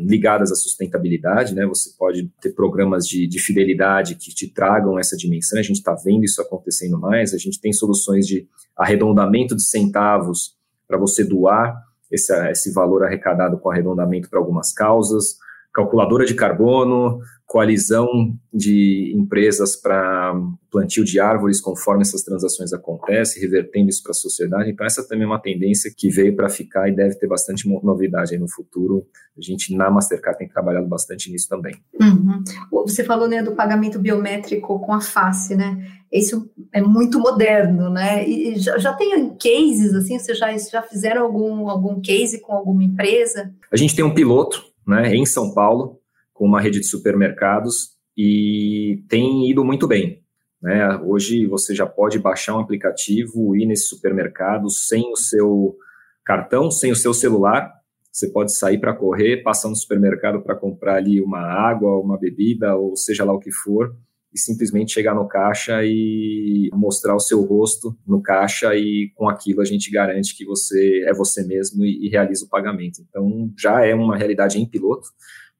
ligadas 0.04 0.52
à 0.52 0.54
sustentabilidade, 0.54 1.54
né? 1.54 1.64
Você 1.66 1.90
pode 1.96 2.30
ter 2.40 2.50
programas 2.50 3.06
de, 3.06 3.26
de 3.26 3.40
fidelidade 3.40 4.16
que 4.16 4.34
te 4.34 4.48
tragam 4.48 4.98
essa 4.98 5.16
dimensão. 5.16 5.58
A 5.58 5.62
gente 5.62 5.76
está 5.76 5.94
vendo 5.94 6.24
isso 6.24 6.42
acontecendo 6.42 6.98
mais. 6.98 7.32
A 7.32 7.38
gente 7.38 7.60
tem 7.60 7.72
soluções 7.72 8.26
de 8.26 8.48
arredondamento 8.76 9.54
de 9.54 9.62
centavos 9.62 10.56
para 10.86 10.98
você 10.98 11.24
doar 11.24 11.76
esse, 12.10 12.32
esse 12.50 12.72
valor 12.72 13.04
arrecadado 13.04 13.58
com 13.58 13.70
arredondamento 13.70 14.28
para 14.28 14.38
algumas 14.38 14.72
causas, 14.72 15.38
calculadora 15.72 16.24
de 16.24 16.34
carbono, 16.34 17.20
coalizão 17.46 18.06
de 18.52 19.12
empresas 19.16 19.74
para 19.74 20.34
plantio 20.70 21.02
de 21.02 21.18
árvores 21.18 21.62
conforme 21.62 22.02
essas 22.02 22.22
transações 22.22 22.74
acontecem, 22.74 23.40
revertendo 23.40 23.88
isso 23.88 24.02
para 24.02 24.10
a 24.10 24.14
sociedade. 24.14 24.70
Então, 24.70 24.86
essa 24.86 25.06
também 25.08 25.24
é 25.24 25.26
uma 25.26 25.40
tendência 25.40 25.90
que 25.96 26.10
veio 26.10 26.36
para 26.36 26.50
ficar 26.50 26.88
e 26.88 26.94
deve 26.94 27.14
ter 27.14 27.26
bastante 27.26 27.66
novidade 27.82 28.34
aí 28.34 28.40
no 28.40 28.50
futuro. 28.50 29.06
A 29.36 29.40
gente, 29.40 29.74
na 29.74 29.90
Mastercard, 29.90 30.38
tem 30.38 30.48
trabalhado 30.48 30.86
bastante 30.86 31.32
nisso 31.32 31.48
também. 31.48 31.74
Uhum. 31.98 32.44
Você 32.84 33.02
falou 33.02 33.26
né, 33.26 33.42
do 33.42 33.52
pagamento 33.52 33.98
biométrico 33.98 34.78
com 34.80 34.92
a 34.92 35.00
face, 35.00 35.56
né? 35.56 35.90
Isso 36.12 36.50
é 36.72 36.82
muito 36.82 37.18
moderno, 37.18 37.88
né? 37.88 38.28
E 38.28 38.58
já, 38.58 38.76
já 38.78 38.92
tem 38.92 39.10
cases, 39.36 39.94
assim, 39.94 40.18
vocês 40.18 40.38
já, 40.38 40.56
já 40.56 40.82
fizeram 40.82 41.22
algum, 41.22 41.68
algum 41.68 42.00
case 42.00 42.40
com 42.40 42.52
alguma 42.52 42.84
empresa? 42.84 43.52
A 43.70 43.76
gente 43.76 43.94
tem 43.94 44.04
um 44.04 44.14
piloto, 44.14 44.64
né, 44.88 45.14
em 45.14 45.26
São 45.26 45.52
Paulo, 45.52 46.00
com 46.32 46.46
uma 46.46 46.62
rede 46.62 46.80
de 46.80 46.86
supermercados 46.86 47.90
e 48.16 49.04
tem 49.06 49.50
ido 49.50 49.62
muito 49.62 49.86
bem. 49.86 50.22
Né? 50.62 50.96
Hoje 51.04 51.46
você 51.46 51.74
já 51.74 51.86
pode 51.86 52.18
baixar 52.18 52.56
um 52.56 52.60
aplicativo, 52.60 53.54
ir 53.54 53.66
nesse 53.66 53.86
supermercado 53.86 54.70
sem 54.70 55.12
o 55.12 55.16
seu 55.16 55.76
cartão, 56.24 56.70
sem 56.70 56.90
o 56.90 56.96
seu 56.96 57.12
celular. 57.12 57.70
Você 58.10 58.30
pode 58.30 58.56
sair 58.56 58.78
para 58.78 58.94
correr, 58.94 59.42
passar 59.42 59.68
no 59.68 59.76
supermercado 59.76 60.40
para 60.40 60.56
comprar 60.56 60.96
ali 60.96 61.20
uma 61.20 61.40
água, 61.40 62.00
uma 62.00 62.18
bebida, 62.18 62.74
ou 62.74 62.96
seja 62.96 63.24
lá 63.24 63.32
o 63.32 63.38
que 63.38 63.52
for, 63.52 63.94
simplesmente 64.38 64.92
chegar 64.92 65.14
no 65.14 65.26
caixa 65.26 65.80
e 65.84 66.70
mostrar 66.72 67.14
o 67.14 67.20
seu 67.20 67.42
rosto 67.42 67.96
no 68.06 68.22
caixa 68.22 68.74
e 68.74 69.10
com 69.14 69.28
aquilo 69.28 69.60
a 69.60 69.64
gente 69.64 69.90
garante 69.90 70.36
que 70.36 70.44
você 70.44 71.04
é 71.06 71.12
você 71.12 71.44
mesmo 71.44 71.84
e, 71.84 72.06
e 72.06 72.08
realiza 72.08 72.44
o 72.44 72.48
pagamento. 72.48 73.00
Então 73.08 73.52
já 73.58 73.84
é 73.84 73.94
uma 73.94 74.16
realidade 74.16 74.60
em 74.60 74.66
piloto 74.66 75.08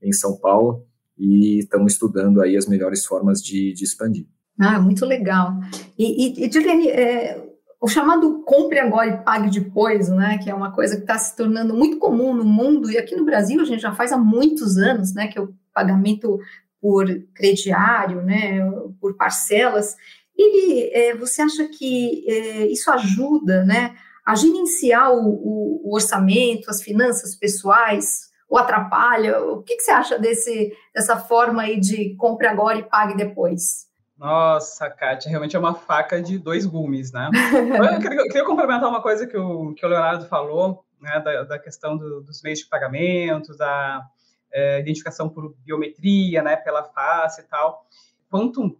em 0.02 0.12
São 0.12 0.38
Paulo 0.38 0.86
e 1.18 1.58
estamos 1.58 1.92
estudando 1.92 2.40
aí 2.40 2.56
as 2.56 2.66
melhores 2.66 3.04
formas 3.04 3.42
de, 3.42 3.72
de 3.72 3.84
expandir. 3.84 4.26
Ah, 4.58 4.80
muito 4.80 5.04
legal. 5.04 5.54
E, 5.96 6.26
e, 6.26 6.44
e 6.44 6.48
Dilene, 6.48 6.88
é, 6.88 7.44
o 7.80 7.86
chamado 7.86 8.42
compre 8.44 8.78
agora 8.78 9.08
e 9.08 9.16
pague 9.18 9.50
depois, 9.50 10.08
né, 10.08 10.38
que 10.38 10.50
é 10.50 10.54
uma 10.54 10.72
coisa 10.72 10.96
que 10.96 11.02
está 11.02 11.16
se 11.16 11.36
tornando 11.36 11.74
muito 11.74 11.98
comum 11.98 12.34
no 12.34 12.44
mundo 12.44 12.90
e 12.90 12.98
aqui 12.98 13.14
no 13.14 13.24
Brasil 13.24 13.60
a 13.60 13.64
gente 13.64 13.80
já 13.80 13.92
faz 13.92 14.12
há 14.12 14.18
muitos 14.18 14.76
anos, 14.76 15.14
né, 15.14 15.28
que 15.28 15.38
o 15.38 15.54
pagamento 15.72 16.40
por 16.80 17.06
crediário, 17.34 18.22
né, 18.22 18.60
por 19.00 19.16
parcelas. 19.16 19.96
Ele, 20.36 20.90
é, 20.92 21.16
você 21.16 21.42
acha 21.42 21.66
que 21.68 22.24
é, 22.28 22.66
isso 22.66 22.90
ajuda, 22.90 23.64
né, 23.64 23.96
a 24.24 24.34
gerenciar 24.34 25.12
o, 25.12 25.24
o, 25.24 25.80
o 25.84 25.94
orçamento, 25.94 26.70
as 26.70 26.82
finanças 26.82 27.34
pessoais 27.34 28.28
ou 28.48 28.58
atrapalha? 28.58 29.40
O 29.42 29.62
que, 29.62 29.76
que 29.76 29.82
você 29.82 29.90
acha 29.90 30.18
desse, 30.18 30.72
dessa 30.94 31.16
forma 31.16 31.62
aí 31.62 31.78
de 31.78 32.14
compre 32.16 32.46
agora 32.46 32.78
e 32.78 32.88
pague 32.88 33.16
depois? 33.16 33.88
Nossa, 34.16 34.90
Kátia, 34.90 35.30
realmente 35.30 35.54
é 35.54 35.58
uma 35.58 35.74
faca 35.74 36.20
de 36.20 36.38
dois 36.38 36.66
gumes, 36.66 37.12
né? 37.12 37.30
eu, 37.94 38.00
queria, 38.00 38.20
eu 38.20 38.26
queria 38.26 38.44
complementar 38.44 38.88
uma 38.88 39.00
coisa 39.00 39.26
que 39.26 39.36
o, 39.36 39.72
que 39.74 39.86
o 39.86 39.88
Leonardo 39.88 40.26
falou, 40.26 40.84
né, 41.00 41.20
da, 41.20 41.44
da 41.44 41.58
questão 41.58 41.96
do, 41.96 42.20
dos 42.20 42.42
meios 42.42 42.58
de 42.58 42.68
pagamento, 42.68 43.56
da 43.56 44.02
é, 44.52 44.80
identificação 44.80 45.28
por 45.28 45.54
biometria, 45.64 46.42
né, 46.42 46.56
pela 46.56 46.84
face 46.84 47.40
e 47.40 47.44
tal. 47.44 47.86
Quanto 48.30 48.78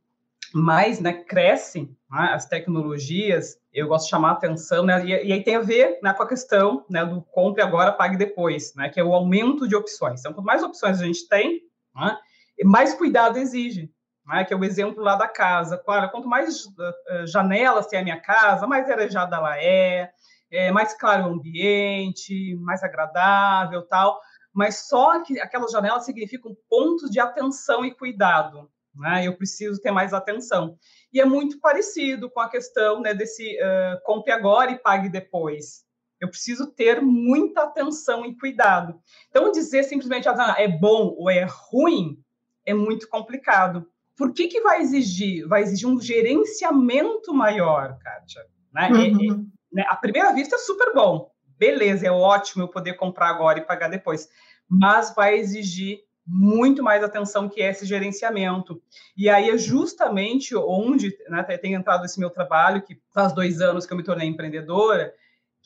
mais 0.54 1.00
né, 1.00 1.12
crescem 1.12 1.96
né, 2.11 2.31
as 2.33 2.46
tecnologias, 2.46 3.59
eu 3.72 3.88
gosto 3.88 4.04
de 4.04 4.11
chamar 4.11 4.31
a 4.31 4.33
atenção, 4.33 4.85
né, 4.85 5.04
e, 5.04 5.09
e, 5.09 5.33
aí 5.33 5.42
tem 5.42 5.57
a 5.57 5.61
ver 5.61 5.98
né, 6.02 6.12
com 6.12 6.22
a 6.22 6.28
questão 6.28 6.85
né, 6.88 7.04
do 7.04 7.22
compre 7.22 7.62
agora, 7.62 7.92
pague 7.92 8.16
depois, 8.16 8.74
né, 8.74 8.88
que 8.88 8.98
é 8.98 9.04
o 9.04 9.14
aumento 9.14 9.68
de 9.68 9.76
opções. 9.76 10.20
Então, 10.20 10.33
quanto 10.33 10.46
mais 10.46 10.62
opções 10.62 11.00
a 11.00 11.04
gente 11.04 11.28
tem, 11.28 11.61
né, 11.94 12.16
mais 12.64 12.94
cuidado 12.94 13.38
exige, 13.38 13.90
né, 14.26 14.44
que 14.44 14.52
é 14.52 14.57
o 14.57 14.64
exemplo 14.64 15.02
lá 15.02 15.16
da 15.16 15.28
casa. 15.28 15.78
Claro, 15.78 16.11
quanto 16.11 16.28
mais 16.28 16.66
uh, 16.66 17.26
janelas 17.26 17.87
tem 17.87 17.98
a 17.98 18.02
minha 18.02 18.20
casa, 18.20 18.66
mais 18.66 18.88
arejada 18.90 19.37
ela 19.37 19.59
é, 19.59 20.11
é, 20.50 20.70
mais 20.70 20.94
claro 20.94 21.24
o 21.24 21.33
ambiente, 21.33 22.57
mais 22.57 22.83
agradável 22.83 23.83
tal, 23.83 24.20
mas 24.58 24.88
só 24.88 25.22
que 25.22 25.38
aquelas 25.38 25.70
janelas 25.70 26.04
significam 26.04 26.52
pontos 26.68 27.12
de 27.12 27.20
atenção 27.20 27.84
e 27.84 27.94
cuidado, 27.94 28.68
né? 28.92 29.24
Eu 29.24 29.36
preciso 29.36 29.80
ter 29.80 29.92
mais 29.92 30.12
atenção. 30.12 30.76
E 31.12 31.20
é 31.20 31.24
muito 31.24 31.60
parecido 31.60 32.28
com 32.28 32.40
a 32.40 32.50
questão 32.50 33.00
né, 33.00 33.14
desse 33.14 33.56
uh, 33.62 34.02
compre 34.02 34.32
agora 34.32 34.72
e 34.72 34.78
pague 34.80 35.08
depois. 35.08 35.84
Eu 36.20 36.28
preciso 36.28 36.66
ter 36.72 37.00
muita 37.00 37.62
atenção 37.62 38.26
e 38.26 38.36
cuidado. 38.36 39.00
Então, 39.30 39.52
dizer 39.52 39.84
simplesmente 39.84 40.28
ah, 40.28 40.56
é 40.58 40.66
bom 40.66 41.14
ou 41.16 41.30
é 41.30 41.46
ruim 41.48 42.20
é 42.66 42.74
muito 42.74 43.08
complicado. 43.08 43.86
Por 44.16 44.32
que, 44.32 44.48
que 44.48 44.60
vai 44.60 44.80
exigir? 44.80 45.46
Vai 45.46 45.62
exigir 45.62 45.88
um 45.88 46.00
gerenciamento 46.00 47.32
maior, 47.32 47.96
Kátia. 48.00 48.44
Né? 48.74 48.88
Uhum. 48.90 48.98
É, 48.98 49.06
é, 49.06 49.36
né? 49.72 49.86
A 49.88 49.94
primeira 49.94 50.32
vista 50.32 50.56
é 50.56 50.58
super 50.58 50.92
bom. 50.92 51.30
Beleza, 51.58 52.06
é 52.06 52.10
ótimo 52.10 52.62
eu 52.62 52.68
poder 52.68 52.94
comprar 52.94 53.28
agora 53.30 53.58
e 53.58 53.64
pagar 53.64 53.88
depois. 53.88 54.28
Mas 54.68 55.14
vai 55.14 55.38
exigir 55.38 56.00
muito 56.26 56.83
mais 56.83 57.02
atenção 57.02 57.48
que 57.48 57.62
esse 57.62 57.87
gerenciamento. 57.87 58.83
E 59.16 59.31
aí 59.31 59.48
é 59.48 59.57
justamente 59.57 60.54
onde 60.54 61.16
né, 61.28 61.42
tem 61.42 61.72
entrado 61.72 62.04
esse 62.04 62.20
meu 62.20 62.28
trabalho, 62.28 62.83
que 62.83 63.00
faz 63.14 63.33
dois 63.33 63.62
anos 63.62 63.87
que 63.87 63.92
eu 63.92 63.96
me 63.96 64.04
tornei 64.04 64.28
empreendedora, 64.28 65.14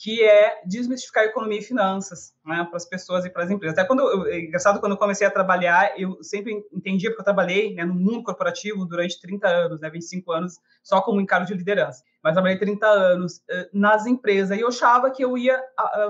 que 0.03 0.21
é 0.21 0.61
desmistificar 0.67 1.23
economia 1.23 1.61
e 1.61 1.63
finanças 1.63 2.35
né, 2.45 2.67
para 2.69 2.77
as 2.77 2.85
pessoas 2.85 3.25
e 3.25 3.31
para 3.31 3.45
as 3.45 3.51
empresas. 3.53 3.79
Até 3.79 3.87
quando, 3.87 4.01
eu, 4.01 4.27
é 4.27 4.41
engraçado, 4.41 4.81
quando 4.81 4.93
eu 4.93 4.99
comecei 4.99 5.25
a 5.25 5.31
trabalhar, 5.31 5.93
eu 5.97 6.21
sempre 6.25 6.67
entendia, 6.73 7.09
porque 7.09 7.21
eu 7.21 7.25
trabalhei 7.25 7.73
né, 7.73 7.85
no 7.85 7.95
mundo 7.95 8.25
corporativo 8.25 8.85
durante 8.85 9.21
30 9.21 9.47
anos, 9.47 9.81
né, 9.81 9.89
25 9.89 10.33
anos, 10.33 10.59
só 10.83 11.01
como 11.01 11.21
encargo 11.21 11.47
de 11.47 11.55
liderança. 11.55 12.03
Mas 12.21 12.33
trabalhei 12.33 12.59
30 12.59 12.85
anos 12.85 13.37
uh, 13.37 13.69
nas 13.73 14.05
empresas 14.05 14.59
e 14.59 14.61
eu 14.61 14.69
achava 14.69 15.09
que 15.09 15.25
eu 15.25 15.39
ia 15.39 15.63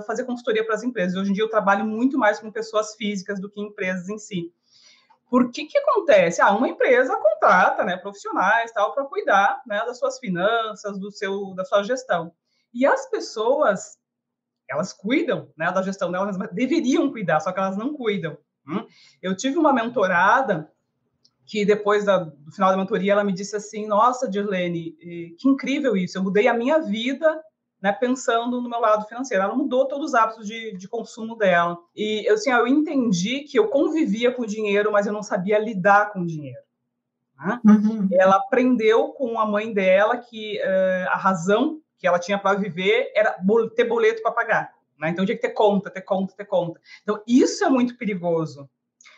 fazer 0.06 0.24
consultoria 0.24 0.64
para 0.64 0.74
as 0.74 0.82
empresas. 0.82 1.14
Hoje 1.14 1.28
em 1.28 1.34
dia 1.34 1.44
eu 1.44 1.50
trabalho 1.50 1.84
muito 1.84 2.16
mais 2.16 2.38
com 2.38 2.50
pessoas 2.50 2.94
físicas 2.94 3.38
do 3.38 3.50
que 3.50 3.60
empresas 3.60 4.08
em 4.08 4.16
si. 4.16 4.50
Por 5.28 5.50
que 5.50 5.66
que 5.66 5.76
acontece? 5.76 6.40
Ah, 6.40 6.52
uma 6.52 6.68
empresa 6.68 7.14
contrata 7.14 7.84
né, 7.84 7.98
profissionais 7.98 8.72
tal 8.72 8.94
para 8.94 9.04
cuidar 9.04 9.60
né, 9.66 9.82
das 9.84 9.98
suas 9.98 10.18
finanças, 10.18 10.98
do 10.98 11.10
seu, 11.10 11.52
da 11.54 11.64
sua 11.66 11.82
gestão. 11.82 12.32
E 12.72 12.86
as 12.86 13.08
pessoas, 13.10 13.98
elas 14.68 14.92
cuidam 14.92 15.48
né, 15.56 15.70
da 15.70 15.82
gestão 15.82 16.10
delas, 16.10 16.36
mas 16.36 16.50
deveriam 16.52 17.10
cuidar, 17.10 17.40
só 17.40 17.52
que 17.52 17.58
elas 17.58 17.76
não 17.76 17.92
cuidam. 17.92 18.36
Hum? 18.66 18.86
Eu 19.20 19.36
tive 19.36 19.58
uma 19.58 19.72
mentorada 19.72 20.70
que 21.44 21.64
depois 21.64 22.04
da, 22.04 22.18
do 22.18 22.52
final 22.52 22.70
da 22.70 22.76
mentoria 22.76 23.12
ela 23.12 23.24
me 23.24 23.32
disse 23.32 23.56
assim, 23.56 23.86
nossa, 23.86 24.28
Dirlene, 24.28 24.92
que 25.38 25.48
incrível 25.48 25.96
isso, 25.96 26.16
eu 26.16 26.22
mudei 26.22 26.48
a 26.48 26.54
minha 26.54 26.78
vida 26.78 27.42
né, 27.82 27.90
pensando 27.92 28.60
no 28.60 28.70
meu 28.70 28.78
lado 28.78 29.06
financeiro. 29.08 29.42
Ela 29.42 29.56
mudou 29.56 29.88
todos 29.88 30.10
os 30.10 30.14
hábitos 30.14 30.46
de, 30.46 30.76
de 30.76 30.88
consumo 30.88 31.36
dela. 31.36 31.76
E 31.96 32.28
assim, 32.28 32.50
eu 32.50 32.66
entendi 32.66 33.40
que 33.40 33.58
eu 33.58 33.66
convivia 33.68 34.30
com 34.30 34.42
o 34.42 34.46
dinheiro, 34.46 34.92
mas 34.92 35.06
eu 35.06 35.12
não 35.12 35.22
sabia 35.22 35.58
lidar 35.58 36.12
com 36.12 36.20
o 36.20 36.26
dinheiro. 36.26 36.60
Né? 37.36 37.60
Uhum. 37.64 38.08
Ela 38.12 38.36
aprendeu 38.36 39.08
com 39.08 39.38
a 39.40 39.44
mãe 39.44 39.74
dela 39.74 40.16
que 40.16 40.60
uh, 40.60 41.08
a 41.10 41.16
razão 41.16 41.81
que 42.02 42.06
ela 42.08 42.18
tinha 42.18 42.36
para 42.36 42.58
viver 42.58 43.12
era 43.14 43.38
ter 43.76 43.84
boleto 43.84 44.20
para 44.22 44.32
pagar. 44.32 44.74
Né? 44.98 45.10
Então 45.10 45.24
tinha 45.24 45.36
que 45.36 45.42
ter 45.42 45.54
conta, 45.54 45.88
ter 45.88 46.00
conta, 46.00 46.34
ter 46.36 46.44
conta. 46.44 46.80
Então 47.00 47.22
isso 47.24 47.64
é 47.64 47.68
muito 47.68 47.96
perigoso. 47.96 48.68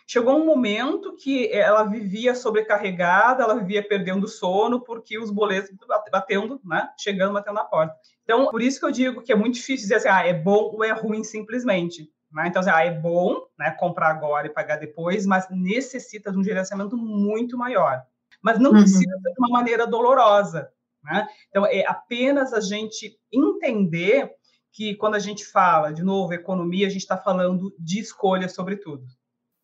Chegou 0.07 0.37
um 0.37 0.45
momento 0.45 1.17
que 1.17 1.51
ela 1.51 1.83
vivia 1.85 2.35
sobrecarregada, 2.35 3.43
ela 3.43 3.55
vivia 3.55 3.83
perdendo 3.83 4.29
sono 4.29 4.83
porque 4.83 5.19
os 5.19 5.31
boletos 5.31 5.71
batendo, 6.13 6.61
né? 6.63 6.91
Chegando, 6.99 7.33
batendo 7.33 7.55
na 7.55 7.65
porta. 7.65 7.97
Então, 8.23 8.51
por 8.51 8.61
isso 8.61 8.79
que 8.79 8.85
eu 8.85 8.91
digo 8.91 9.23
que 9.23 9.33
é 9.33 9.35
muito 9.35 9.55
difícil 9.55 9.85
dizer 9.85 9.95
assim, 9.95 10.09
ah, 10.09 10.27
é 10.27 10.35
bom 10.35 10.75
ou 10.75 10.85
é 10.85 10.93
ruim 10.93 11.25
simplesmente. 11.25 12.11
Né? 12.31 12.49
Então, 12.49 12.61
assim, 12.61 12.71
ah, 12.71 12.85
é 12.85 12.91
bom 12.91 13.47
né, 13.59 13.71
comprar 13.71 14.11
agora 14.11 14.47
e 14.47 14.51
pagar 14.51 14.77
depois, 14.77 15.25
mas 15.25 15.49
necessita 15.51 16.31
de 16.31 16.37
um 16.37 16.45
gerenciamento 16.45 16.99
muito 16.99 17.57
maior. 17.57 18.03
Mas 18.43 18.59
não 18.59 18.73
uhum. 18.73 18.81
precisa 18.81 19.19
de 19.23 19.39
uma 19.39 19.49
maneira 19.49 19.87
dolorosa. 19.87 20.71
Né? 21.05 21.27
Então, 21.49 21.67
é 21.67 21.85
apenas 21.87 22.53
a 22.53 22.61
gente 22.61 23.17
entender 23.33 24.31
que 24.73 24.97
quando 24.97 25.15
a 25.15 25.21
gente 25.21 25.45
fala, 25.45 25.93
de 25.93 26.03
novo, 26.03 26.33
economia, 26.33 26.87
a 26.87 26.91
gente 26.91 27.03
está 27.03 27.17
falando 27.17 27.73
de 27.79 28.01
escolha, 28.01 28.49
sobretudo. 28.49 29.05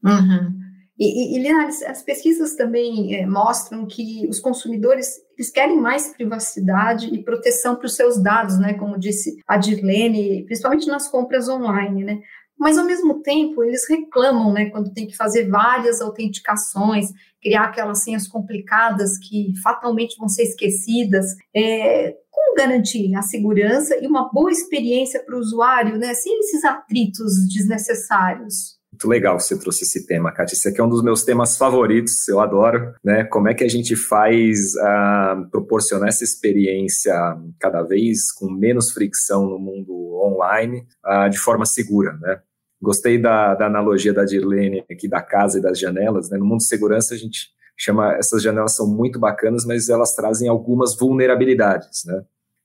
Uhum. 0.05 0.71
E, 0.99 1.35
e, 1.35 1.43
Linares, 1.43 1.83
as 1.83 2.03
pesquisas 2.03 2.55
também 2.57 3.17
é, 3.17 3.27
mostram 3.27 3.87
que 3.87 4.29
os 4.29 4.39
consumidores 4.39 5.17
eles 5.35 5.51
querem 5.51 5.81
mais 5.81 6.13
privacidade 6.13 7.07
e 7.07 7.25
proteção 7.25 7.75
para 7.75 7.87
os 7.87 7.97
seus 7.97 8.23
dados, 8.23 8.59
né? 8.59 8.75
Como 8.75 8.99
disse 8.99 9.43
a 9.49 9.57
Dirlene, 9.57 10.45
principalmente 10.45 10.87
nas 10.87 11.09
compras 11.09 11.49
online, 11.49 12.05
né? 12.05 12.21
Mas 12.61 12.77
ao 12.77 12.85
mesmo 12.85 13.23
tempo 13.23 13.65
eles 13.65 13.89
reclamam, 13.89 14.53
né? 14.53 14.69
Quando 14.69 14.93
tem 14.93 15.07
que 15.07 15.17
fazer 15.17 15.49
várias 15.49 16.03
autenticações, 16.03 17.07
criar 17.41 17.65
aquelas 17.65 18.05
senhas 18.05 18.29
complicadas 18.29 19.17
que 19.17 19.55
fatalmente 19.63 20.19
vão 20.19 20.29
ser 20.29 20.43
esquecidas. 20.43 21.25
É, 21.57 22.15
como 22.31 22.55
garantir 22.55 23.15
a 23.15 23.23
segurança 23.23 23.97
e 23.97 24.07
uma 24.07 24.31
boa 24.31 24.51
experiência 24.51 25.25
para 25.25 25.37
o 25.37 25.41
usuário, 25.41 25.97
né? 25.97 26.13
Sem 26.13 26.39
esses 26.41 26.63
atritos 26.63 27.33
desnecessários? 27.49 28.79
Muito 28.93 29.09
legal 29.09 29.41
você 29.41 29.59
trouxe 29.59 29.85
esse 29.85 30.07
tema, 30.07 30.31
Kátia. 30.31 30.55
Esse 30.55 30.69
aqui 30.69 30.81
é 30.81 30.85
um 30.85 30.89
dos 30.89 31.03
meus 31.03 31.25
temas 31.25 31.57
favoritos, 31.57 32.29
eu 32.29 32.41
adoro, 32.41 32.93
né? 33.03 33.25
Como 33.25 33.49
é 33.49 33.55
que 33.55 33.65
a 33.65 33.69
gente 33.69 33.97
faz 33.97 34.75
uh, 34.75 35.49
proporcionar 35.51 36.09
essa 36.09 36.25
experiência 36.25 37.15
cada 37.59 37.83
vez 37.83 38.31
com 38.33 38.51
menos 38.51 38.91
fricção 38.91 39.47
no 39.47 39.59
mundo 39.59 39.95
online 40.23 40.87
uh, 41.07 41.31
de 41.31 41.39
forma 41.39 41.65
segura, 41.65 42.13
né? 42.21 42.41
Gostei 42.81 43.19
da, 43.19 43.55
da 43.55 43.67
analogia 43.67 44.13
da 44.13 44.25
Dirlene 44.25 44.85
aqui 44.91 45.07
da 45.07 45.21
casa 45.21 45.59
e 45.59 45.63
das 45.63 45.79
janelas. 45.79 46.31
Né? 46.31 46.39
No 46.39 46.47
mundo 46.47 46.59
de 46.59 46.67
segurança, 46.67 47.15
a 47.15 47.17
gente 47.17 47.51
chama 47.77 48.15
essas 48.15 48.43
janelas 48.43 48.75
são 48.75 48.87
muito 48.87 49.19
bacanas, 49.19 49.65
mas 49.65 49.89
elas 49.89 50.15
trazem 50.15 50.49
algumas 50.49 50.97
vulnerabilidades, 50.97 52.05
né? 52.05 52.23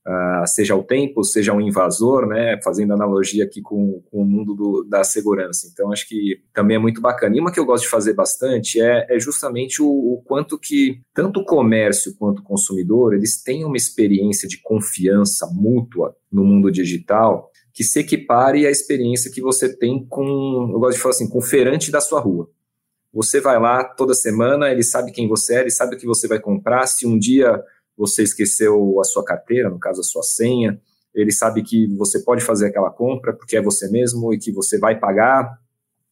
Uh, 0.07 0.45
seja 0.45 0.75
o 0.75 0.83
tempo, 0.83 1.23
seja 1.23 1.51
um 1.51 1.59
invasor, 1.59 2.27
né? 2.27 2.59
Fazendo 2.63 2.93
analogia 2.93 3.43
aqui 3.43 3.59
com, 3.59 4.03
com 4.11 4.21
o 4.21 4.25
mundo 4.25 4.53
do, 4.53 4.83
da 4.83 5.03
segurança. 5.03 5.67
Então, 5.73 5.91
acho 5.91 6.07
que 6.07 6.43
também 6.53 6.75
é 6.75 6.79
muito 6.79 7.01
bacana. 7.01 7.35
E 7.35 7.39
uma 7.39 7.51
que 7.51 7.59
eu 7.59 7.65
gosto 7.65 7.85
de 7.85 7.89
fazer 7.89 8.13
bastante 8.13 8.79
é, 8.79 9.07
é 9.09 9.19
justamente 9.19 9.81
o, 9.81 9.87
o, 9.87 10.21
quanto 10.23 10.59
que 10.59 11.01
tanto 11.11 11.39
o 11.39 11.45
comércio 11.45 12.15
quanto 12.19 12.39
o 12.39 12.43
consumidor 12.43 13.15
eles 13.15 13.41
têm 13.41 13.65
uma 13.65 13.77
experiência 13.77 14.47
de 14.47 14.61
confiança 14.61 15.49
mútua 15.51 16.15
no 16.31 16.43
mundo 16.43 16.71
digital 16.71 17.51
que 17.75 17.83
se 17.83 17.99
equipare 17.99 18.65
à 18.65 18.71
experiência 18.71 19.29
que 19.29 19.41
você 19.41 19.67
tem 19.67 20.05
com, 20.05 20.69
eu 20.71 20.79
gosto 20.79 20.95
de 20.95 21.03
falar 21.03 21.13
assim, 21.13 21.27
com 21.27 21.39
o 21.39 21.41
feirante 21.41 21.91
da 21.91 21.99
sua 21.99 22.21
rua. 22.21 22.49
Você 23.13 23.41
vai 23.41 23.59
lá 23.59 23.83
toda 23.83 24.13
semana, 24.13 24.71
ele 24.71 24.81
sabe 24.81 25.11
quem 25.11 25.27
você 25.27 25.55
é, 25.55 25.59
ele 25.59 25.69
sabe 25.69 25.95
o 25.95 25.99
que 25.99 26.05
você 26.05 26.25
vai 26.25 26.39
comprar. 26.39 26.87
Se 26.87 27.05
um 27.05 27.19
dia 27.19 27.61
você 27.97 28.23
esqueceu 28.23 28.97
a 29.01 29.03
sua 29.03 29.25
carteira, 29.25 29.69
no 29.69 29.77
caso 29.77 29.99
a 29.99 30.03
sua 30.05 30.23
senha, 30.23 30.79
ele 31.13 31.33
sabe 31.33 31.63
que 31.63 31.85
você 31.97 32.19
pode 32.19 32.41
fazer 32.41 32.67
aquela 32.67 32.89
compra 32.89 33.33
porque 33.33 33.57
é 33.57 33.61
você 33.61 33.89
mesmo 33.89 34.33
e 34.33 34.37
que 34.37 34.53
você 34.53 34.79
vai 34.79 34.97
pagar. 34.97 35.59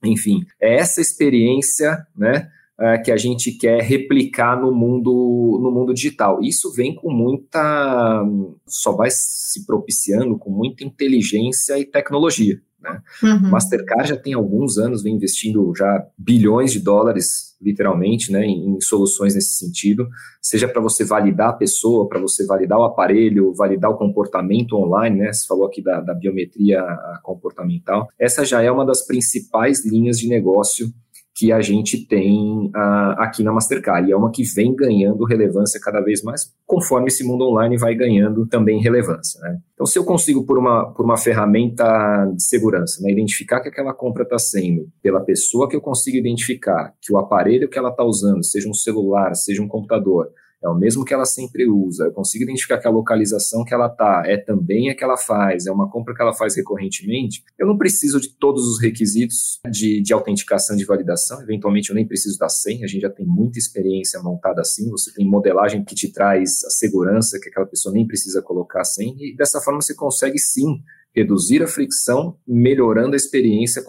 Enfim, 0.03 0.45
é 0.59 0.75
essa 0.75 0.99
experiência, 0.99 2.05
né? 2.13 2.51
É, 2.79 2.97
que 2.97 3.11
a 3.11 3.17
gente 3.17 3.51
quer 3.51 3.81
replicar 3.81 4.59
no 4.59 4.73
mundo, 4.73 5.59
no 5.61 5.71
mundo 5.71 5.93
digital. 5.93 6.39
Isso 6.41 6.71
vem 6.73 6.95
com 6.95 7.11
muita. 7.11 8.23
só 8.67 8.91
vai 8.91 9.09
se 9.11 9.65
propiciando 9.65 10.37
com 10.37 10.49
muita 10.49 10.83
inteligência 10.83 11.77
e 11.77 11.85
tecnologia. 11.85 12.59
Né? 12.83 13.01
Uhum. 13.23 13.49
Mastercard 13.49 14.09
já 14.09 14.17
tem 14.17 14.33
alguns 14.33 14.77
anos, 14.77 15.01
vem 15.01 15.15
investindo 15.15 15.73
já 15.75 16.05
bilhões 16.17 16.73
de 16.73 16.79
dólares, 16.79 17.55
literalmente, 17.61 18.29
né, 18.29 18.45
em, 18.45 18.75
em 18.75 18.81
soluções 18.81 19.35
nesse 19.35 19.53
sentido, 19.53 20.09
seja 20.41 20.67
para 20.67 20.81
você 20.81 21.05
validar 21.05 21.49
a 21.51 21.53
pessoa, 21.53 22.09
para 22.09 22.19
você 22.19 22.45
validar 22.45 22.77
o 22.77 22.83
aparelho, 22.83 23.53
validar 23.53 23.89
o 23.89 23.97
comportamento 23.97 24.75
online, 24.75 25.19
né? 25.19 25.31
Você 25.31 25.47
falou 25.47 25.65
aqui 25.65 25.81
da, 25.81 26.01
da 26.01 26.13
biometria 26.13 26.85
comportamental. 27.23 28.09
Essa 28.19 28.43
já 28.43 28.61
é 28.61 28.69
uma 28.69 28.85
das 28.85 29.07
principais 29.07 29.85
linhas 29.85 30.19
de 30.19 30.27
negócio 30.27 30.93
que 31.35 31.51
a 31.51 31.61
gente 31.61 32.05
tem 32.05 32.67
uh, 32.67 33.15
aqui 33.17 33.43
na 33.43 33.51
Mastercard. 33.51 34.07
E 34.07 34.11
é 34.11 34.15
uma 34.15 34.31
que 34.31 34.43
vem 34.55 34.75
ganhando 34.75 35.25
relevância 35.25 35.79
cada 35.81 35.99
vez 35.99 36.21
mais, 36.21 36.53
conforme 36.65 37.07
esse 37.07 37.23
mundo 37.23 37.45
online 37.45 37.77
vai 37.77 37.95
ganhando 37.95 38.45
também 38.47 38.79
relevância. 38.79 39.39
Né? 39.41 39.59
Então, 39.73 39.85
se 39.85 39.97
eu 39.97 40.05
consigo, 40.05 40.45
por 40.45 40.59
uma, 40.59 40.93
por 40.93 41.03
uma 41.03 41.17
ferramenta 41.17 41.83
de 42.35 42.43
segurança, 42.43 43.01
né, 43.01 43.11
identificar 43.11 43.61
que 43.61 43.69
aquela 43.69 43.93
compra 43.93 44.23
está 44.23 44.37
sendo 44.37 44.87
pela 45.01 45.21
pessoa 45.21 45.67
que 45.67 45.75
eu 45.75 45.81
consigo 45.81 46.17
identificar, 46.17 46.93
que 47.01 47.11
o 47.11 47.17
aparelho 47.17 47.69
que 47.69 47.79
ela 47.79 47.89
está 47.89 48.03
usando, 48.03 48.43
seja 48.43 48.69
um 48.69 48.73
celular, 48.73 49.33
seja 49.35 49.61
um 49.61 49.67
computador, 49.67 50.29
é 50.63 50.69
o 50.69 50.75
mesmo 50.75 51.03
que 51.03 51.13
ela 51.13 51.25
sempre 51.25 51.67
usa, 51.67 52.05
eu 52.05 52.11
consigo 52.11 52.43
identificar 52.43 52.77
que 52.77 52.87
a 52.87 52.91
localização 52.91 53.65
que 53.65 53.73
ela 53.73 53.87
está 53.87 54.23
é 54.25 54.37
também 54.37 54.89
a 54.89 54.95
que 54.95 55.03
ela 55.03 55.17
faz, 55.17 55.67
é 55.67 55.71
uma 55.71 55.89
compra 55.89 56.15
que 56.15 56.21
ela 56.21 56.33
faz 56.33 56.55
recorrentemente, 56.55 57.43
eu 57.59 57.67
não 57.67 57.77
preciso 57.77 58.19
de 58.19 58.29
todos 58.29 58.67
os 58.67 58.81
requisitos 58.81 59.59
de, 59.69 60.01
de 60.01 60.13
autenticação 60.13 60.75
de 60.75 60.85
validação, 60.85 61.41
eventualmente 61.41 61.89
eu 61.89 61.95
nem 61.95 62.07
preciso 62.07 62.39
da 62.39 62.47
senha, 62.47 62.85
a 62.85 62.87
gente 62.87 63.01
já 63.01 63.09
tem 63.09 63.25
muita 63.25 63.59
experiência 63.59 64.21
montada 64.21 64.61
assim, 64.61 64.89
você 64.89 65.13
tem 65.13 65.27
modelagem 65.27 65.83
que 65.83 65.95
te 65.95 66.11
traz 66.11 66.63
a 66.65 66.69
segurança, 66.69 67.39
que 67.39 67.49
aquela 67.49 67.65
pessoa 67.65 67.93
nem 67.93 68.07
precisa 68.07 68.41
colocar 68.41 68.81
a 68.81 68.85
senha, 68.85 69.15
e 69.19 69.35
dessa 69.35 69.59
forma 69.59 69.81
você 69.81 69.93
consegue 69.93 70.39
sim 70.39 70.81
reduzir 71.15 71.61
a 71.61 71.67
fricção, 71.67 72.37
melhorando 72.47 73.13
a 73.13 73.17
experiência 73.17 73.83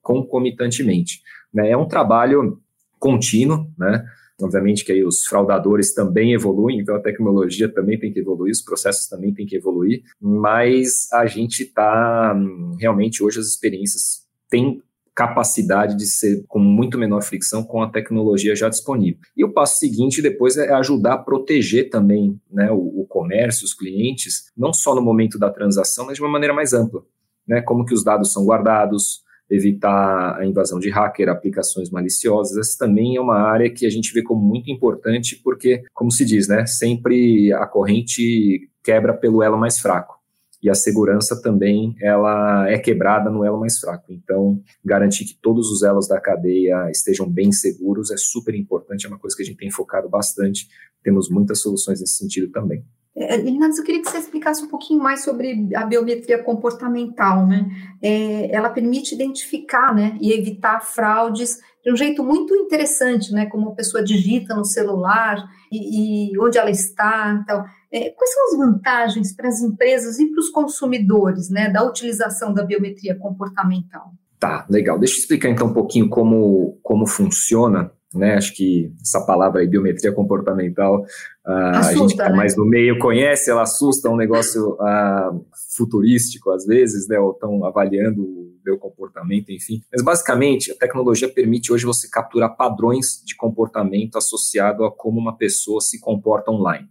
concomitantemente. 0.00 1.22
Né? 1.52 1.70
É 1.70 1.76
um 1.76 1.88
trabalho 1.88 2.60
contínuo, 2.98 3.70
né? 3.76 4.04
Obviamente 4.40 4.84
que 4.84 4.92
aí 4.92 5.04
os 5.04 5.26
fraudadores 5.26 5.92
também 5.92 6.32
evoluem, 6.32 6.78
então 6.78 6.94
a 6.94 7.00
tecnologia 7.00 7.68
também 7.68 7.98
tem 7.98 8.12
que 8.12 8.20
evoluir, 8.20 8.52
os 8.52 8.62
processos 8.62 9.08
também 9.08 9.34
têm 9.34 9.46
que 9.46 9.56
evoluir, 9.56 10.02
mas 10.20 11.12
a 11.12 11.26
gente 11.26 11.64
está 11.64 12.36
realmente 12.78 13.22
hoje 13.22 13.40
as 13.40 13.46
experiências 13.46 14.26
têm 14.48 14.80
capacidade 15.18 15.96
de 15.96 16.06
ser 16.06 16.44
com 16.46 16.60
muito 16.60 16.96
menor 16.96 17.20
fricção 17.24 17.64
com 17.64 17.82
a 17.82 17.90
tecnologia 17.90 18.54
já 18.54 18.68
disponível. 18.68 19.18
E 19.36 19.44
o 19.44 19.52
passo 19.52 19.78
seguinte 19.78 20.22
depois 20.22 20.56
é 20.56 20.72
ajudar 20.74 21.14
a 21.14 21.18
proteger 21.18 21.90
também 21.90 22.40
né, 22.48 22.70
o, 22.70 23.00
o 23.00 23.04
comércio, 23.08 23.64
os 23.64 23.74
clientes, 23.74 24.52
não 24.56 24.72
só 24.72 24.94
no 24.94 25.02
momento 25.02 25.36
da 25.36 25.50
transação, 25.50 26.06
mas 26.06 26.14
de 26.14 26.22
uma 26.22 26.30
maneira 26.30 26.54
mais 26.54 26.72
ampla. 26.72 27.02
Né, 27.48 27.60
como 27.60 27.84
que 27.84 27.92
os 27.92 28.04
dados 28.04 28.32
são 28.32 28.44
guardados, 28.44 29.24
evitar 29.50 30.38
a 30.38 30.46
invasão 30.46 30.78
de 30.78 30.90
hacker, 30.90 31.28
aplicações 31.28 31.90
maliciosas. 31.90 32.56
Essa 32.58 32.78
também 32.86 33.16
é 33.16 33.20
uma 33.20 33.38
área 33.38 33.70
que 33.70 33.86
a 33.86 33.90
gente 33.90 34.12
vê 34.12 34.22
como 34.22 34.40
muito 34.40 34.70
importante, 34.70 35.40
porque, 35.42 35.82
como 35.94 36.10
se 36.10 36.24
diz, 36.24 36.48
né, 36.48 36.66
sempre 36.66 37.52
a 37.52 37.66
corrente 37.66 38.68
quebra 38.82 39.14
pelo 39.14 39.42
elo 39.42 39.58
mais 39.58 39.78
fraco. 39.78 40.18
E 40.62 40.68
a 40.68 40.74
segurança 40.74 41.40
também 41.40 41.94
ela 42.00 42.68
é 42.68 42.78
quebrada 42.78 43.30
no 43.30 43.44
elo 43.44 43.60
mais 43.60 43.78
fraco. 43.78 44.12
Então, 44.12 44.60
garantir 44.84 45.24
que 45.24 45.38
todos 45.40 45.70
os 45.70 45.82
elos 45.82 46.08
da 46.08 46.20
cadeia 46.20 46.90
estejam 46.90 47.30
bem 47.30 47.52
seguros 47.52 48.10
é 48.10 48.16
super 48.16 48.54
importante, 48.54 49.06
é 49.06 49.08
uma 49.08 49.18
coisa 49.18 49.36
que 49.36 49.42
a 49.42 49.46
gente 49.46 49.58
tem 49.58 49.70
focado 49.70 50.08
bastante. 50.08 50.68
Temos 51.02 51.30
muitas 51.30 51.60
soluções 51.60 52.00
nesse 52.00 52.14
sentido 52.14 52.50
também. 52.50 52.84
Linares, 53.16 53.78
é, 53.78 53.80
eu 53.80 53.84
queria 53.84 54.02
que 54.02 54.10
você 54.10 54.18
explicasse 54.18 54.62
um 54.62 54.68
pouquinho 54.68 55.02
mais 55.02 55.24
sobre 55.24 55.68
a 55.74 55.84
biometria 55.84 56.42
comportamental, 56.42 57.46
né? 57.46 57.66
É, 58.02 58.54
ela 58.54 58.70
permite 58.70 59.14
identificar, 59.14 59.94
né, 59.94 60.16
e 60.20 60.32
evitar 60.32 60.80
fraudes 60.80 61.58
de 61.84 61.92
um 61.92 61.96
jeito 61.96 62.22
muito 62.22 62.54
interessante, 62.54 63.32
né? 63.32 63.46
Como 63.46 63.70
a 63.70 63.74
pessoa 63.74 64.04
digita 64.04 64.54
no 64.54 64.64
celular 64.64 65.44
e, 65.72 66.32
e 66.32 66.38
onde 66.38 66.58
ela 66.58 66.70
está, 66.70 67.40
então. 67.42 67.64
É, 67.90 68.10
quais 68.10 68.34
são 68.34 68.44
as 68.44 68.58
vantagens 68.58 69.34
para 69.34 69.48
as 69.48 69.60
empresas 69.62 70.18
e 70.18 70.26
para 70.26 70.40
os 70.40 70.50
consumidores, 70.50 71.48
né, 71.48 71.70
da 71.70 71.82
utilização 71.82 72.52
da 72.52 72.62
biometria 72.62 73.16
comportamental? 73.16 74.12
Tá, 74.38 74.66
legal. 74.68 74.98
Deixa 74.98 75.14
eu 75.14 75.20
explicar 75.20 75.48
então 75.48 75.68
um 75.68 75.72
pouquinho 75.72 76.08
como, 76.10 76.78
como 76.82 77.06
funciona 77.06 77.90
né? 78.14 78.34
Acho 78.34 78.54
que 78.54 78.90
essa 79.02 79.24
palavra 79.24 79.60
aí, 79.60 79.66
biometria 79.66 80.12
comportamental, 80.12 81.02
uh, 81.46 81.50
assusta, 81.50 81.88
a 81.88 81.92
gente 81.94 82.06
que 82.06 82.12
está 82.12 82.30
né? 82.30 82.36
mais 82.36 82.56
no 82.56 82.64
meio 82.64 82.98
conhece, 82.98 83.50
ela 83.50 83.62
assusta, 83.62 84.08
é 84.08 84.10
um 84.10 84.16
negócio 84.16 84.72
uh, 84.74 85.46
futurístico 85.76 86.50
às 86.50 86.64
vezes, 86.64 87.06
né? 87.08 87.18
Ou 87.18 87.32
estão 87.32 87.64
avaliando 87.64 88.22
o 88.22 88.54
meu 88.64 88.78
comportamento, 88.78 89.50
enfim. 89.50 89.82
Mas 89.92 90.02
basicamente, 90.02 90.72
a 90.72 90.74
tecnologia 90.74 91.28
permite 91.28 91.72
hoje 91.72 91.84
você 91.84 92.08
capturar 92.08 92.56
padrões 92.56 93.22
de 93.24 93.36
comportamento 93.36 94.16
associado 94.16 94.84
a 94.84 94.90
como 94.90 95.20
uma 95.20 95.36
pessoa 95.36 95.80
se 95.80 96.00
comporta 96.00 96.50
online, 96.50 96.88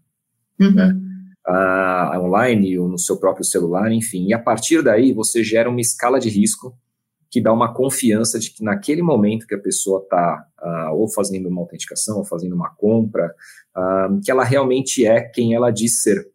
uhum. 0.59 0.73
né? 0.73 0.95
Uh, 1.47 2.19
online 2.25 2.77
ou 2.77 2.89
no 2.89 2.99
seu 2.99 3.17
próprio 3.17 3.45
celular, 3.45 3.89
enfim. 3.91 4.27
E 4.27 4.33
a 4.33 4.39
partir 4.39 4.83
daí, 4.83 5.13
você 5.13 5.41
gera 5.43 5.69
uma 5.69 5.79
escala 5.79 6.19
de 6.19 6.29
risco 6.29 6.77
que 7.29 7.41
dá 7.41 7.51
uma 7.51 7.73
confiança 7.73 8.39
de 8.39 8.51
que 8.51 8.63
naquele 8.63 9.01
momento 9.01 9.47
que 9.47 9.55
a 9.55 9.59
pessoa 9.59 10.01
está 10.01 10.45
ah, 10.59 10.91
ou 10.91 11.07
fazendo 11.07 11.49
uma 11.49 11.61
autenticação, 11.61 12.17
ou 12.17 12.25
fazendo 12.25 12.55
uma 12.55 12.69
compra, 12.69 13.33
uh, 13.75 14.19
que 14.23 14.31
ela 14.31 14.43
realmente 14.43 15.05
é 15.05 15.21
quem 15.21 15.53
ela 15.53 15.69
diz 15.69 16.01
ser. 16.01 16.29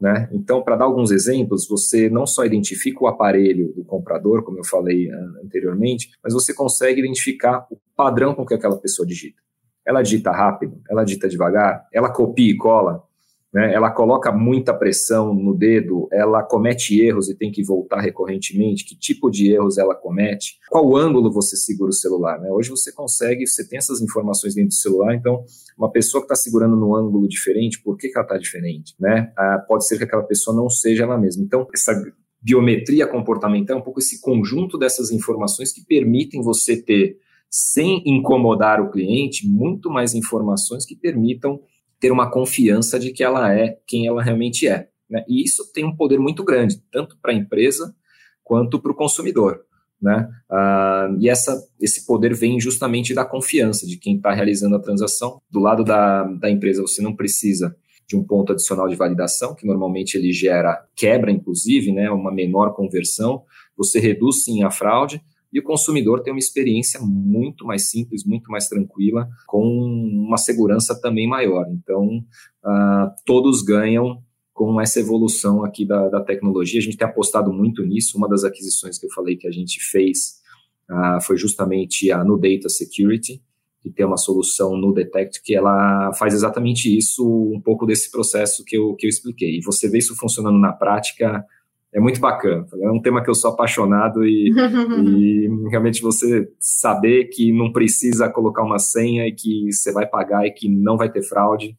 Né? 0.00 0.30
Então, 0.32 0.62
para 0.62 0.76
dar 0.76 0.86
alguns 0.86 1.10
exemplos, 1.10 1.68
você 1.68 2.08
não 2.08 2.26
só 2.26 2.44
identifica 2.44 3.04
o 3.04 3.06
aparelho 3.06 3.70
do 3.74 3.84
comprador, 3.84 4.42
como 4.42 4.58
eu 4.58 4.64
falei 4.64 5.10
uh, 5.10 5.44
anteriormente, 5.44 6.10
mas 6.24 6.32
você 6.32 6.54
consegue 6.54 7.00
identificar 7.00 7.66
o 7.70 7.78
padrão 7.94 8.34
com 8.34 8.46
que 8.46 8.54
aquela 8.54 8.78
pessoa 8.78 9.06
digita. 9.06 9.40
Ela 9.86 10.00
digita 10.00 10.30
rápido, 10.30 10.80
ela 10.88 11.04
digita 11.04 11.28
devagar, 11.28 11.86
ela 11.92 12.10
copia 12.10 12.50
e 12.50 12.56
cola, 12.56 13.02
né, 13.52 13.74
ela 13.74 13.90
coloca 13.90 14.30
muita 14.30 14.72
pressão 14.72 15.34
no 15.34 15.54
dedo, 15.54 16.08
ela 16.12 16.42
comete 16.42 17.00
erros 17.00 17.28
e 17.28 17.34
tem 17.36 17.50
que 17.50 17.64
voltar 17.64 18.00
recorrentemente, 18.00 18.84
que 18.84 18.96
tipo 18.96 19.28
de 19.28 19.52
erros 19.52 19.76
ela 19.76 19.94
comete, 19.94 20.58
qual 20.68 20.96
ângulo 20.96 21.32
você 21.32 21.56
segura 21.56 21.90
o 21.90 21.94
celular. 21.94 22.40
Né? 22.40 22.48
Hoje 22.50 22.70
você 22.70 22.92
consegue, 22.92 23.46
você 23.46 23.66
tem 23.66 23.78
essas 23.78 24.00
informações 24.00 24.54
dentro 24.54 24.68
do 24.68 24.74
celular, 24.74 25.14
então 25.14 25.44
uma 25.76 25.90
pessoa 25.90 26.20
que 26.20 26.26
está 26.26 26.36
segurando 26.36 26.76
num 26.76 26.94
ângulo 26.94 27.28
diferente, 27.28 27.82
por 27.82 27.96
que, 27.96 28.08
que 28.08 28.16
ela 28.16 28.24
está 28.24 28.38
diferente? 28.38 28.94
Né? 29.00 29.32
Ah, 29.36 29.64
pode 29.66 29.86
ser 29.86 29.98
que 29.98 30.04
aquela 30.04 30.22
pessoa 30.22 30.56
não 30.56 30.68
seja 30.68 31.02
ela 31.02 31.18
mesma. 31.18 31.42
Então, 31.42 31.66
essa 31.74 31.92
biometria 32.40 33.06
comportamental 33.06 33.76
é 33.76 33.80
um 33.80 33.82
pouco 33.82 33.98
esse 33.98 34.20
conjunto 34.20 34.78
dessas 34.78 35.10
informações 35.10 35.72
que 35.72 35.84
permitem 35.84 36.42
você 36.42 36.80
ter, 36.80 37.18
sem 37.50 38.02
incomodar 38.06 38.80
o 38.80 38.90
cliente, 38.90 39.48
muito 39.48 39.90
mais 39.90 40.14
informações 40.14 40.86
que 40.86 40.94
permitam 40.94 41.60
ter 42.00 42.10
uma 42.10 42.30
confiança 42.30 42.98
de 42.98 43.12
que 43.12 43.22
ela 43.22 43.54
é 43.54 43.78
quem 43.86 44.06
ela 44.06 44.22
realmente 44.22 44.66
é. 44.66 44.88
Né? 45.08 45.24
E 45.28 45.44
isso 45.44 45.70
tem 45.72 45.84
um 45.84 45.94
poder 45.94 46.18
muito 46.18 46.42
grande, 46.42 46.82
tanto 46.90 47.18
para 47.20 47.32
a 47.32 47.34
empresa 47.34 47.94
quanto 48.42 48.80
para 48.80 48.90
o 48.90 48.94
consumidor. 48.94 49.60
Né? 50.00 50.28
Ah, 50.50 51.14
e 51.18 51.28
essa, 51.28 51.62
esse 51.78 52.06
poder 52.06 52.34
vem 52.34 52.58
justamente 52.58 53.12
da 53.12 53.24
confiança 53.24 53.86
de 53.86 53.98
quem 53.98 54.16
está 54.16 54.32
realizando 54.32 54.76
a 54.76 54.80
transação. 54.80 55.42
Do 55.50 55.60
lado 55.60 55.84
da, 55.84 56.24
da 56.24 56.50
empresa, 56.50 56.80
você 56.80 57.02
não 57.02 57.14
precisa 57.14 57.76
de 58.08 58.16
um 58.16 58.24
ponto 58.24 58.52
adicional 58.52 58.88
de 58.88 58.96
validação, 58.96 59.54
que 59.54 59.66
normalmente 59.66 60.16
ele 60.16 60.32
gera 60.32 60.84
quebra, 60.96 61.30
inclusive, 61.30 61.92
né, 61.92 62.10
uma 62.10 62.32
menor 62.32 62.74
conversão. 62.74 63.44
Você 63.76 64.00
reduz 64.00 64.42
sim 64.42 64.64
a 64.64 64.70
fraude, 64.70 65.22
e 65.52 65.58
o 65.58 65.62
consumidor 65.62 66.22
tem 66.22 66.32
uma 66.32 66.38
experiência 66.38 67.00
muito 67.00 67.64
mais 67.64 67.90
simples, 67.90 68.24
muito 68.24 68.50
mais 68.50 68.68
tranquila, 68.68 69.28
com 69.46 69.62
uma 69.64 70.36
segurança 70.36 70.98
também 71.00 71.28
maior. 71.28 71.66
Então, 71.70 72.24
uh, 72.64 73.10
todos 73.26 73.62
ganham 73.62 74.22
com 74.52 74.80
essa 74.80 75.00
evolução 75.00 75.64
aqui 75.64 75.84
da, 75.84 76.08
da, 76.08 76.20
tecnologia. 76.20 76.78
A 76.78 76.82
gente 76.82 76.96
tem 76.96 77.06
apostado 77.06 77.52
muito 77.52 77.82
nisso. 77.82 78.16
Uma 78.16 78.28
das 78.28 78.44
aquisições 78.44 78.98
que 78.98 79.06
eu 79.06 79.10
falei 79.10 79.36
que 79.36 79.48
a 79.48 79.50
gente 79.50 79.80
fez 79.80 80.40
uh, 80.88 81.20
foi 81.22 81.36
justamente 81.36 82.12
a 82.12 82.22
No 82.22 82.38
Data 82.38 82.68
Security, 82.68 83.42
que 83.82 83.90
tem 83.90 84.04
uma 84.04 84.18
solução 84.18 84.76
no 84.76 84.92
Detect 84.92 85.42
que 85.42 85.54
ela 85.54 86.12
faz 86.12 86.34
exatamente 86.34 86.94
isso, 86.96 87.24
um 87.26 87.60
pouco 87.60 87.86
desse 87.86 88.10
processo 88.10 88.62
que 88.64 88.76
eu, 88.76 88.94
que 88.94 89.06
eu 89.06 89.08
expliquei. 89.08 89.56
E 89.56 89.62
você 89.62 89.88
vê 89.88 89.98
isso 89.98 90.14
funcionando 90.14 90.58
na 90.58 90.72
prática 90.72 91.44
é 91.92 92.00
muito 92.00 92.20
bacana. 92.20 92.66
É 92.80 92.90
um 92.90 93.00
tema 93.00 93.22
que 93.22 93.30
eu 93.30 93.34
sou 93.34 93.50
apaixonado 93.50 94.24
e, 94.24 94.50
e, 94.54 95.48
realmente 95.70 96.02
você 96.02 96.48
saber 96.58 97.24
que 97.26 97.52
não 97.52 97.72
precisa 97.72 98.28
colocar 98.28 98.62
uma 98.62 98.78
senha 98.78 99.26
e 99.26 99.32
que 99.32 99.72
você 99.72 99.92
vai 99.92 100.06
pagar 100.06 100.46
e 100.46 100.52
que 100.52 100.68
não 100.68 100.96
vai 100.96 101.10
ter 101.10 101.22
fraude 101.22 101.76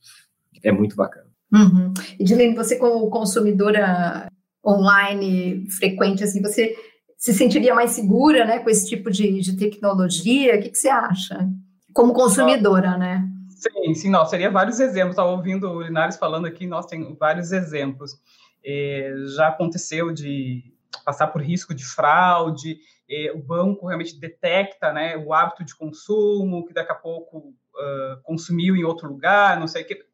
é 0.64 0.72
muito 0.72 0.96
bacana. 0.96 1.28
Uhum. 1.54 1.94
E 2.20 2.24
Dilene, 2.24 2.56
você 2.56 2.78
como 2.78 3.10
consumidora 3.10 4.28
online 4.66 5.66
frequente, 5.70 6.24
assim, 6.24 6.42
você 6.42 6.76
se 7.18 7.34
sentiria 7.34 7.76
mais 7.76 7.92
segura, 7.92 8.46
né, 8.46 8.60
com 8.60 8.70
esse 8.70 8.88
tipo 8.88 9.12
de, 9.12 9.40
de 9.42 9.58
tecnologia? 9.58 10.56
O 10.56 10.62
que, 10.62 10.70
que 10.70 10.78
você 10.78 10.90
acha? 10.90 11.48
Como 11.94 12.14
consumidora, 12.14 12.98
né? 12.98 13.28
Sim, 13.50 13.94
sim, 13.94 14.10
nós 14.10 14.30
seria 14.30 14.50
vários 14.50 14.80
exemplos. 14.80 15.12
Estava 15.12 15.30
ouvindo 15.30 15.70
o 15.70 15.82
Linares 15.84 16.18
falando 16.18 16.48
aqui, 16.48 16.66
nós 16.66 16.86
temos 16.86 17.16
vários 17.20 17.52
exemplos. 17.52 18.14
É, 18.64 19.14
já 19.36 19.48
aconteceu 19.48 20.12
de 20.12 20.74
passar 21.04 21.28
por 21.28 21.42
risco 21.42 21.74
de 21.74 21.86
fraude, 21.86 22.80
é, 23.10 23.32
o 23.34 23.42
banco 23.42 23.88
realmente 23.88 24.20
detecta 24.20 24.94
né, 24.94 25.18
o 25.18 25.34
hábito 25.34 25.66
de 25.66 25.76
consumo, 25.76 26.66
que 26.66 26.74
daqui 26.74 26.92
a 26.92 26.96
pouco 26.96 27.38
uh, 27.40 28.22
consumiu 28.24 28.76
em 28.76 28.84
outro 28.84 29.10
lugar, 29.10 29.60
não 29.60 29.68
sei 29.68 29.84
o 29.84 29.86
que. 29.86 30.06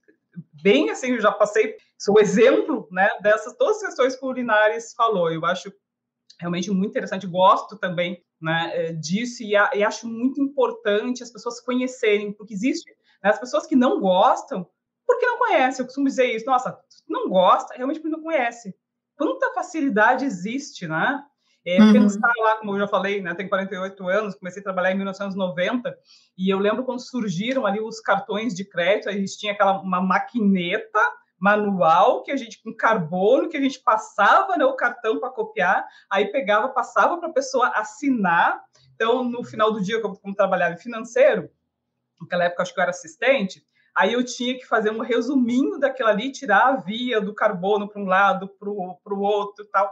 Bem 0.63 0.89
assim, 0.89 1.12
eu 1.12 1.21
já 1.21 1.31
passei, 1.31 1.75
sou 1.97 2.19
exemplo 2.19 2.88
né, 2.91 3.10
dessas 3.21 3.55
todas 3.55 3.77
as 3.77 3.89
questões 3.89 4.15
que 4.15 4.25
o 4.25 4.31
Linares 4.31 4.93
falou. 4.93 5.31
Eu 5.31 5.45
acho 5.45 5.71
realmente 6.39 6.71
muito 6.71 6.91
interessante, 6.91 7.27
gosto 7.27 7.77
também 7.77 8.23
né, 8.41 8.71
é, 8.73 8.93
disso 8.93 9.43
e, 9.43 9.55
a, 9.55 9.69
e, 9.73 9.83
acho 9.83 10.07
muito 10.07 10.41
importante 10.41 11.23
as 11.23 11.31
pessoas 11.31 11.60
conhecerem, 11.60 12.31
porque 12.31 12.53
existe 12.53 12.89
né, 13.23 13.29
as 13.29 13.39
pessoas 13.39 13.65
que 13.65 13.75
não 13.75 13.99
gostam, 13.99 14.67
porque 15.07 15.25
não 15.25 15.39
conhece. 15.39 15.81
Eu 15.81 15.85
costumo 15.85 16.07
dizer 16.07 16.25
isso. 16.25 16.45
Nossa, 16.45 16.77
não 17.07 17.29
gosta, 17.29 17.73
realmente 17.73 17.99
porque 17.99 18.15
não 18.15 18.21
conhece. 18.21 18.75
Quanta 19.15 19.53
facilidade 19.53 20.25
existe, 20.25 20.87
né? 20.87 21.23
É, 21.65 21.81
uhum. 21.81 21.91
Pensar 21.91 22.31
lá, 22.37 22.57
como 22.57 22.73
eu 22.73 22.79
já 22.79 22.87
falei, 22.87 23.21
né, 23.21 23.33
tenho 23.33 23.49
48 23.49 24.07
anos, 24.07 24.35
comecei 24.35 24.61
a 24.61 24.63
trabalhar 24.63 24.91
em 24.91 24.95
1990, 24.95 25.97
e 26.37 26.49
eu 26.49 26.59
lembro 26.59 26.85
quando 26.85 27.01
surgiram 27.01 27.65
ali 27.65 27.81
os 27.81 27.99
cartões 27.99 28.53
de 28.53 28.63
crédito, 28.63 29.09
a 29.09 29.11
gente 29.11 29.37
tinha 29.37 29.51
aquela 29.51 29.81
uma 29.81 29.99
maquineta 29.99 30.99
manual 31.37 32.23
que 32.23 32.31
a 32.31 32.37
gente 32.37 32.63
com 32.63 32.73
carbono 32.73 33.49
que 33.49 33.57
a 33.57 33.61
gente 33.61 33.81
passava 33.81 34.55
né, 34.55 34.63
o 34.63 34.77
cartão 34.77 35.19
para 35.19 35.29
copiar, 35.29 35.85
aí 36.09 36.27
pegava, 36.31 36.69
passava 36.69 37.17
para 37.17 37.27
a 37.27 37.33
pessoa 37.33 37.67
assinar. 37.75 38.63
Então, 38.95 39.25
no 39.25 39.43
final 39.43 39.71
do 39.71 39.81
dia, 39.81 40.01
como, 40.01 40.17
como 40.17 40.33
trabalhava 40.33 40.73
em 40.73 40.79
financeiro, 40.79 41.49
naquela 42.19 42.45
época 42.45 42.63
acho 42.63 42.73
que 42.73 42.79
eu 42.79 42.83
era 42.83 42.91
assistente, 42.91 43.61
Aí 43.97 44.13
eu 44.13 44.23
tinha 44.23 44.55
que 44.55 44.65
fazer 44.65 44.91
um 44.91 45.01
resuminho 45.01 45.79
daquilo 45.79 46.10
ali, 46.10 46.31
tirar 46.31 46.67
a 46.67 46.75
via 46.75 47.19
do 47.19 47.33
carbono 47.33 47.88
para 47.88 47.99
um 47.99 48.05
lado, 48.05 48.47
para 48.47 48.69
o 48.69 49.19
outro 49.19 49.65
tal. 49.65 49.91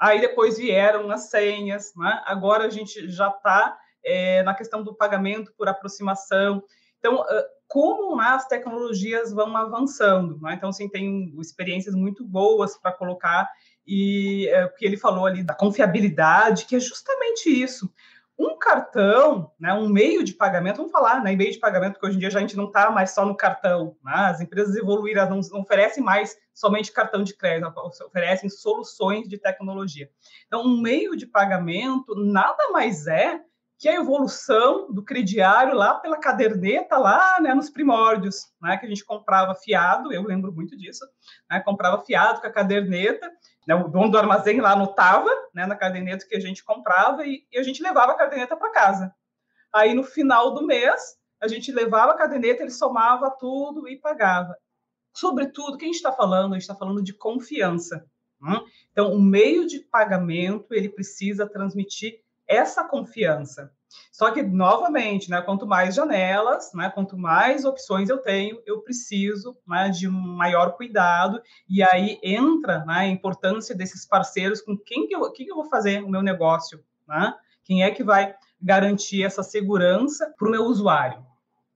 Aí 0.00 0.18
depois 0.18 0.56
vieram 0.56 1.10
as 1.10 1.28
senhas, 1.28 1.92
né? 1.94 2.22
Agora 2.24 2.64
a 2.64 2.70
gente 2.70 3.06
já 3.10 3.28
está 3.28 3.78
é, 4.02 4.42
na 4.42 4.54
questão 4.54 4.82
do 4.82 4.94
pagamento 4.94 5.52
por 5.58 5.68
aproximação. 5.68 6.64
Então, 6.98 7.22
como 7.68 8.18
as 8.18 8.46
tecnologias 8.46 9.30
vão 9.30 9.54
avançando, 9.56 10.40
né? 10.40 10.54
Então, 10.54 10.70
assim, 10.70 10.88
tem 10.88 11.34
experiências 11.38 11.94
muito 11.94 12.24
boas 12.24 12.78
para 12.78 12.92
colocar 12.92 13.50
e 13.86 14.48
é, 14.48 14.64
o 14.64 14.74
que 14.74 14.86
ele 14.86 14.96
falou 14.96 15.26
ali 15.26 15.42
da 15.42 15.54
confiabilidade, 15.54 16.64
que 16.64 16.76
é 16.76 16.80
justamente 16.80 17.50
isso. 17.50 17.92
Um 18.38 18.58
cartão, 18.58 19.52
né, 19.58 19.72
um 19.72 19.88
meio 19.88 20.24
de 20.24 20.32
pagamento, 20.32 20.78
vamos 20.78 20.90
falar, 20.90 21.22
né, 21.22 21.34
meio 21.36 21.52
de 21.52 21.58
pagamento, 21.58 21.92
porque 21.92 22.06
hoje 22.06 22.16
em 22.16 22.18
dia 22.18 22.28
a 22.28 22.40
gente 22.40 22.56
não 22.56 22.66
está 22.66 22.90
mais 22.90 23.12
só 23.12 23.24
no 23.24 23.36
cartão, 23.36 23.96
né, 24.04 24.12
as 24.14 24.40
empresas 24.40 24.74
evoluíram, 24.74 25.28
não, 25.30 25.40
não, 25.52 25.60
oferecem 25.60 26.02
mais 26.02 26.36
somente 26.52 26.92
cartão 26.92 27.22
de 27.22 27.36
crédito, 27.36 27.72
oferecem 28.06 28.48
soluções 28.48 29.28
de 29.28 29.38
tecnologia. 29.38 30.08
Então, 30.46 30.62
um 30.62 30.80
meio 30.80 31.16
de 31.16 31.26
pagamento 31.26 32.14
nada 32.16 32.70
mais 32.70 33.06
é 33.06 33.40
que 33.78 33.88
a 33.88 33.94
evolução 33.94 34.92
do 34.92 35.04
crediário 35.04 35.74
lá 35.74 35.94
pela 35.94 36.18
caderneta, 36.18 36.96
lá 36.96 37.40
né, 37.40 37.52
nos 37.54 37.68
primórdios, 37.68 38.46
né, 38.62 38.76
que 38.76 38.86
a 38.86 38.88
gente 38.88 39.04
comprava 39.04 39.54
fiado, 39.54 40.12
eu 40.12 40.22
lembro 40.22 40.52
muito 40.52 40.76
disso, 40.76 41.04
né, 41.50 41.60
comprava 41.60 42.02
fiado 42.04 42.40
com 42.40 42.46
a 42.46 42.52
caderneta, 42.52 43.30
né, 43.66 43.74
o 43.74 43.88
dono 43.88 44.10
do 44.10 44.18
armazém 44.18 44.60
lá 44.60 44.72
anotava 44.72 45.30
né, 45.54 45.66
na 45.66 45.76
caderneta 45.76 46.26
que 46.26 46.36
a 46.36 46.40
gente 46.40 46.64
comprava 46.64 47.26
e, 47.26 47.46
e 47.50 47.58
a 47.58 47.62
gente 47.62 47.82
levava 47.82 48.12
a 48.12 48.16
caderneta 48.16 48.56
para 48.56 48.72
casa. 48.72 49.14
Aí, 49.72 49.94
no 49.94 50.04
final 50.04 50.54
do 50.54 50.66
mês, 50.66 51.16
a 51.40 51.48
gente 51.48 51.72
levava 51.72 52.12
a 52.12 52.16
caderneta, 52.16 52.62
ele 52.62 52.70
somava 52.70 53.30
tudo 53.30 53.88
e 53.88 53.96
pagava. 53.96 54.56
Sobretudo, 55.12 55.74
o 55.74 55.78
que 55.78 55.84
a 55.84 55.88
gente 55.88 55.96
está 55.96 56.12
falando? 56.12 56.52
A 56.52 56.54
gente 56.54 56.62
está 56.62 56.74
falando 56.74 57.02
de 57.02 57.12
confiança. 57.12 58.06
Né? 58.40 58.60
Então, 58.92 59.12
o 59.12 59.20
meio 59.20 59.66
de 59.66 59.80
pagamento, 59.80 60.72
ele 60.72 60.88
precisa 60.88 61.48
transmitir 61.48 62.20
essa 62.46 62.84
confiança. 62.84 63.72
Só 64.10 64.30
que, 64.30 64.42
novamente, 64.42 65.30
né, 65.30 65.42
quanto 65.42 65.66
mais 65.66 65.94
janelas, 65.94 66.72
né, 66.74 66.90
quanto 66.94 67.16
mais 67.18 67.64
opções 67.64 68.08
eu 68.08 68.18
tenho, 68.18 68.62
eu 68.64 68.80
preciso 68.80 69.56
né, 69.66 69.88
de 69.88 70.08
maior 70.08 70.76
cuidado, 70.76 71.42
e 71.68 71.82
aí 71.82 72.18
entra 72.22 72.84
né, 72.84 72.94
a 72.94 73.08
importância 73.08 73.74
desses 73.74 74.06
parceiros 74.06 74.60
com 74.60 74.76
quem 74.76 75.06
que 75.06 75.14
eu, 75.14 75.32
quem 75.32 75.46
que 75.46 75.52
eu 75.52 75.56
vou 75.56 75.68
fazer 75.68 76.02
o 76.02 76.08
meu 76.08 76.22
negócio, 76.22 76.82
né? 77.08 77.34
quem 77.64 77.82
é 77.82 77.90
que 77.90 78.04
vai 78.04 78.34
garantir 78.60 79.24
essa 79.24 79.42
segurança 79.42 80.32
para 80.38 80.48
o 80.48 80.50
meu 80.50 80.64
usuário. 80.64 81.24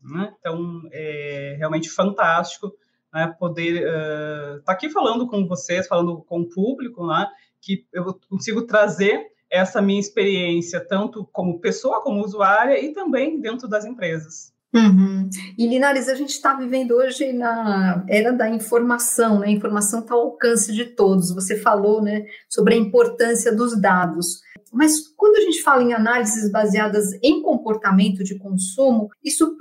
Né? 0.00 0.32
Então, 0.38 0.82
é 0.92 1.56
realmente 1.58 1.90
fantástico 1.90 2.72
né, 3.12 3.34
poder 3.38 3.82
estar 3.82 4.60
uh, 4.60 4.62
tá 4.62 4.72
aqui 4.72 4.90
falando 4.90 5.26
com 5.26 5.46
vocês, 5.46 5.86
falando 5.86 6.22
com 6.22 6.40
o 6.40 6.48
público, 6.48 7.06
né, 7.06 7.26
que 7.60 7.86
eu 7.92 8.18
consigo 8.28 8.62
trazer 8.62 9.26
essa 9.50 9.80
minha 9.80 10.00
experiência, 10.00 10.80
tanto 10.80 11.28
como 11.32 11.60
pessoa, 11.60 12.02
como 12.02 12.24
usuária, 12.24 12.82
e 12.82 12.92
também 12.92 13.40
dentro 13.40 13.68
das 13.68 13.84
empresas. 13.84 14.52
Uhum. 14.74 15.30
E 15.56 15.66
Linares, 15.66 16.08
a 16.08 16.14
gente 16.14 16.30
está 16.30 16.54
vivendo 16.54 16.92
hoje 16.92 17.32
na 17.32 18.04
era 18.06 18.32
da 18.32 18.50
informação, 18.50 19.38
né? 19.38 19.46
A 19.46 19.50
informação 19.50 20.00
está 20.00 20.14
ao 20.14 20.20
alcance 20.20 20.72
de 20.74 20.84
todos. 20.84 21.34
Você 21.34 21.56
falou, 21.56 22.02
né, 22.02 22.26
sobre 22.48 22.74
a 22.74 22.76
importância 22.78 23.54
dos 23.54 23.80
dados. 23.80 24.42
Mas 24.70 25.08
quando 25.16 25.36
a 25.36 25.40
gente 25.40 25.62
fala 25.62 25.82
em 25.82 25.94
análises 25.94 26.50
baseadas 26.52 27.06
em 27.22 27.40
comportamento 27.42 28.22
de 28.22 28.38
consumo, 28.38 29.08
isso 29.24 29.56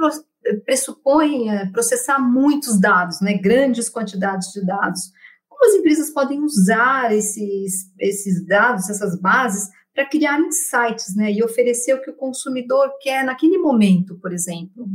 pressupõe 0.65 1.49
é, 1.49 1.65
processar 1.71 2.19
muitos 2.19 2.79
dados, 2.79 3.21
né? 3.21 3.37
Grandes 3.37 3.89
quantidades 3.89 4.51
de 4.51 4.65
dados. 4.65 5.11
Como 5.57 5.71
as 5.71 5.79
empresas 5.79 6.09
podem 6.11 6.43
usar 6.43 7.13
esses, 7.13 7.91
esses 7.99 8.45
dados, 8.45 8.89
essas 8.89 9.19
bases, 9.19 9.69
para 9.93 10.05
criar 10.05 10.39
insights, 10.39 11.15
né, 11.15 11.31
e 11.31 11.43
oferecer 11.43 11.95
o 11.95 12.01
que 12.01 12.11
o 12.11 12.15
consumidor 12.15 12.91
quer 13.01 13.25
naquele 13.25 13.57
momento, 13.57 14.15
por 14.21 14.31
exemplo? 14.31 14.87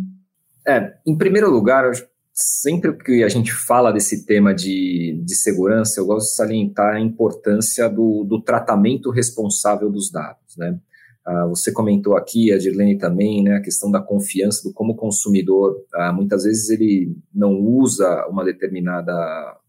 É, 0.67 0.95
em 1.05 1.19
primeiro 1.19 1.51
lugar, 1.51 1.91
sempre 2.33 2.97
que 2.97 3.25
a 3.25 3.29
gente 3.29 3.53
fala 3.53 3.93
desse 3.93 4.25
tema 4.25 4.55
de, 4.55 5.21
de 5.25 5.35
segurança, 5.35 5.99
eu 5.99 6.07
gosto 6.07 6.29
de 6.29 6.37
salientar 6.37 6.95
a 6.95 7.01
importância 7.01 7.89
do, 7.89 8.23
do 8.23 8.41
tratamento 8.41 9.11
responsável 9.11 9.91
dos 9.91 10.11
dados, 10.11 10.57
né? 10.57 10.79
Ah, 11.25 11.47
você 11.47 11.71
comentou 11.71 12.17
aqui, 12.17 12.53
a 12.53 12.59
Dirlene 12.59 12.99
também, 12.99 13.45
né, 13.45 13.57
a 13.57 13.61
questão 13.61 13.91
da 13.91 14.01
confiança 14.01 14.69
do 14.69 14.75
como 14.75 14.93
o 14.93 14.97
consumidor, 14.97 15.77
ah, 15.95 16.13
muitas 16.13 16.43
vezes 16.43 16.69
ele 16.71 17.17
não 17.33 17.61
usa 17.61 18.27
uma 18.29 18.45
determinada 18.45 19.13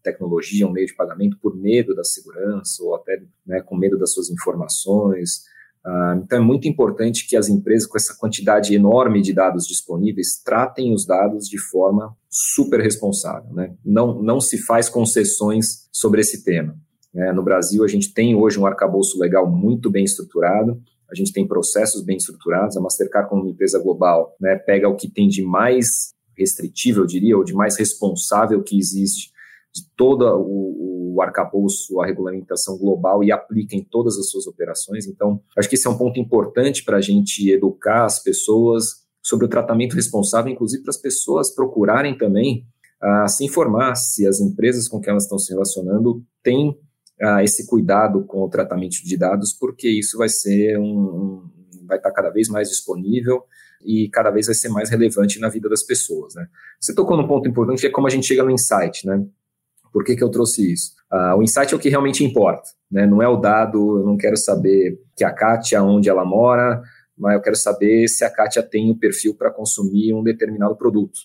tecnologia, 0.04 0.66
um 0.66 0.70
meio 0.70 0.86
de 0.86 0.94
pagamento 0.94 1.36
por 1.40 1.56
medo 1.56 1.94
da 1.94 2.04
segurança 2.04 2.82
ou 2.82 2.94
até 2.94 3.20
né, 3.44 3.60
com 3.62 3.76
medo 3.76 3.98
das 3.98 4.12
suas 4.12 4.30
informações. 4.30 5.42
Ah, 5.84 6.20
então 6.22 6.38
é 6.38 6.40
muito 6.40 6.68
importante 6.68 7.26
que 7.26 7.36
as 7.36 7.48
empresas 7.48 7.86
com 7.88 7.96
essa 7.96 8.14
quantidade 8.14 8.74
enorme 8.74 9.20
de 9.20 9.32
dados 9.32 9.66
disponíveis 9.66 10.40
tratem 10.42 10.94
os 10.94 11.04
dados 11.06 11.48
de 11.48 11.58
forma 11.58 12.16
super 12.30 12.80
responsável. 12.80 13.52
Né? 13.52 13.74
Não, 13.84 14.22
não 14.22 14.40
se 14.40 14.58
faz 14.58 14.88
concessões 14.88 15.88
sobre 15.90 16.20
esse 16.20 16.44
tema. 16.44 16.76
Né? 17.12 17.32
No 17.32 17.42
Brasil, 17.42 17.82
a 17.82 17.88
gente 17.88 18.12
tem 18.12 18.34
hoje 18.34 18.58
um 18.58 18.66
arcabouço 18.66 19.18
legal 19.18 19.50
muito 19.50 19.90
bem 19.90 20.04
estruturado, 20.04 20.80
a 21.10 21.14
gente 21.14 21.32
tem 21.32 21.46
processos 21.46 22.02
bem 22.02 22.16
estruturados. 22.16 22.76
A 22.76 22.80
Mastercard, 22.80 23.28
como 23.28 23.42
uma 23.42 23.50
empresa 23.50 23.78
global, 23.78 24.34
né, 24.40 24.56
pega 24.56 24.88
o 24.88 24.96
que 24.96 25.08
tem 25.08 25.28
de 25.28 25.42
mais 25.42 26.12
restritivo, 26.36 27.02
eu 27.02 27.06
diria, 27.06 27.36
ou 27.36 27.44
de 27.44 27.54
mais 27.54 27.78
responsável 27.78 28.62
que 28.62 28.76
existe 28.76 29.33
de 29.74 29.82
todo 29.96 30.24
o, 30.24 31.14
o 31.14 31.22
arcabouço, 31.22 32.00
a 32.00 32.06
regulamentação 32.06 32.78
global 32.78 33.24
e 33.24 33.32
aplica 33.32 33.74
em 33.74 33.82
todas 33.82 34.18
as 34.18 34.30
suas 34.30 34.46
operações. 34.46 35.06
Então, 35.06 35.40
acho 35.56 35.68
que 35.68 35.74
esse 35.74 35.86
é 35.86 35.90
um 35.90 35.98
ponto 35.98 36.18
importante 36.20 36.84
para 36.84 36.98
a 36.98 37.00
gente 37.00 37.50
educar 37.50 38.04
as 38.04 38.22
pessoas 38.22 39.04
sobre 39.22 39.46
o 39.46 39.48
tratamento 39.48 39.94
responsável, 39.96 40.52
inclusive 40.52 40.82
para 40.82 40.90
as 40.90 40.98
pessoas 40.98 41.54
procurarem 41.54 42.16
também 42.16 42.66
uh, 43.02 43.28
se 43.28 43.44
informar 43.44 43.94
se 43.96 44.26
as 44.26 44.40
empresas 44.40 44.86
com 44.86 45.00
que 45.00 45.08
elas 45.08 45.24
estão 45.24 45.38
se 45.38 45.50
relacionando 45.52 46.22
têm 46.42 46.70
uh, 47.22 47.40
esse 47.42 47.66
cuidado 47.66 48.24
com 48.24 48.42
o 48.42 48.48
tratamento 48.48 48.96
de 49.02 49.16
dados, 49.16 49.52
porque 49.52 49.88
isso 49.88 50.18
vai 50.18 50.28
ser 50.28 50.78
um, 50.78 50.98
um, 50.98 51.50
vai 51.86 51.96
estar 51.96 52.10
cada 52.12 52.30
vez 52.30 52.48
mais 52.48 52.68
disponível 52.68 53.44
e 53.84 54.08
cada 54.10 54.30
vez 54.30 54.46
vai 54.46 54.54
ser 54.54 54.68
mais 54.68 54.90
relevante 54.90 55.38
na 55.38 55.48
vida 55.48 55.68
das 55.68 55.82
pessoas, 55.82 56.34
né? 56.34 56.46
Você 56.80 56.94
tocou 56.94 57.16
num 57.16 57.26
ponto 57.26 57.48
importante 57.48 57.80
que 57.80 57.86
é 57.86 57.90
como 57.90 58.06
a 58.06 58.10
gente 58.10 58.26
chega 58.26 58.42
no 58.42 58.50
insight, 58.50 59.06
né? 59.06 59.24
Por 59.94 60.02
que, 60.02 60.16
que 60.16 60.24
eu 60.24 60.28
trouxe 60.28 60.72
isso? 60.72 60.90
Uh, 61.12 61.38
o 61.38 61.42
insight 61.44 61.72
é 61.72 61.76
o 61.76 61.78
que 61.78 61.88
realmente 61.88 62.24
importa, 62.24 62.68
né? 62.90 63.06
Não 63.06 63.22
é 63.22 63.28
o 63.28 63.36
dado, 63.36 64.00
eu 64.00 64.04
não 64.04 64.16
quero 64.16 64.36
saber 64.36 64.98
que 65.16 65.22
a 65.22 65.32
Kátia, 65.32 65.80
onde 65.84 66.10
ela 66.10 66.24
mora, 66.24 66.82
mas 67.16 67.34
eu 67.34 67.40
quero 67.40 67.54
saber 67.54 68.08
se 68.08 68.24
a 68.24 68.30
Kátia 68.30 68.60
tem 68.60 68.90
o 68.90 68.98
perfil 68.98 69.36
para 69.36 69.52
consumir 69.52 70.12
um 70.12 70.24
determinado 70.24 70.74
produto. 70.74 71.20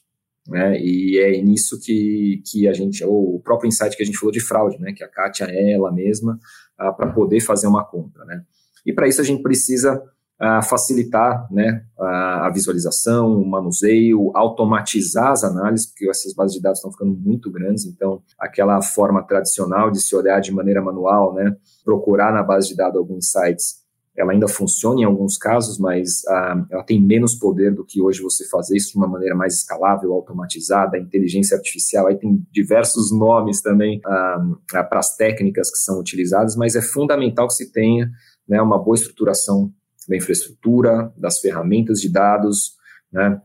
Né? 0.47 0.79
E 0.79 1.19
é 1.19 1.41
nisso 1.41 1.79
que, 1.81 2.43
que 2.45 2.67
a 2.67 2.73
gente, 2.73 3.03
ou 3.03 3.37
o 3.37 3.39
próprio 3.39 3.67
insight 3.67 3.97
que 3.97 4.03
a 4.03 4.05
gente 4.05 4.19
falou 4.19 4.31
de 4.31 4.39
fraude, 4.39 4.79
né? 4.79 4.93
Que 4.93 5.03
a 5.03 5.07
Kátia 5.07 5.45
é 5.45 5.71
ela 5.71 5.91
mesma 5.91 6.39
uh, 6.79 6.95
para 6.95 7.11
poder 7.11 7.39
fazer 7.39 7.65
uma 7.65 7.83
compra, 7.83 8.23
né? 8.25 8.43
E 8.85 8.93
para 8.93 9.07
isso 9.07 9.19
a 9.19 9.23
gente 9.23 9.41
precisa 9.41 9.99
facilitar, 10.63 11.47
né? 11.51 11.83
A, 11.99 12.47
a 12.47 12.49
visualização, 12.49 13.41
o 13.41 13.45
manuseio, 13.45 14.31
automatizar 14.33 15.31
as 15.31 15.43
análises, 15.43 15.87
porque 15.87 16.09
essas 16.09 16.33
bases 16.33 16.55
de 16.55 16.61
dados 16.61 16.79
estão 16.79 16.91
ficando 16.91 17.13
muito 17.13 17.51
grandes, 17.51 17.85
então 17.85 18.21
aquela 18.39 18.81
forma 18.81 19.21
tradicional 19.23 19.91
de 19.91 20.01
se 20.01 20.15
olhar 20.15 20.39
de 20.39 20.51
maneira 20.51 20.81
manual, 20.81 21.33
né? 21.33 21.55
Procurar 21.83 22.33
na 22.33 22.41
base 22.43 22.69
de 22.69 22.75
dados 22.75 22.97
alguns 22.97 23.25
insights 23.25 23.79
ela 24.19 24.33
ainda 24.33 24.49
funciona 24.49 24.99
em 24.99 25.05
alguns 25.05 25.37
casos, 25.37 25.79
mas 25.79 26.27
ah, 26.27 26.65
ela 26.69 26.83
tem 26.83 27.01
menos 27.01 27.35
poder 27.35 27.73
do 27.73 27.85
que 27.85 28.01
hoje 28.01 28.21
você 28.21 28.45
fazer 28.49 28.75
isso 28.75 28.91
de 28.91 28.97
uma 28.97 29.07
maneira 29.07 29.33
mais 29.33 29.55
escalável, 29.55 30.11
automatizada, 30.11 30.97
inteligência 30.97 31.55
artificial, 31.55 32.07
aí 32.07 32.17
tem 32.17 32.45
diversos 32.51 33.17
nomes 33.17 33.61
também 33.61 34.01
ah, 34.05 34.45
ah, 34.73 34.83
para 34.83 34.99
as 34.99 35.15
técnicas 35.15 35.71
que 35.71 35.77
são 35.77 35.99
utilizadas, 36.01 36.57
mas 36.57 36.75
é 36.75 36.81
fundamental 36.81 37.47
que 37.47 37.53
se 37.53 37.71
tenha 37.71 38.11
né, 38.45 38.61
uma 38.61 38.77
boa 38.77 38.95
estruturação 38.95 39.71
da 40.09 40.17
infraestrutura, 40.17 41.13
das 41.15 41.39
ferramentas 41.39 42.01
de 42.01 42.09
dados, 42.09 42.73
né, 43.13 43.39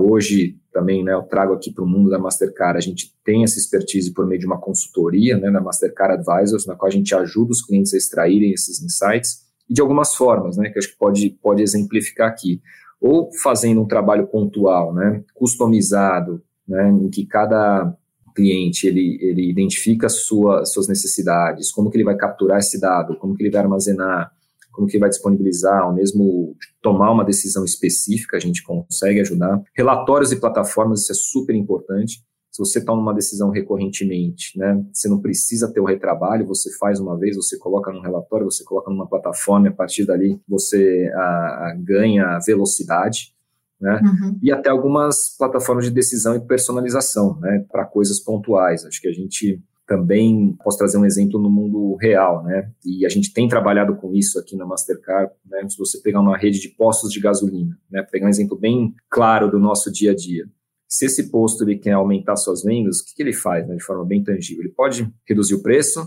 hoje 0.00 0.58
também, 0.72 1.04
né, 1.04 1.14
eu 1.14 1.22
trago 1.22 1.54
aqui 1.54 1.72
para 1.72 1.84
o 1.84 1.86
mundo 1.86 2.10
da 2.10 2.18
Mastercard, 2.18 2.76
a 2.76 2.80
gente 2.80 3.14
tem 3.24 3.44
essa 3.44 3.58
expertise 3.58 4.12
por 4.12 4.26
meio 4.26 4.40
de 4.40 4.46
uma 4.46 4.60
consultoria, 4.60 5.38
né, 5.38 5.50
da 5.50 5.60
Mastercard 5.60 6.14
Advisors, 6.14 6.66
na 6.66 6.74
qual 6.74 6.88
a 6.88 6.92
gente 6.92 7.14
ajuda 7.14 7.52
os 7.52 7.64
clientes 7.64 7.94
a 7.94 7.96
extraírem 7.96 8.52
esses 8.52 8.82
insights, 8.82 9.46
e 9.70 9.74
de 9.74 9.80
algumas 9.80 10.16
formas, 10.16 10.56
né, 10.56 10.70
que 10.70 10.78
acho 10.78 10.90
que 10.90 10.98
pode, 10.98 11.30
pode 11.40 11.62
exemplificar 11.62 12.28
aqui. 12.28 12.60
Ou 13.00 13.30
fazendo 13.40 13.80
um 13.80 13.86
trabalho 13.86 14.26
pontual, 14.26 14.92
né, 14.92 15.22
customizado, 15.34 16.42
né, 16.66 16.90
em 16.90 17.08
que 17.08 17.24
cada 17.24 17.94
cliente 18.34 18.86
ele, 18.86 19.18
ele 19.20 19.50
identifica 19.50 20.08
sua, 20.08 20.64
suas 20.64 20.88
necessidades, 20.88 21.70
como 21.70 21.90
que 21.90 21.96
ele 21.96 22.04
vai 22.04 22.16
capturar 22.16 22.58
esse 22.58 22.80
dado, 22.80 23.16
como 23.18 23.36
que 23.36 23.42
ele 23.42 23.50
vai 23.50 23.62
armazenar, 23.62 24.32
como 24.78 24.88
que 24.88 24.98
vai 24.98 25.08
disponibilizar, 25.08 25.88
ou 25.88 25.92
mesmo 25.92 26.56
tomar 26.80 27.10
uma 27.10 27.24
decisão 27.24 27.64
específica, 27.64 28.36
a 28.36 28.40
gente 28.40 28.62
consegue 28.62 29.20
ajudar. 29.20 29.60
Relatórios 29.76 30.30
e 30.30 30.38
plataformas, 30.38 31.02
isso 31.02 31.10
é 31.10 31.14
super 31.16 31.56
importante 31.56 32.22
se 32.50 32.58
você 32.58 32.84
toma 32.84 33.00
uma 33.00 33.14
decisão 33.14 33.50
recorrentemente, 33.50 34.58
né, 34.58 34.84
você 34.92 35.08
não 35.08 35.20
precisa 35.20 35.72
ter 35.72 35.80
o 35.80 35.84
retrabalho, 35.84 36.46
você 36.46 36.76
faz 36.76 36.98
uma 36.98 37.16
vez, 37.16 37.36
você 37.36 37.56
coloca 37.56 37.92
num 37.92 38.00
relatório, 38.00 38.46
você 38.46 38.64
coloca 38.64 38.90
numa 38.90 39.06
plataforma, 39.06 39.68
a 39.68 39.72
partir 39.72 40.04
dali 40.04 40.40
você 40.48 41.08
a, 41.14 41.68
a 41.68 41.76
ganha 41.78 42.38
velocidade, 42.44 43.32
né, 43.80 44.00
uhum. 44.02 44.38
e 44.42 44.50
até 44.50 44.70
algumas 44.70 45.36
plataformas 45.38 45.84
de 45.84 45.92
decisão 45.92 46.34
e 46.34 46.40
personalização, 46.40 47.38
né, 47.38 47.64
para 47.70 47.84
coisas 47.84 48.18
pontuais. 48.18 48.84
Acho 48.84 49.00
que 49.00 49.08
a 49.08 49.12
gente 49.12 49.62
também 49.88 50.54
posso 50.62 50.76
trazer 50.76 50.98
um 50.98 51.04
exemplo 51.06 51.40
no 51.40 51.50
mundo 51.50 51.96
real, 51.96 52.44
né? 52.44 52.70
E 52.84 53.06
a 53.06 53.08
gente 53.08 53.32
tem 53.32 53.48
trabalhado 53.48 53.96
com 53.96 54.14
isso 54.14 54.38
aqui 54.38 54.54
na 54.54 54.66
Mastercard, 54.66 55.32
né? 55.46 55.66
Se 55.66 55.78
você 55.78 55.98
pegar 56.00 56.20
uma 56.20 56.36
rede 56.36 56.60
de 56.60 56.68
postos 56.68 57.10
de 57.10 57.18
gasolina, 57.18 57.76
né? 57.90 58.02
Pegar 58.02 58.26
um 58.26 58.30
exemplo 58.30 58.56
bem 58.56 58.94
claro 59.08 59.50
do 59.50 59.58
nosso 59.58 59.90
dia 59.90 60.12
a 60.12 60.14
dia. 60.14 60.44
Se 60.86 61.06
esse 61.06 61.30
posto 61.30 61.64
ele 61.64 61.78
quer 61.78 61.92
aumentar 61.92 62.36
suas 62.36 62.62
vendas, 62.62 63.00
o 63.00 63.04
que, 63.06 63.14
que 63.14 63.22
ele 63.22 63.32
faz, 63.32 63.66
né? 63.66 63.76
De 63.76 63.82
forma 63.82 64.04
bem 64.04 64.22
tangível, 64.22 64.62
ele 64.62 64.74
pode 64.74 65.10
reduzir 65.26 65.54
o 65.54 65.62
preço, 65.62 66.06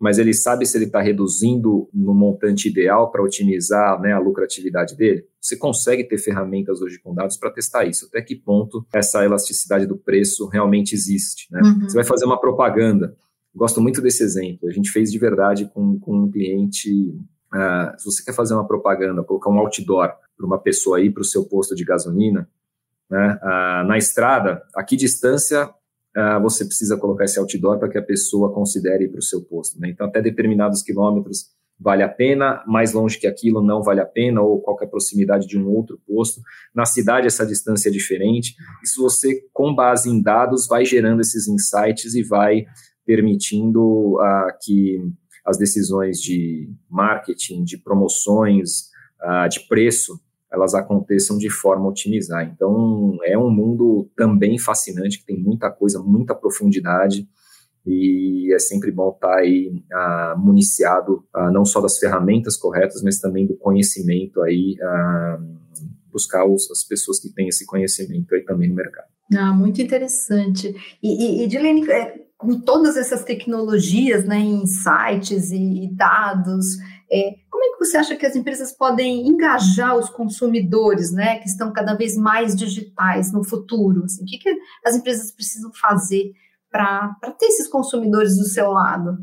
mas 0.00 0.18
ele 0.18 0.32
sabe 0.32 0.64
se 0.64 0.78
ele 0.78 0.86
está 0.86 1.02
reduzindo 1.02 1.86
no 1.92 2.14
montante 2.14 2.70
ideal 2.70 3.10
para 3.10 3.22
otimizar 3.22 4.00
né, 4.00 4.14
a 4.14 4.18
lucratividade 4.18 4.96
dele? 4.96 5.26
Você 5.38 5.58
consegue 5.58 6.04
ter 6.04 6.16
ferramentas 6.16 6.80
hoje 6.80 6.98
com 6.98 7.14
dados 7.14 7.36
para 7.36 7.50
testar 7.50 7.84
isso. 7.84 8.06
Até 8.06 8.22
que 8.22 8.34
ponto 8.34 8.86
essa 8.94 9.22
elasticidade 9.22 9.86
do 9.86 9.98
preço 9.98 10.48
realmente 10.48 10.94
existe? 10.94 11.52
Né? 11.52 11.60
Uhum. 11.62 11.80
Você 11.82 11.94
vai 11.96 12.04
fazer 12.04 12.24
uma 12.24 12.40
propaganda. 12.40 13.14
Gosto 13.54 13.82
muito 13.82 14.00
desse 14.00 14.22
exemplo. 14.22 14.70
A 14.70 14.72
gente 14.72 14.90
fez 14.90 15.12
de 15.12 15.18
verdade 15.18 15.70
com, 15.74 16.00
com 16.00 16.16
um 16.16 16.30
cliente. 16.30 16.90
Uh, 17.52 17.98
se 17.98 18.06
você 18.06 18.24
quer 18.24 18.34
fazer 18.34 18.54
uma 18.54 18.66
propaganda, 18.66 19.22
colocar 19.22 19.50
um 19.50 19.58
outdoor 19.58 20.14
para 20.34 20.46
uma 20.46 20.58
pessoa 20.58 20.98
ir 20.98 21.10
para 21.10 21.20
o 21.20 21.26
seu 21.26 21.44
posto 21.44 21.74
de 21.74 21.84
gasolina, 21.84 22.48
né, 23.10 23.38
uh, 23.42 23.86
na 23.86 23.98
estrada, 23.98 24.62
a 24.74 24.82
que 24.82 24.96
distância 24.96 25.68
você 26.42 26.64
precisa 26.64 26.96
colocar 26.96 27.24
esse 27.24 27.38
outdoor 27.38 27.78
para 27.78 27.88
que 27.88 27.98
a 27.98 28.02
pessoa 28.02 28.52
considere 28.52 29.04
ir 29.04 29.08
para 29.08 29.20
o 29.20 29.22
seu 29.22 29.42
posto. 29.42 29.78
Né? 29.78 29.90
Então, 29.90 30.06
até 30.06 30.20
determinados 30.20 30.82
quilômetros 30.82 31.46
vale 31.80 32.02
a 32.02 32.08
pena, 32.08 32.62
mais 32.66 32.92
longe 32.92 33.18
que 33.18 33.26
aquilo 33.26 33.62
não 33.62 33.82
vale 33.82 34.00
a 34.00 34.06
pena, 34.06 34.42
ou 34.42 34.60
qualquer 34.60 34.86
proximidade 34.86 35.46
de 35.46 35.58
um 35.58 35.66
outro 35.68 35.98
posto. 36.06 36.42
Na 36.74 36.84
cidade, 36.84 37.26
essa 37.26 37.46
distância 37.46 37.88
é 37.88 37.92
diferente. 37.92 38.54
Isso 38.84 39.00
você, 39.00 39.40
com 39.52 39.74
base 39.74 40.10
em 40.10 40.20
dados, 40.20 40.66
vai 40.66 40.84
gerando 40.84 41.20
esses 41.20 41.48
insights 41.48 42.14
e 42.14 42.22
vai 42.22 42.66
permitindo 43.06 44.16
uh, 44.16 44.52
que 44.62 45.00
as 45.44 45.56
decisões 45.56 46.18
de 46.18 46.70
marketing, 46.88 47.64
de 47.64 47.78
promoções, 47.78 48.90
uh, 49.22 49.48
de 49.48 49.60
preço, 49.66 50.20
elas 50.52 50.74
aconteçam 50.74 51.38
de 51.38 51.48
forma 51.48 51.86
a 51.86 51.88
otimizar. 51.88 52.44
Então, 52.44 53.18
é 53.24 53.38
um 53.38 53.50
mundo 53.50 54.08
também 54.16 54.58
fascinante, 54.58 55.18
que 55.18 55.26
tem 55.26 55.38
muita 55.38 55.70
coisa, 55.70 56.02
muita 56.02 56.34
profundidade, 56.34 57.28
e 57.86 58.52
é 58.54 58.58
sempre 58.58 58.90
bom 58.90 59.10
estar 59.10 59.36
aí 59.36 59.82
ah, 59.92 60.34
municiado 60.38 61.24
ah, 61.32 61.50
não 61.50 61.64
só 61.64 61.80
das 61.80 61.98
ferramentas 61.98 62.56
corretas, 62.56 63.02
mas 63.02 63.18
também 63.18 63.46
do 63.46 63.56
conhecimento 63.56 64.42
aí, 64.42 64.76
ah, 64.82 65.38
buscar 66.12 66.44
os, 66.44 66.70
as 66.70 66.84
pessoas 66.84 67.20
que 67.20 67.32
têm 67.32 67.48
esse 67.48 67.64
conhecimento 67.64 68.34
aí 68.34 68.44
também 68.44 68.68
no 68.68 68.74
mercado. 68.74 69.06
Ah, 69.34 69.52
muito 69.52 69.80
interessante. 69.80 70.74
E, 71.02 71.42
e, 71.42 71.44
e 71.44 71.46
Dilene, 71.46 71.88
é, 71.90 72.14
com 72.36 72.60
todas 72.60 72.96
essas 72.96 73.24
tecnologias, 73.24 74.24
né, 74.24 74.38
insights 74.40 75.50
e, 75.50 75.84
e 75.84 75.94
dados, 75.94 76.66
é, 77.10 77.34
como 77.60 77.74
é 77.74 77.76
que 77.76 77.84
você 77.84 77.98
acha 77.98 78.16
que 78.16 78.24
as 78.24 78.34
empresas 78.34 78.72
podem 78.72 79.28
engajar 79.28 79.94
os 79.94 80.08
consumidores, 80.08 81.12
né, 81.12 81.40
que 81.40 81.46
estão 81.46 81.70
cada 81.70 81.92
vez 81.92 82.16
mais 82.16 82.56
digitais 82.56 83.30
no 83.34 83.44
futuro? 83.44 84.04
Assim, 84.04 84.22
o 84.22 84.26
que, 84.26 84.38
que 84.38 84.56
as 84.82 84.96
empresas 84.96 85.30
precisam 85.30 85.70
fazer 85.74 86.32
para 86.70 87.14
ter 87.38 87.46
esses 87.46 87.68
consumidores 87.68 88.38
do 88.38 88.44
seu 88.44 88.70
lado? 88.70 89.18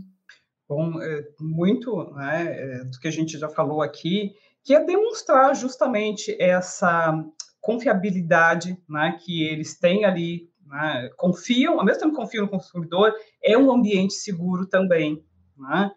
Bom, 0.69 1.01
é, 1.01 1.23
muito 1.39 2.13
né, 2.13 2.45
é, 2.45 2.83
do 2.83 2.99
que 2.99 3.07
a 3.07 3.11
gente 3.11 3.39
já 3.39 3.49
falou 3.49 3.81
aqui, 3.81 4.33
que 4.63 4.75
é 4.75 4.85
demonstrar 4.85 5.55
justamente 5.55 6.37
essa 6.39 7.19
confiabilidade 7.59 8.77
né, 8.87 9.17
que 9.19 9.47
eles 9.47 9.79
têm 9.79 10.05
ali, 10.05 10.47
né, 10.63 11.09
confiam, 11.17 11.79
ao 11.79 11.85
mesmo 11.85 12.01
tempo 12.01 12.11
que 12.11 12.21
confiam 12.21 12.45
no 12.45 12.51
consumidor, 12.51 13.11
é 13.43 13.57
um 13.57 13.71
ambiente 13.71 14.13
seguro 14.13 14.67
também. 14.67 15.25
Né? 15.57 15.89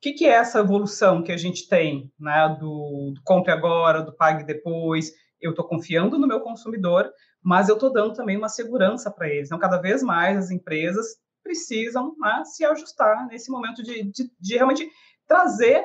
Que, 0.00 0.14
que 0.14 0.26
é 0.26 0.30
essa 0.30 0.60
evolução 0.60 1.22
que 1.22 1.30
a 1.30 1.36
gente 1.36 1.68
tem, 1.68 2.10
né, 2.18 2.56
do, 2.58 3.12
do 3.14 3.20
compre 3.22 3.52
agora, 3.52 4.02
do 4.02 4.16
pague 4.16 4.44
depois? 4.44 5.12
Eu 5.40 5.50
estou 5.50 5.66
confiando 5.66 6.18
no 6.18 6.26
meu 6.26 6.40
consumidor, 6.40 7.10
mas 7.42 7.68
eu 7.68 7.74
estou 7.74 7.92
dando 7.92 8.14
também 8.14 8.36
uma 8.36 8.48
segurança 8.48 9.10
para 9.10 9.28
eles. 9.28 9.48
Então, 9.48 9.58
cada 9.58 9.78
vez 9.78 10.02
mais 10.02 10.38
as 10.38 10.50
empresas 10.50 11.18
precisam 11.42 12.14
né, 12.18 12.42
se 12.44 12.64
ajustar 12.64 13.26
nesse 13.26 13.50
momento 13.50 13.82
de, 13.82 14.04
de, 14.04 14.30
de 14.40 14.54
realmente 14.54 14.88
trazer 15.26 15.84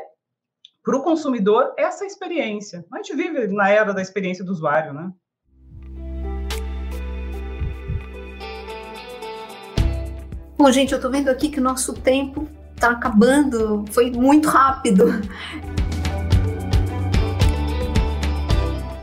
para 0.82 0.98
o 0.98 1.04
consumidor 1.04 1.74
essa 1.78 2.06
experiência. 2.06 2.86
A 2.94 2.98
gente 2.98 3.16
vive 3.16 3.48
na 3.48 3.70
era 3.70 3.94
da 3.94 4.02
experiência 4.02 4.46
do 4.46 4.52
usuário, 4.52 4.94
né? 4.94 5.12
Bom, 10.58 10.72
gente, 10.72 10.94
eu 10.94 10.98
estou 10.98 11.12
vendo 11.12 11.30
aqui 11.30 11.50
que 11.50 11.60
o 11.60 11.64
nosso 11.64 11.94
tempo 11.94 12.48
tá 12.86 12.92
acabando, 12.92 13.84
foi 13.92 14.12
muito 14.12 14.48
rápido. 14.48 15.22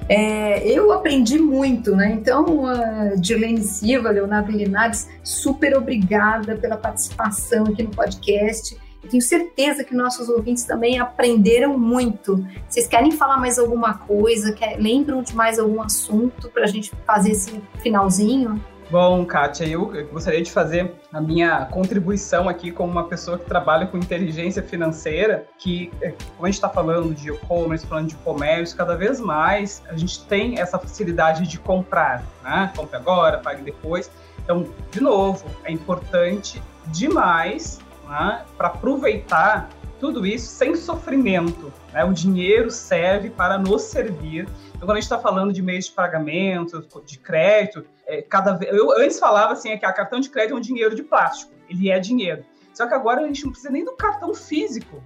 É, 0.08 0.68
eu 0.68 0.92
aprendi 0.92 1.38
muito, 1.38 1.96
né? 1.96 2.12
Então, 2.12 2.64
uh, 2.64 3.18
Dilene 3.18 3.62
Silva, 3.62 4.10
Leonardo 4.10 4.52
Linares, 4.52 5.08
super 5.22 5.76
obrigada 5.76 6.54
pela 6.56 6.76
participação 6.76 7.64
aqui 7.64 7.82
no 7.82 7.90
podcast. 7.90 8.78
Eu 9.02 9.08
tenho 9.08 9.22
certeza 9.22 9.82
que 9.82 9.94
nossos 9.94 10.28
ouvintes 10.28 10.64
também 10.64 11.00
aprenderam 11.00 11.78
muito. 11.78 12.46
Vocês 12.68 12.86
querem 12.86 13.10
falar 13.10 13.38
mais 13.38 13.58
alguma 13.58 13.94
coisa? 13.94 14.52
Quer, 14.52 14.76
lembram 14.76 15.22
de 15.22 15.34
mais 15.34 15.58
algum 15.58 15.82
assunto 15.82 16.48
para 16.50 16.64
a 16.64 16.66
gente 16.66 16.92
fazer 17.04 17.32
esse 17.32 17.60
finalzinho? 17.82 18.62
Bom, 18.92 19.24
Kátia, 19.24 19.64
eu 19.64 19.86
gostaria 20.12 20.42
de 20.42 20.52
fazer 20.52 20.92
a 21.10 21.18
minha 21.18 21.64
contribuição 21.64 22.46
aqui 22.46 22.70
como 22.70 22.92
uma 22.92 23.04
pessoa 23.04 23.38
que 23.38 23.46
trabalha 23.46 23.86
com 23.86 23.96
inteligência 23.96 24.62
financeira, 24.62 25.46
que, 25.56 25.90
é, 26.02 26.10
como 26.10 26.44
a 26.44 26.46
gente 26.48 26.56
está 26.56 26.68
falando 26.68 27.14
de 27.14 27.30
e-commerce, 27.30 27.86
falando 27.86 28.08
de 28.08 28.16
comércio, 28.16 28.76
cada 28.76 28.94
vez 28.94 29.18
mais 29.18 29.82
a 29.88 29.96
gente 29.96 30.22
tem 30.26 30.60
essa 30.60 30.78
facilidade 30.78 31.46
de 31.48 31.58
comprar, 31.58 32.22
né? 32.44 32.70
Compre 32.76 32.94
agora, 32.94 33.38
pague 33.38 33.62
depois. 33.62 34.10
Então, 34.44 34.68
de 34.90 35.00
novo, 35.00 35.46
é 35.64 35.72
importante 35.72 36.62
demais 36.88 37.80
né, 38.06 38.42
para 38.58 38.68
aproveitar 38.68 39.70
tudo 39.98 40.26
isso 40.26 40.48
sem 40.48 40.76
sofrimento. 40.76 41.72
Né? 41.94 42.04
O 42.04 42.12
dinheiro 42.12 42.70
serve 42.70 43.30
para 43.30 43.56
nos 43.56 43.84
servir 43.84 44.46
então, 44.82 44.88
quando 44.88 44.96
a 44.96 45.00
gente 45.00 45.04
está 45.04 45.18
falando 45.20 45.52
de 45.52 45.62
meios 45.62 45.84
de 45.84 45.92
pagamento, 45.92 46.84
de 47.06 47.16
crédito, 47.16 47.84
é, 48.12 48.20
cada 48.20 48.52
vez, 48.52 48.74
eu 48.74 48.92
antes 48.92 49.18
falava 49.18 49.54
assim, 49.54 49.70
é 49.70 49.78
que 49.78 49.86
a 49.86 49.92
cartão 49.92 50.20
de 50.20 50.28
crédito 50.28 50.54
é 50.54 50.58
um 50.58 50.60
dinheiro 50.60 50.94
de 50.94 51.02
plástico, 51.02 51.50
ele 51.68 51.90
é 51.90 51.98
dinheiro. 51.98 52.44
Só 52.74 52.86
que 52.86 52.92
agora 52.92 53.22
a 53.22 53.26
gente 53.26 53.42
não 53.44 53.52
precisa 53.52 53.72
nem 53.72 53.84
do 53.84 53.92
cartão 53.92 54.34
físico. 54.34 55.02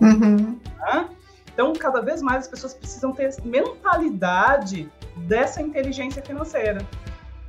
Uhum. 0.00 0.58
Tá? 0.78 1.08
Então, 1.52 1.72
cada 1.72 2.00
vez 2.00 2.20
mais 2.20 2.44
as 2.44 2.48
pessoas 2.48 2.74
precisam 2.74 3.12
ter 3.12 3.34
mentalidade 3.44 4.90
dessa 5.16 5.62
inteligência 5.62 6.22
financeira. 6.22 6.86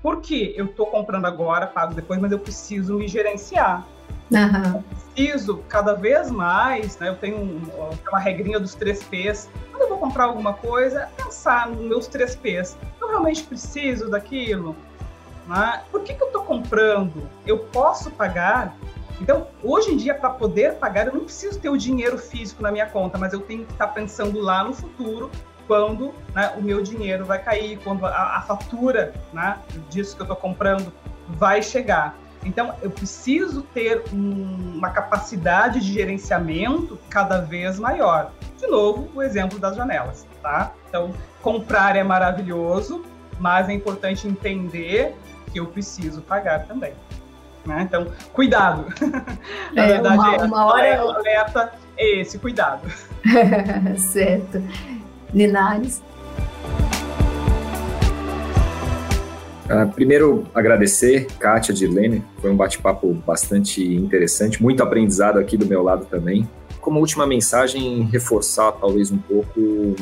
Por 0.02 0.22
que 0.22 0.54
eu 0.56 0.66
estou 0.66 0.88
comprando 0.88 1.26
agora, 1.26 1.68
pago 1.68 1.94
depois, 1.94 2.20
mas 2.20 2.32
eu 2.32 2.40
preciso 2.40 2.98
me 2.98 3.08
gerenciar. 3.08 3.86
Uhum. 4.32 4.76
Eu 4.76 4.84
preciso 4.84 5.58
cada 5.68 5.94
vez 5.94 6.32
mais, 6.32 6.98
né? 7.00 7.10
Eu 7.10 7.18
tenho 7.18 7.38
uma 8.10 8.20
regrinha 8.20 8.60
dos 8.60 8.76
três 8.76 9.04
P's. 9.04 9.50
Quando 9.70 9.84
eu 9.84 9.90
vou 9.90 9.98
comprar 9.98 10.26
alguma 10.26 10.54
coisa, 10.54 11.10
pensar 11.18 11.68
nos 11.68 11.82
meus 11.82 12.08
três 12.08 12.36
P's. 12.36 12.78
Eu 13.00 13.10
realmente 13.10 13.44
preciso 13.44 14.10
daquilo? 14.10 14.76
Né? 15.52 15.82
Por 15.92 16.02
que, 16.02 16.14
que 16.14 16.24
eu 16.24 16.28
estou 16.28 16.44
comprando? 16.44 17.30
Eu 17.46 17.60
posso 17.60 18.10
pagar? 18.10 18.74
Então, 19.20 19.48
hoje 19.62 19.92
em 19.92 19.98
dia, 19.98 20.16
para 20.16 20.30
poder 20.30 20.76
pagar, 20.76 21.08
eu 21.08 21.14
não 21.14 21.26
preciso 21.26 21.60
ter 21.60 21.68
o 21.68 21.78
dinheiro 21.78 22.18
físico 22.18 22.64
na 22.64 22.72
minha 22.72 22.86
conta, 22.86 23.18
mas 23.18 23.34
eu 23.34 23.42
tenho 23.42 23.66
que 23.66 23.74
estar 23.74 23.88
tá 23.88 23.94
pensando 23.94 24.40
lá 24.40 24.64
no 24.64 24.74
futuro, 24.74 25.30
quando 25.68 26.14
né, 26.34 26.54
o 26.58 26.62
meu 26.62 26.82
dinheiro 26.82 27.26
vai 27.26 27.38
cair, 27.44 27.78
quando 27.84 28.06
a, 28.06 28.38
a 28.38 28.42
fatura 28.42 29.14
né, 29.34 29.60
disso 29.90 30.16
que 30.16 30.22
eu 30.22 30.24
estou 30.24 30.38
comprando 30.38 30.92
vai 31.28 31.62
chegar. 31.62 32.18
Então, 32.46 32.74
eu 32.82 32.90
preciso 32.90 33.62
ter 33.62 34.04
um, 34.14 34.78
uma 34.78 34.90
capacidade 34.90 35.82
de 35.82 35.94
gerenciamento 35.94 36.98
cada 37.10 37.42
vez 37.42 37.78
maior. 37.78 38.32
De 38.58 38.68
novo, 38.68 39.10
o 39.14 39.22
exemplo 39.22 39.60
das 39.60 39.76
janelas, 39.76 40.26
tá? 40.42 40.72
Então, 40.88 41.14
comprar 41.42 41.98
é 41.98 42.04
maravilhoso, 42.04 43.04
mas 43.38 43.70
é 43.70 43.74
importante 43.74 44.28
entender 44.28 45.16
que 45.52 45.60
eu 45.60 45.68
preciso 45.68 46.22
pagar 46.22 46.66
também. 46.66 46.94
Né? 47.66 47.84
Então, 47.84 48.08
cuidado. 48.34 48.86
Na 49.74 49.84
é, 49.84 49.88
verdade, 49.88 50.18
uma, 50.18 50.46
uma 50.46 50.66
hora... 50.66 50.88
é 50.88 50.98
alerta 50.98 51.74
é 51.98 52.22
esse, 52.22 52.40
cuidado. 52.40 52.88
certo. 53.98 54.62
Linares? 55.34 56.02
Uh, 59.70 59.90
primeiro, 59.94 60.46
agradecer, 60.54 61.28
Kátia, 61.40 61.74
Dirlene, 61.74 62.24
foi 62.42 62.52
um 62.52 62.58
bate-papo 62.58 63.14
bastante 63.26 63.82
interessante, 63.82 64.62
muito 64.62 64.84
aprendizado 64.84 65.40
aqui 65.40 65.56
do 65.56 65.66
meu 65.66 65.82
lado 65.82 66.06
também. 66.06 66.50
Como 66.82 67.00
última 67.00 67.26
mensagem, 67.26 68.02
reforçar 68.12 68.74
talvez 68.74 69.12
um 69.12 69.18
pouco 69.18 69.96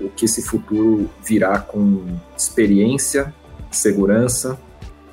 o 0.00 0.08
que 0.14 0.26
esse 0.26 0.42
futuro 0.42 1.10
virá 1.24 1.58
com 1.58 2.04
experiência, 2.36 3.34
segurança 3.70 4.58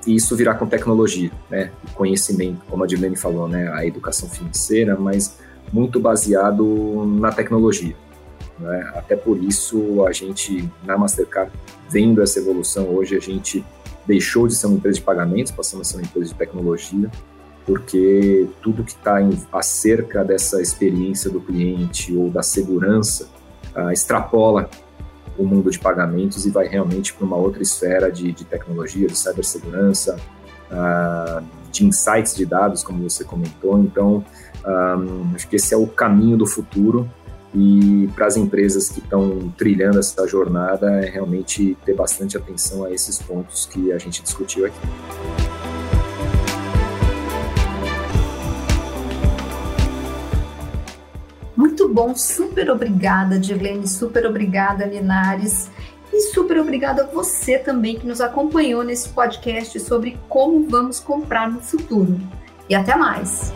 e 0.05 0.15
isso 0.15 0.35
virá 0.35 0.53
com 0.53 0.65
tecnologia, 0.65 1.31
né? 1.49 1.71
Conhecimento, 1.93 2.61
como 2.69 2.83
a 2.83 2.87
Dilene 2.87 3.15
falou, 3.15 3.47
né? 3.47 3.71
A 3.73 3.85
educação 3.85 4.29
financeira, 4.29 4.95
mas 4.97 5.37
muito 5.71 5.99
baseado 5.99 7.05
na 7.19 7.31
tecnologia. 7.31 7.95
Né? 8.59 8.91
Até 8.95 9.15
por 9.15 9.41
isso, 9.43 10.05
a 10.05 10.11
gente, 10.11 10.69
na 10.83 10.97
Mastercard, 10.97 11.51
vendo 11.89 12.21
essa 12.21 12.39
evolução, 12.39 12.87
hoje 12.89 13.15
a 13.15 13.19
gente 13.19 13.63
deixou 14.05 14.47
de 14.47 14.55
ser 14.55 14.67
uma 14.67 14.77
empresa 14.77 14.97
de 14.99 15.03
pagamentos, 15.03 15.51
passamos 15.51 15.87
a 15.87 15.91
ser 15.91 15.97
uma 15.97 16.05
empresa 16.05 16.31
de 16.31 16.35
tecnologia, 16.35 17.11
porque 17.65 18.47
tudo 18.61 18.83
que 18.83 18.91
está 18.91 19.17
acerca 19.51 20.23
dessa 20.23 20.61
experiência 20.61 21.29
do 21.29 21.41
cliente 21.41 22.15
ou 22.15 22.29
da 22.29 22.41
segurança 22.41 23.27
uh, 23.75 23.91
extrapola 23.91 24.69
o 25.37 25.45
mundo 25.45 25.69
de 25.69 25.79
pagamentos 25.79 26.45
e 26.45 26.49
vai 26.49 26.67
realmente 26.67 27.13
para 27.13 27.25
uma 27.25 27.35
outra 27.35 27.61
esfera 27.61 28.11
de, 28.11 28.31
de 28.31 28.43
tecnologia, 28.43 29.07
de 29.07 29.17
cibersegurança, 29.17 30.17
uh, 30.71 31.43
de 31.71 31.85
insights 31.85 32.35
de 32.35 32.45
dados, 32.45 32.83
como 32.83 33.07
você 33.07 33.23
comentou. 33.23 33.79
Então, 33.79 34.25
um, 34.65 35.35
acho 35.35 35.47
que 35.47 35.55
esse 35.55 35.73
é 35.73 35.77
o 35.77 35.87
caminho 35.87 36.37
do 36.37 36.45
futuro 36.45 37.09
e 37.53 38.09
para 38.15 38.27
as 38.27 38.35
empresas 38.35 38.89
que 38.89 38.99
estão 38.99 39.53
trilhando 39.57 39.99
essa 39.99 40.27
jornada 40.27 40.91
é 41.01 41.09
realmente 41.09 41.77
ter 41.85 41.95
bastante 41.95 42.37
atenção 42.37 42.83
a 42.83 42.91
esses 42.91 43.19
pontos 43.19 43.65
que 43.65 43.91
a 43.91 43.97
gente 43.97 44.21
discutiu 44.21 44.65
aqui. 44.65 45.56
Muito 51.87 51.95
bom, 51.95 52.15
super 52.15 52.69
obrigada, 52.69 53.39
Dirlene, 53.39 53.87
super 53.87 54.25
obrigada, 54.25 54.85
Linares. 54.85 55.71
E 56.11 56.19
super 56.33 56.59
obrigada 56.59 57.03
a 57.03 57.05
você 57.05 57.57
também 57.57 57.97
que 57.97 58.05
nos 58.05 58.19
acompanhou 58.19 58.83
nesse 58.83 59.07
podcast 59.07 59.79
sobre 59.79 60.19
como 60.27 60.67
vamos 60.67 60.99
comprar 60.99 61.49
no 61.49 61.61
futuro. 61.61 62.19
E 62.67 62.75
até 62.75 62.93
mais! 62.93 63.53